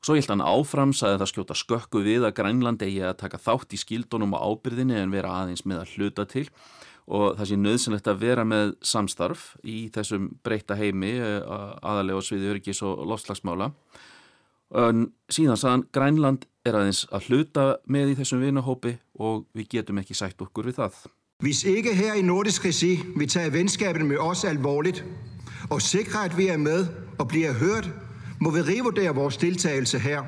Svo 0.00 0.16
held 0.16 0.30
hann 0.32 0.40
áfram, 0.40 0.92
saði 0.96 1.18
það 1.20 1.30
skjóta 1.30 1.56
skökku 1.60 2.00
við 2.04 2.24
að 2.24 2.36
Grænland 2.38 2.82
eigi 2.84 3.02
að 3.04 3.18
taka 3.20 3.40
þátt 3.40 3.74
í 3.76 3.80
skildunum 3.80 4.32
og 4.38 4.46
ábyrðinni 4.48 4.96
en 4.96 5.12
vera 5.12 5.34
aðeins 5.42 5.66
með 5.68 5.82
að 5.82 5.96
hluta 5.96 6.24
til 6.30 6.46
og 7.10 7.36
það 7.36 7.48
sé 7.50 7.58
nöðsynlegt 7.58 8.08
að 8.08 8.22
vera 8.22 8.46
með 8.46 8.72
samstarf 8.86 9.44
í 9.66 9.90
þessum 9.92 10.30
breyta 10.46 10.76
heimi 10.78 11.16
eh, 11.18 11.42
aðalega 11.82 12.22
sviði 12.24 12.52
öryggis 12.54 12.82
og 12.86 13.02
lofslagsmála. 13.10 13.70
En 14.80 15.08
síðan 15.32 15.58
saðan 15.58 15.86
Grænland 15.92 16.46
er 16.64 16.78
aðeins 16.78 17.02
að 17.10 17.30
hluta 17.30 17.64
með 17.90 18.12
í 18.12 18.18
þessum 18.20 18.44
vinahópi 18.44 18.94
og 19.18 19.48
við 19.58 19.72
getum 19.74 19.98
ekki 20.00 20.16
sætt 20.16 20.40
okkur 20.40 20.70
við 20.70 20.78
það. 20.84 21.00
Hvis 21.42 21.64
ikke 21.66 21.96
her 21.96 22.20
i 22.20 22.24
nordisk 22.24 22.68
regi 22.68 22.94
vi 23.16 23.26
tager 23.26 23.52
venskabet 23.52 24.06
med 24.06 24.20
os 24.22 24.44
alvorligt 24.48 25.02
og 25.68 25.82
sikrer 25.82 26.28
at 26.28 26.36
vi 26.38 26.48
er 26.52 26.60
med 26.60 26.88
og 27.18 27.28
bliver 27.32 27.58
hørt 27.58 27.90
må 28.40 28.50
vi 28.54 28.62
revurdere 28.64 29.14
vores 29.14 29.36
deltagelse 29.36 29.98
her. 30.00 30.24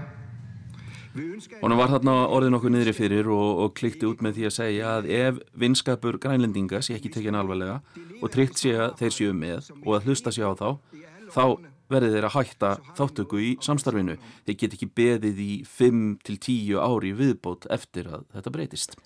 Hún 1.12 1.76
var 1.76 1.90
þarna 1.92 2.14
orðin 2.32 2.56
okkur 2.56 2.72
niðri 2.72 2.94
fyrir 2.96 3.28
og, 3.32 3.48
og 3.64 3.74
klikti 3.76 4.08
út 4.08 4.22
með 4.24 4.38
því 4.38 4.46
að 4.48 4.54
segja 4.56 4.92
að 4.96 5.08
ef 5.12 5.40
vinskapur 5.60 6.16
grænlendinga 6.20 6.80
sé 6.84 6.96
ekki 6.96 7.12
tekinn 7.12 7.36
alvarlega 7.36 7.82
og 8.22 8.32
tryggt 8.32 8.62
sé 8.62 8.72
að 8.80 8.96
þeir 9.02 9.16
séu 9.18 9.34
með 9.36 9.68
og 9.82 9.92
að 9.98 10.08
hlusta 10.08 10.32
sé 10.32 10.40
á 10.40 10.52
þá, 10.56 10.68
þá 11.34 11.44
verði 11.92 12.12
þeir 12.14 12.28
að 12.28 12.36
hætta 12.38 12.72
þáttöku 12.96 13.42
í 13.44 13.50
samstarfinu. 13.64 14.16
Þeir 14.48 14.58
get 14.64 14.76
ekki 14.78 14.88
beðið 14.96 15.44
í 15.44 15.52
5-10 15.68 16.80
ári 16.80 17.12
viðbót 17.18 17.68
eftir 17.76 18.08
að 18.08 18.24
þetta 18.32 18.54
breytist. 18.56 18.96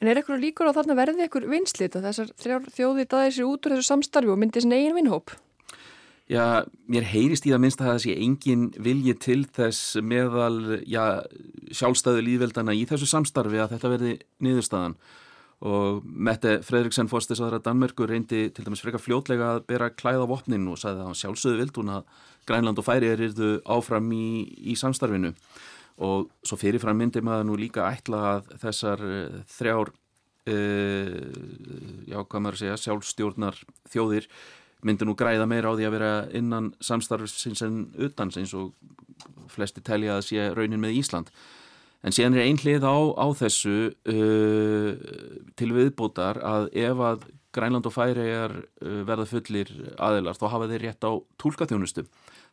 En 0.00 0.08
er 0.08 0.22
eitthvað 0.22 0.44
líkur 0.46 0.70
á 0.70 0.76
þarna 0.78 0.96
verði 0.96 1.26
eitthvað 1.26 1.50
vinslit 1.50 1.98
að 1.98 2.06
þessar 2.08 2.66
þjóðir 2.72 3.10
daði 3.10 3.34
sér 3.36 3.50
út 3.50 3.66
úr 3.66 3.74
þessu 3.74 3.90
samstarfi 3.90 4.30
og 4.32 4.38
myndi 4.40 4.60
þessin 4.60 4.78
eigin 4.78 4.96
vinnhóp? 4.96 5.34
Já, 6.30 6.62
mér 6.86 7.08
heyrist 7.10 7.46
í 7.48 7.50
það 7.50 7.62
minnst 7.64 7.80
að 7.82 7.88
það 7.88 7.96
sé 8.04 8.12
engin 8.22 8.66
vilji 8.78 9.16
til 9.18 9.40
þess 9.50 9.96
meðal 9.98 10.76
já, 10.86 11.24
sjálfstæðu 11.74 12.22
líðveldana 12.22 12.76
í 12.78 12.84
þessu 12.86 13.08
samstarfi 13.10 13.58
að 13.58 13.72
þetta 13.74 13.90
verði 13.90 14.12
niðurstaðan. 14.46 14.94
Og 15.66 16.06
Mette 16.06 16.60
Fredriksen 16.64 17.10
fórstisæðara 17.10 17.58
Danmörkur 17.64 18.12
reyndi 18.14 18.44
til 18.54 18.64
dæmis 18.64 18.80
frekar 18.84 19.02
fljótlega 19.02 19.48
að 19.56 19.64
bera 19.72 19.90
klæða 19.90 20.28
vopnin 20.30 20.70
og 20.70 20.78
sagði 20.80 21.02
að 21.02 21.10
hann 21.10 21.18
sjálfsögðu 21.18 21.60
vild 21.64 21.80
hún 21.82 21.90
að 21.96 22.14
Grænland 22.48 22.78
og 22.78 22.86
Færi 22.86 23.10
erðu 23.10 23.50
áfram 23.66 24.08
í, 24.14 24.28
í 24.70 24.78
samstarfinu. 24.78 25.34
Og 26.00 26.30
svo 26.46 26.60
fyrirfram 26.60 26.96
myndi 27.02 27.24
maður 27.26 27.50
nú 27.50 27.58
líka 27.58 27.90
ætla 27.90 28.22
að 28.36 28.54
þessar 28.62 29.02
uh, 29.02 29.42
þrjár 29.50 29.90
uh, 29.90 31.12
já, 32.06 32.22
hvað 32.22 32.46
maður 32.46 32.62
segja, 32.62 32.80
sjálfstjórnar 32.86 33.60
þjóðir 33.90 34.30
myndi 34.86 35.06
nú 35.06 35.14
græða 35.18 35.46
meira 35.48 35.72
á 35.72 35.76
því 35.76 35.86
að 35.86 35.94
vera 35.96 36.12
innan 36.36 36.70
samstarfsins 36.80 37.62
en 37.66 37.80
utans 38.00 38.38
eins 38.40 38.54
og 38.56 38.72
flesti 39.50 39.82
telja 39.84 40.18
að 40.18 40.26
sé 40.28 40.46
raunin 40.56 40.80
með 40.82 41.00
Ísland. 41.00 41.32
En 42.00 42.14
síðan 42.16 42.38
er 42.38 42.46
einhlið 42.48 42.86
á, 42.86 42.96
á 43.12 43.26
þessu 43.36 43.92
uh, 43.92 44.90
til 45.60 45.70
viðbútar 45.76 46.40
að 46.40 46.70
ef 46.80 47.04
að 47.04 47.28
Grænland 47.52 47.88
og 47.90 47.92
Færiðar 47.92 48.56
uh, 48.56 49.00
verða 49.08 49.28
fullir 49.28 49.72
aðilar 50.00 50.38
þá 50.38 50.46
hafa 50.54 50.70
þeir 50.70 50.84
rétt 50.86 51.04
á 51.04 51.12
tólkaþjónustu. 51.42 52.06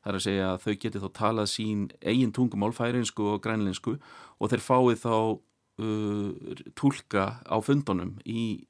Það 0.04 0.12
er 0.12 0.20
að 0.20 0.26
segja 0.26 0.50
að 0.52 0.64
þau 0.66 0.74
geti 0.84 1.04
þá 1.04 1.10
talað 1.16 1.52
sín 1.54 1.86
eigin 2.04 2.34
tungumál 2.36 2.74
færiðinsku 2.76 3.28
og 3.34 3.44
grænleinsku 3.44 3.96
og 3.98 4.52
þeir 4.52 4.64
fáið 4.66 5.04
þá 5.06 5.16
uh, 5.16 6.64
tólka 6.76 7.30
á 7.48 7.58
fundunum 7.64 8.18
í 8.28 8.66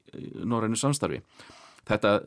norrænu 0.46 0.78
samstarfi. 0.78 1.24
Þetta 1.88 2.20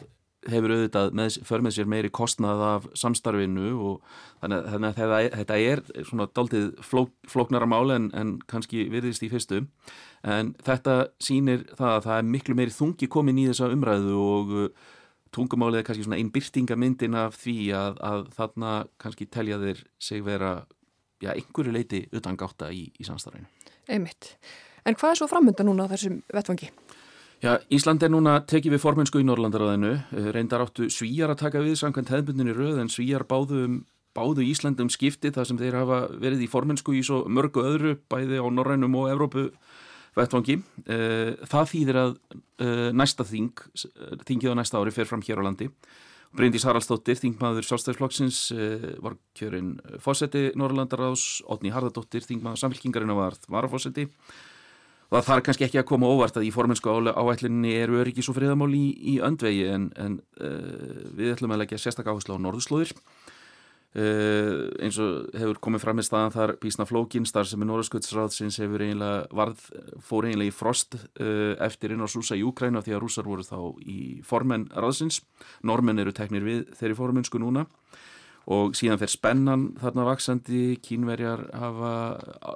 hefur 0.50 0.74
auðvitað 0.74 1.12
með, 1.18 1.36
för 1.46 1.62
með 1.62 1.76
sér 1.76 1.90
meiri 1.92 2.10
kostnað 2.14 2.64
af 2.66 2.88
samstarfinu 2.98 3.74
og 3.78 4.16
þannig, 4.42 4.64
þannig 4.74 5.02
að 5.04 5.28
þetta, 5.36 5.60
er 5.60 5.84
svona 6.08 6.28
daldið 6.34 6.72
flók, 6.86 7.12
flóknara 7.30 7.68
máli 7.70 7.98
en, 8.00 8.08
en 8.18 8.32
kannski 8.50 8.88
virðist 8.90 9.26
í 9.26 9.30
fyrstu 9.30 9.62
en 10.26 10.56
þetta 10.66 10.96
sýnir 11.22 11.68
það 11.78 11.94
að 11.94 12.08
það 12.08 12.18
er 12.18 12.34
miklu 12.34 12.58
meiri 12.58 12.74
þungi 12.74 13.10
komin 13.12 13.42
í 13.42 13.48
þessa 13.52 13.70
umræðu 13.74 14.18
og 14.22 14.56
uh, 14.58 14.90
tungumálið 15.36 15.82
er 15.82 15.88
kannski 15.88 16.08
svona 16.08 16.20
einn 16.20 16.32
byrtingamyndin 16.34 17.18
af 17.22 17.38
því 17.40 17.58
að, 17.78 18.02
að 18.04 18.26
þarna 18.36 18.74
kannski 19.02 19.30
telja 19.32 19.62
þeir 19.62 19.86
sig 20.02 20.26
vera 20.26 20.56
já, 21.22 21.32
einhverju 21.36 21.76
leiti 21.76 22.04
utan 22.18 22.38
gáta 22.40 22.72
í, 22.74 22.88
í 23.00 23.08
samstarfinu. 23.08 23.48
Einmitt. 23.92 24.34
En 24.86 24.98
hvað 24.98 25.14
er 25.14 25.22
svo 25.22 25.30
framönda 25.30 25.66
núna 25.66 25.86
á 25.86 25.92
þessum 25.94 26.20
vettvangi? 26.34 26.72
Já, 27.42 27.56
Ísland 27.74 28.04
er 28.06 28.12
núna 28.14 28.36
tekið 28.46 28.76
við 28.76 28.82
formensku 28.84 29.18
í 29.18 29.26
Norrlandaráðinu, 29.26 29.96
eh, 30.14 30.28
reyndar 30.30 30.62
áttu 30.62 30.86
svíjar 30.94 31.32
að 31.34 31.40
taka 31.40 31.58
við 31.58 31.80
samkvæmt 31.80 32.12
hefðbundinni 32.14 32.54
röð 32.54 32.82
en 32.82 32.88
svíjar 32.88 33.26
báðu, 33.26 33.64
um, 33.66 33.86
báðu 34.14 34.46
Íslandum 34.46 34.92
skipti 34.94 35.32
þar 35.34 35.48
sem 35.48 35.58
þeir 35.58 35.74
hafa 35.74 35.98
verið 36.22 36.44
í 36.46 36.48
formensku 36.48 36.94
í 36.94 37.02
svo 37.02 37.26
mörgu 37.26 37.64
öðru 37.66 37.98
bæði 38.08 38.38
á 38.38 38.46
Norrænum 38.46 38.94
og 38.94 39.10
Evrópu 39.10 39.50
vettvangi. 40.14 40.62
Eh, 40.86 41.34
það 41.50 41.66
þýðir 41.74 41.98
að 41.98 42.16
eh, 42.60 42.92
næsta 42.94 43.26
þing, 43.26 43.58
þingið 44.22 44.54
á 44.54 44.60
næsta 44.62 44.78
ári 44.78 44.94
fer 44.94 45.10
fram 45.10 45.26
hér 45.26 45.42
á 45.42 45.48
landi. 45.50 45.72
Bryndís 46.38 46.64
Haraldsdóttir, 46.64 47.18
þingmaður 47.18 47.66
sjálfstæðisflokksins, 47.66 48.54
var 49.02 49.18
kjörinn 49.36 49.82
fósetti 50.00 50.54
Norrlandaráðs, 50.56 51.42
Otni 51.44 51.74
Harðardóttir, 51.74 52.22
þingmaður 52.22 52.62
samfélkingarinn 52.62 53.18
var 53.18 53.36
varafósetti 53.50 54.08
það 55.12 55.28
þarf 55.28 55.46
kannski 55.48 55.68
ekki 55.68 55.82
að 55.82 55.90
koma 55.92 56.10
óvart 56.12 56.40
að 56.40 56.48
í 56.48 56.54
formensku 56.56 56.94
áætlinni 57.12 57.76
eru 57.82 58.00
öryggis 58.00 58.30
og 58.32 58.38
friðamál 58.38 58.72
í, 58.78 58.86
í 59.12 59.20
öndvegi 59.24 59.68
en, 59.74 59.92
en 60.00 60.18
uh, 60.40 61.04
við 61.18 61.36
ætlum 61.36 61.52
að 61.56 61.66
leggja 61.66 61.82
sérstak 61.82 62.08
áherslu 62.08 62.40
á 62.40 62.44
norðurslóðir. 62.46 62.96
Uh, 63.92 64.70
eins 64.80 64.96
og 65.04 65.34
hefur 65.36 65.58
komið 65.68 65.84
fram 65.84 65.98
með 66.00 66.06
staðan 66.08 66.32
þar 66.32 66.54
Bísna 66.62 66.86
Flókin 66.88 67.26
starf 67.28 67.50
sem 67.50 67.60
er 67.60 67.68
Norðursköldsráðsins 67.68 68.62
hefur 68.64 68.86
eiginlega 68.86 69.26
varð, 69.36 69.66
fór 70.00 70.30
eiginlega 70.30 70.54
í 70.54 70.56
frost 70.56 70.96
uh, 70.96 71.58
eftir 71.60 71.92
inn 71.92 72.06
á 72.06 72.08
Súsa 72.08 72.38
í 72.40 72.46
Úkræna 72.48 72.80
því 72.86 72.96
að 72.96 73.04
rúsar 73.04 73.28
voru 73.28 73.44
þá 73.44 73.60
í 73.84 73.98
formen 74.24 74.70
ráðsins, 74.72 75.20
normenn 75.68 76.00
eru 76.00 76.16
teknir 76.16 76.48
við 76.48 76.64
þeirri 76.80 77.00
formensku 77.02 77.44
núna 77.44 77.66
og 78.50 78.74
síðan 78.78 79.00
fer 79.02 79.12
spennan 79.12 79.68
þarna 79.82 80.08
vaksandi, 80.08 80.64
kínverjar 80.82 81.46
hafa 81.54 81.94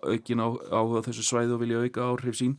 aukin 0.01 0.41
á, 0.41 0.47
á 0.73 0.81
þessu 1.05 1.25
svæðu 1.25 1.57
og 1.57 1.63
vilja 1.63 1.83
auka 1.83 2.09
áhrif 2.09 2.39
sín. 2.39 2.57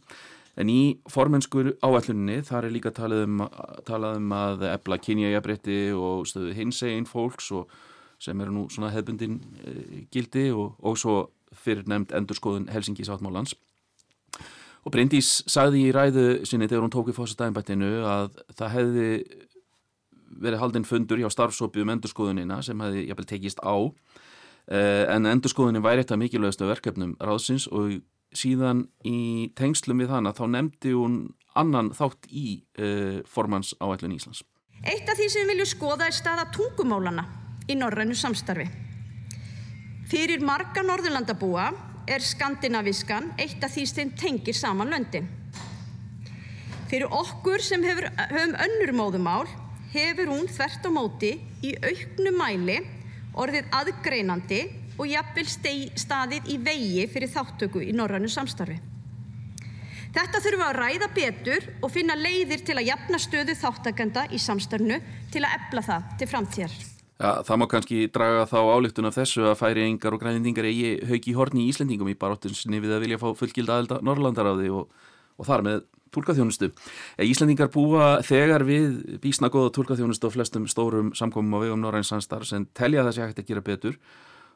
En 0.56 0.70
í 0.72 0.96
formenskur 1.12 1.74
áalluninni 1.84 2.40
þar 2.46 2.68
er 2.68 2.72
líka 2.72 2.94
talað 2.94 3.26
um, 3.26 3.42
talað 3.84 4.22
um 4.22 4.32
að 4.32 4.64
ebla 4.70 4.96
kynjajabrétti 5.02 5.80
og 5.92 6.24
stöðu 6.30 6.54
hinsegin 6.56 7.08
fólks 7.08 7.50
og 7.52 7.68
sem 8.22 8.40
eru 8.40 8.54
nú 8.54 8.64
svona 8.72 8.92
hefbundin 8.94 9.40
e, 9.60 10.06
gildi 10.12 10.48
og, 10.54 10.78
og 10.80 10.96
svo 10.96 11.18
fyrir 11.52 11.84
nefnd 11.88 12.14
endurskoðun 12.16 12.70
Helsingi 12.72 13.04
sáttmálans 13.04 13.52
og 14.86 14.94
Bryndís 14.94 15.42
sagði 15.50 15.88
í 15.88 15.92
ræðu 15.94 16.26
sinni 16.48 16.68
þegar 16.70 16.86
hún 16.86 16.94
tók 16.94 17.10
í 17.10 17.16
fósastæðinbættinu 17.16 17.90
að 18.06 18.40
það 18.56 18.74
hefði 18.76 19.08
verið 20.26 20.62
haldinn 20.62 20.88
fundur 20.88 21.20
hjá 21.20 21.30
starfsópi 21.32 21.82
um 21.82 21.92
endurskoðunina 21.94 22.60
sem 22.64 22.80
hefði 22.82 23.06
jafnvel 23.08 23.28
tekist 23.30 23.62
á 23.62 23.76
uh, 23.76 25.04
en 25.14 25.30
endurskoðunin 25.30 25.84
væri 25.84 26.04
þetta 26.04 26.20
mikilvægastu 26.20 26.68
verkefnum 26.68 27.16
ráðsins 27.22 27.68
og 27.70 27.98
síðan 28.36 28.86
í 29.06 29.52
tengslum 29.56 30.02
við 30.02 30.12
hana 30.12 30.34
þá 30.36 30.44
nefndi 30.52 30.92
hún 30.96 31.18
annan 31.56 31.92
þátt 31.96 32.28
í 32.28 32.60
uh, 32.80 33.22
formans 33.28 33.72
áætlun 33.80 34.16
Íslands. 34.16 34.42
Eitt 34.84 35.08
af 35.08 35.16
því 35.16 35.28
sem 35.32 35.46
við 35.46 35.54
viljum 35.54 35.70
skoða 35.70 36.10
er 36.10 36.16
staða 36.16 36.48
tungumálana 36.54 37.24
í 37.66 37.78
norrænu 37.78 38.16
samstarfi. 38.18 38.66
Fyrir 40.06 40.42
marga 40.44 40.84
norðurlandabúa 40.86 41.70
er 42.06 42.22
skandinaviskan 42.22 43.32
eitt 43.40 43.64
af 43.64 43.72
því 43.74 43.86
sem 43.90 44.12
tengir 44.18 44.54
saman 44.54 44.92
löndin. 44.92 45.26
Fyrir 46.86 47.10
okkur 47.10 47.62
sem 47.64 47.82
hefur, 47.82 48.06
höfum 48.30 48.54
önnur 48.62 48.92
móðumál 48.94 49.48
hefur 49.92 50.32
hún 50.32 50.50
þvert 50.50 50.88
á 50.88 50.90
móti 50.92 51.32
í 51.64 51.76
auknu 51.82 52.32
mæli 52.36 52.80
orðið 53.36 53.70
aðgreinandi 53.78 54.60
og 54.96 55.08
jafnvel 55.10 55.46
staðið 55.46 56.52
í 56.52 56.58
vegi 56.64 57.06
fyrir 57.12 57.32
þáttöku 57.32 57.82
í 57.84 57.94
norrannu 57.96 58.30
samstarfi. 58.32 58.78
Þetta 60.16 60.40
þurfum 60.40 60.62
við 60.62 60.68
að 60.70 60.76
ræða 60.80 61.08
betur 61.12 61.64
og 61.84 61.90
finna 61.92 62.14
leiðir 62.16 62.62
til 62.64 62.78
að 62.78 62.86
jafna 62.88 63.18
stöðu 63.20 63.56
þáttakenda 63.60 64.22
í 64.32 64.38
samstarfnu 64.40 64.96
til 65.32 65.42
að 65.44 65.56
ebla 65.58 65.82
það 65.84 66.06
til 66.16 66.28
framtíðar. 66.30 66.76
Ja, 67.16 67.30
það 67.44 67.60
má 67.60 67.66
kannski 67.72 67.98
draga 68.12 68.46
þá 68.48 68.56
álíktun 68.76 69.08
af 69.08 69.16
þessu 69.16 69.44
að 69.48 69.58
færi 69.60 69.84
engar 69.86 70.16
og 70.16 70.20
grænindingar 70.20 70.68
eigi 70.68 70.94
haugi 71.08 71.32
horni 71.36 71.64
í 71.64 71.70
Íslendingum 71.72 72.08
í 72.12 72.16
baróttinsinni 72.16 72.80
við 72.80 72.96
að 72.96 73.04
vilja 73.04 73.20
fá 73.20 73.28
fullgilda 73.36 73.76
aðelda 73.76 74.00
Norrlandaráði 74.04 74.72
og, 74.76 74.90
og 75.36 75.48
þar 75.48 75.64
með 75.64 75.84
tólkaþjónustu. 76.14 76.70
Íslandingar 77.22 77.70
búa 77.74 78.20
þegar 78.26 78.66
við 78.68 79.18
bísna 79.22 79.50
góða 79.52 79.72
tólkaþjónustu 79.76 80.28
og 80.28 80.36
flestum 80.36 80.68
stórum 80.70 81.12
samkomum 81.16 81.58
á 81.58 81.64
vegum 81.64 81.82
Norræns 81.82 82.12
samstarf 82.12 82.48
sem 82.48 82.68
telja 82.76 83.04
það 83.06 83.16
sé 83.16 83.26
hægt 83.26 83.42
að 83.42 83.50
gera 83.50 83.64
betur 83.66 83.98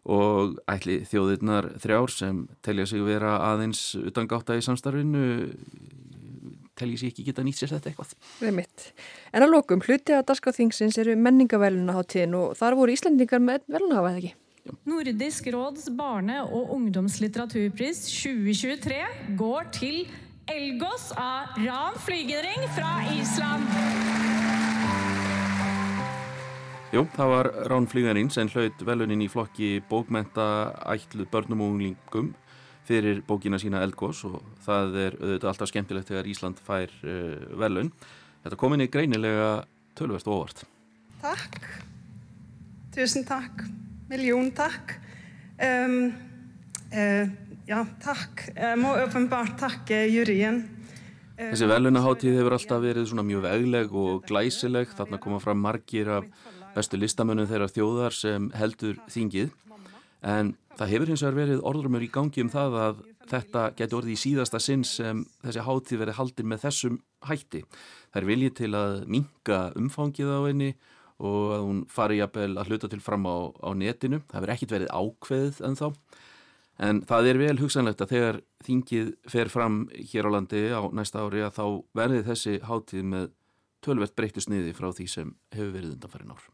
og 0.09 0.57
ætli 0.71 1.03
þjóðirnar 1.09 1.75
þrjár 1.83 2.13
sem 2.15 2.45
telja 2.65 2.87
sig 2.89 3.03
vera 3.05 3.37
aðeins 3.51 3.93
utan 4.01 4.29
gáta 4.31 4.57
í 4.57 4.65
samstarfinu 4.65 5.27
telji 6.81 7.01
sér 7.01 7.11
ekki 7.13 7.27
geta 7.27 7.45
nýtt 7.45 7.61
sér 7.61 7.75
þetta 7.75 7.91
eitthvað. 7.91 8.15
Það 8.39 8.49
er 8.49 8.55
mitt. 8.57 8.85
En 9.35 9.45
að 9.45 9.53
lókum, 9.53 9.83
hluti 9.85 10.15
að 10.17 10.25
Darská 10.31 10.55
Þingsins 10.57 10.97
eru 11.03 11.17
menningavelunaháttíðin 11.21 12.39
og 12.39 12.55
þar 12.57 12.79
voru 12.79 12.95
Íslandingar 12.95 13.43
með 13.45 13.67
velunahafa 13.69 14.15
eða 14.15 14.23
ekki? 14.23 14.33
Nordisk 14.89 15.47
råds 15.53 15.89
barne- 15.97 16.43
og 16.45 16.73
ungdomslitteraturpris 16.77 18.05
2023 18.13 19.37
går 19.37 19.71
til 19.77 19.97
Elgos 20.51 21.13
av 21.15 21.55
Ran 21.63 21.95
Flygedring 22.03 22.65
fra 22.75 22.97
Ísland. 23.15 23.69
Jú, 26.91 27.05
það 27.15 27.29
var 27.31 27.49
Rán 27.71 27.87
Flygðarinn 27.87 28.33
sem 28.35 28.49
hlaut 28.51 28.81
velunin 28.83 29.23
í 29.23 29.29
flokki 29.31 29.77
bókmenta 29.87 30.47
ætlu 30.91 31.29
börnum 31.31 31.63
og 31.63 31.77
unglingum 31.77 32.33
fyrir 32.89 33.21
bókina 33.29 33.61
sína 33.63 33.85
Eldgós 33.87 34.25
og 34.27 34.41
það 34.65 34.99
er 35.05 35.19
auðvitað 35.21 35.51
alltaf 35.53 35.71
skemmtilegt 35.71 36.11
þegar 36.11 36.31
Ísland 36.33 36.63
fær 36.67 36.97
uh, 37.05 37.45
velun. 37.61 37.93
Þetta 38.43 38.59
komin 38.59 38.83
í 38.83 38.89
greinilega 38.91 39.53
tölverst 40.01 40.27
óvart. 40.27 40.65
Takk. 41.23 41.69
Tusen 42.97 43.23
takk. 43.29 43.63
Miljón 44.11 44.51
takk. 44.59 44.97
Um, 45.63 46.11
uh, 46.91 47.50
Já, 47.71 47.85
takk. 48.03 48.49
Ég 48.59 48.79
má 48.83 48.97
uppenbart 48.99 49.53
takka 49.61 50.01
júriðin. 50.11 50.57
Þessi 51.39 51.69
velunaháttíð 51.71 52.41
hefur 52.41 52.55
alltaf 52.57 52.81
verið 52.83 53.05
svona 53.07 53.23
mjög 53.23 53.45
vegleg 53.45 53.93
og 53.95 54.25
glæsileg. 54.27 54.91
Þarna 54.99 55.21
koma 55.23 55.39
fram 55.39 55.61
margir 55.63 56.09
af 56.11 56.25
bestu 56.75 56.99
listamönnum 56.99 57.47
þeirra 57.47 57.69
þjóðar 57.71 58.17
sem 58.17 58.49
heldur 58.59 58.99
þingið. 59.15 59.53
En 60.27 60.51
það 60.81 60.91
hefur 60.97 61.13
hins 61.13 61.23
vegar 61.23 61.39
verið 61.39 61.63
orðrumur 61.71 62.03
í 62.03 62.09
gangi 62.11 62.43
um 62.43 62.51
það 62.51 62.75
að 62.81 63.05
þetta 63.31 63.63
getur 63.79 64.01
orðið 64.01 64.17
í 64.17 64.23
síðasta 64.25 64.61
sinn 64.65 64.83
sem 64.83 65.21
þessi 65.45 65.67
háttíð 65.69 66.03
verið 66.03 66.19
haldin 66.19 66.51
með 66.51 66.65
þessum 66.65 66.97
hætti. 67.29 67.61
Það 68.11 68.23
er 68.23 68.29
viljið 68.33 68.57
til 68.65 68.73
að 68.81 68.97
minka 69.07 69.61
umfangið 69.79 70.35
á 70.35 70.41
henni 70.49 70.73
og 71.23 71.55
að 71.55 71.65
hún 71.69 71.87
fari 71.87 72.19
jafnvel 72.19 72.51
að 72.59 72.75
hluta 72.75 72.91
til 72.91 73.01
fram 73.05 73.31
á, 73.31 73.55
á 73.63 73.71
netinu. 73.79 74.25
Það 74.27 74.49
verið 74.49 74.57
ekkit 74.57 74.77
verið 74.77 74.91
ákveðið 74.91 75.63
en 75.71 75.79
þá. 75.79 75.89
En 76.81 77.03
það 77.05 77.27
er 77.29 77.39
vel 77.41 77.57
hugsanlegt 77.61 78.01
að 78.01 78.13
þegar 78.15 78.37
þingið 78.65 79.09
fer 79.29 79.51
fram 79.53 79.83
hér 79.93 80.29
á 80.29 80.31
landi 80.33 80.63
á 80.73 80.81
næsta 80.97 81.21
ári 81.21 81.43
að 81.45 81.59
þá 81.59 81.67
verði 82.01 82.23
þessi 82.25 82.55
hátíð 82.65 83.05
með 83.11 83.27
tölvert 83.85 84.17
breyttu 84.17 84.41
sniði 84.41 84.73
frá 84.77 84.89
því 84.89 85.07
sem 85.13 85.35
hefur 85.53 85.75
verið 85.77 85.93
undanfærin 85.99 86.33
ár. 86.33 86.49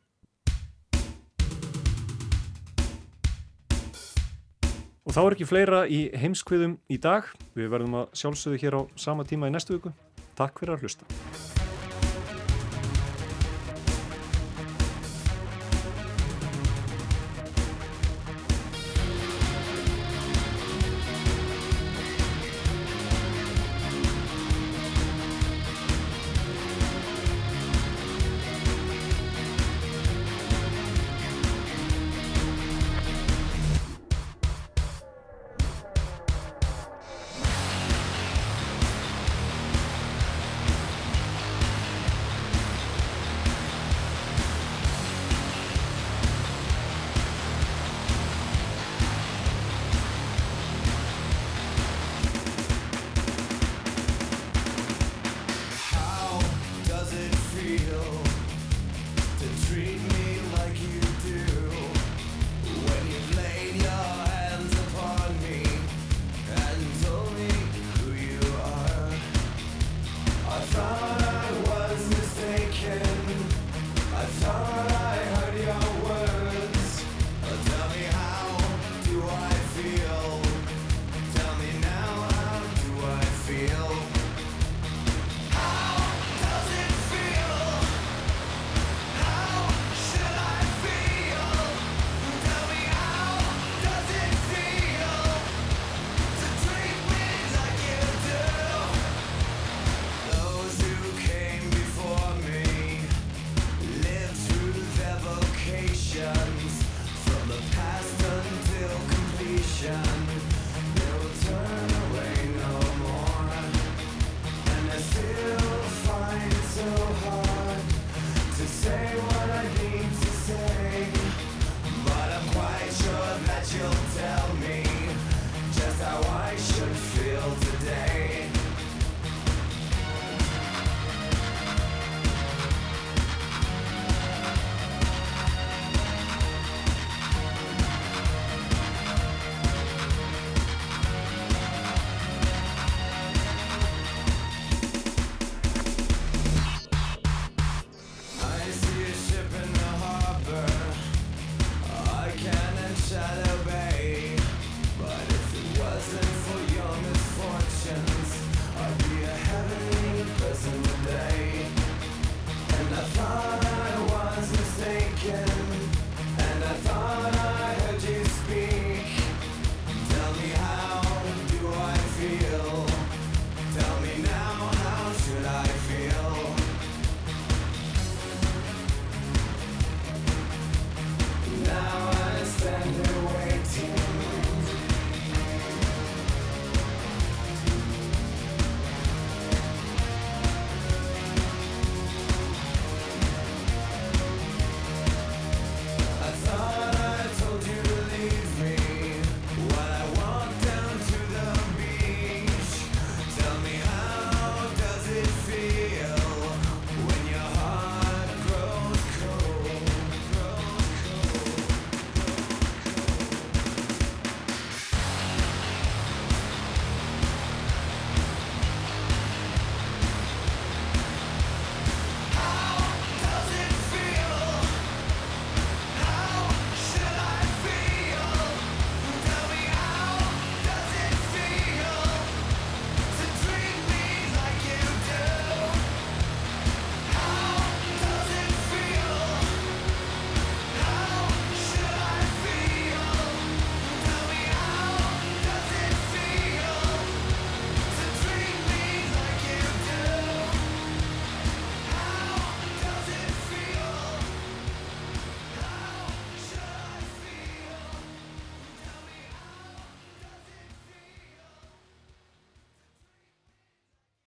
Og 5.07 5.15
þá 5.15 5.23
er 5.23 5.37
ekki 5.37 5.47
fleira 5.47 5.85
í 5.87 6.01
heimskviðum 6.19 6.81
í 6.91 6.99
dag. 6.99 7.31
Við 7.55 7.71
verðum 7.71 8.01
að 8.03 8.19
sjálfsögðu 8.19 8.63
hér 8.65 8.79
á 8.79 8.83
sama 8.99 9.23
tíma 9.23 9.47
í 9.47 9.55
næstu 9.55 9.79
viku. 9.79 9.95
Takk 10.35 10.59
fyrir 10.59 10.75
að 10.75 10.89
hlusta. 10.89 11.26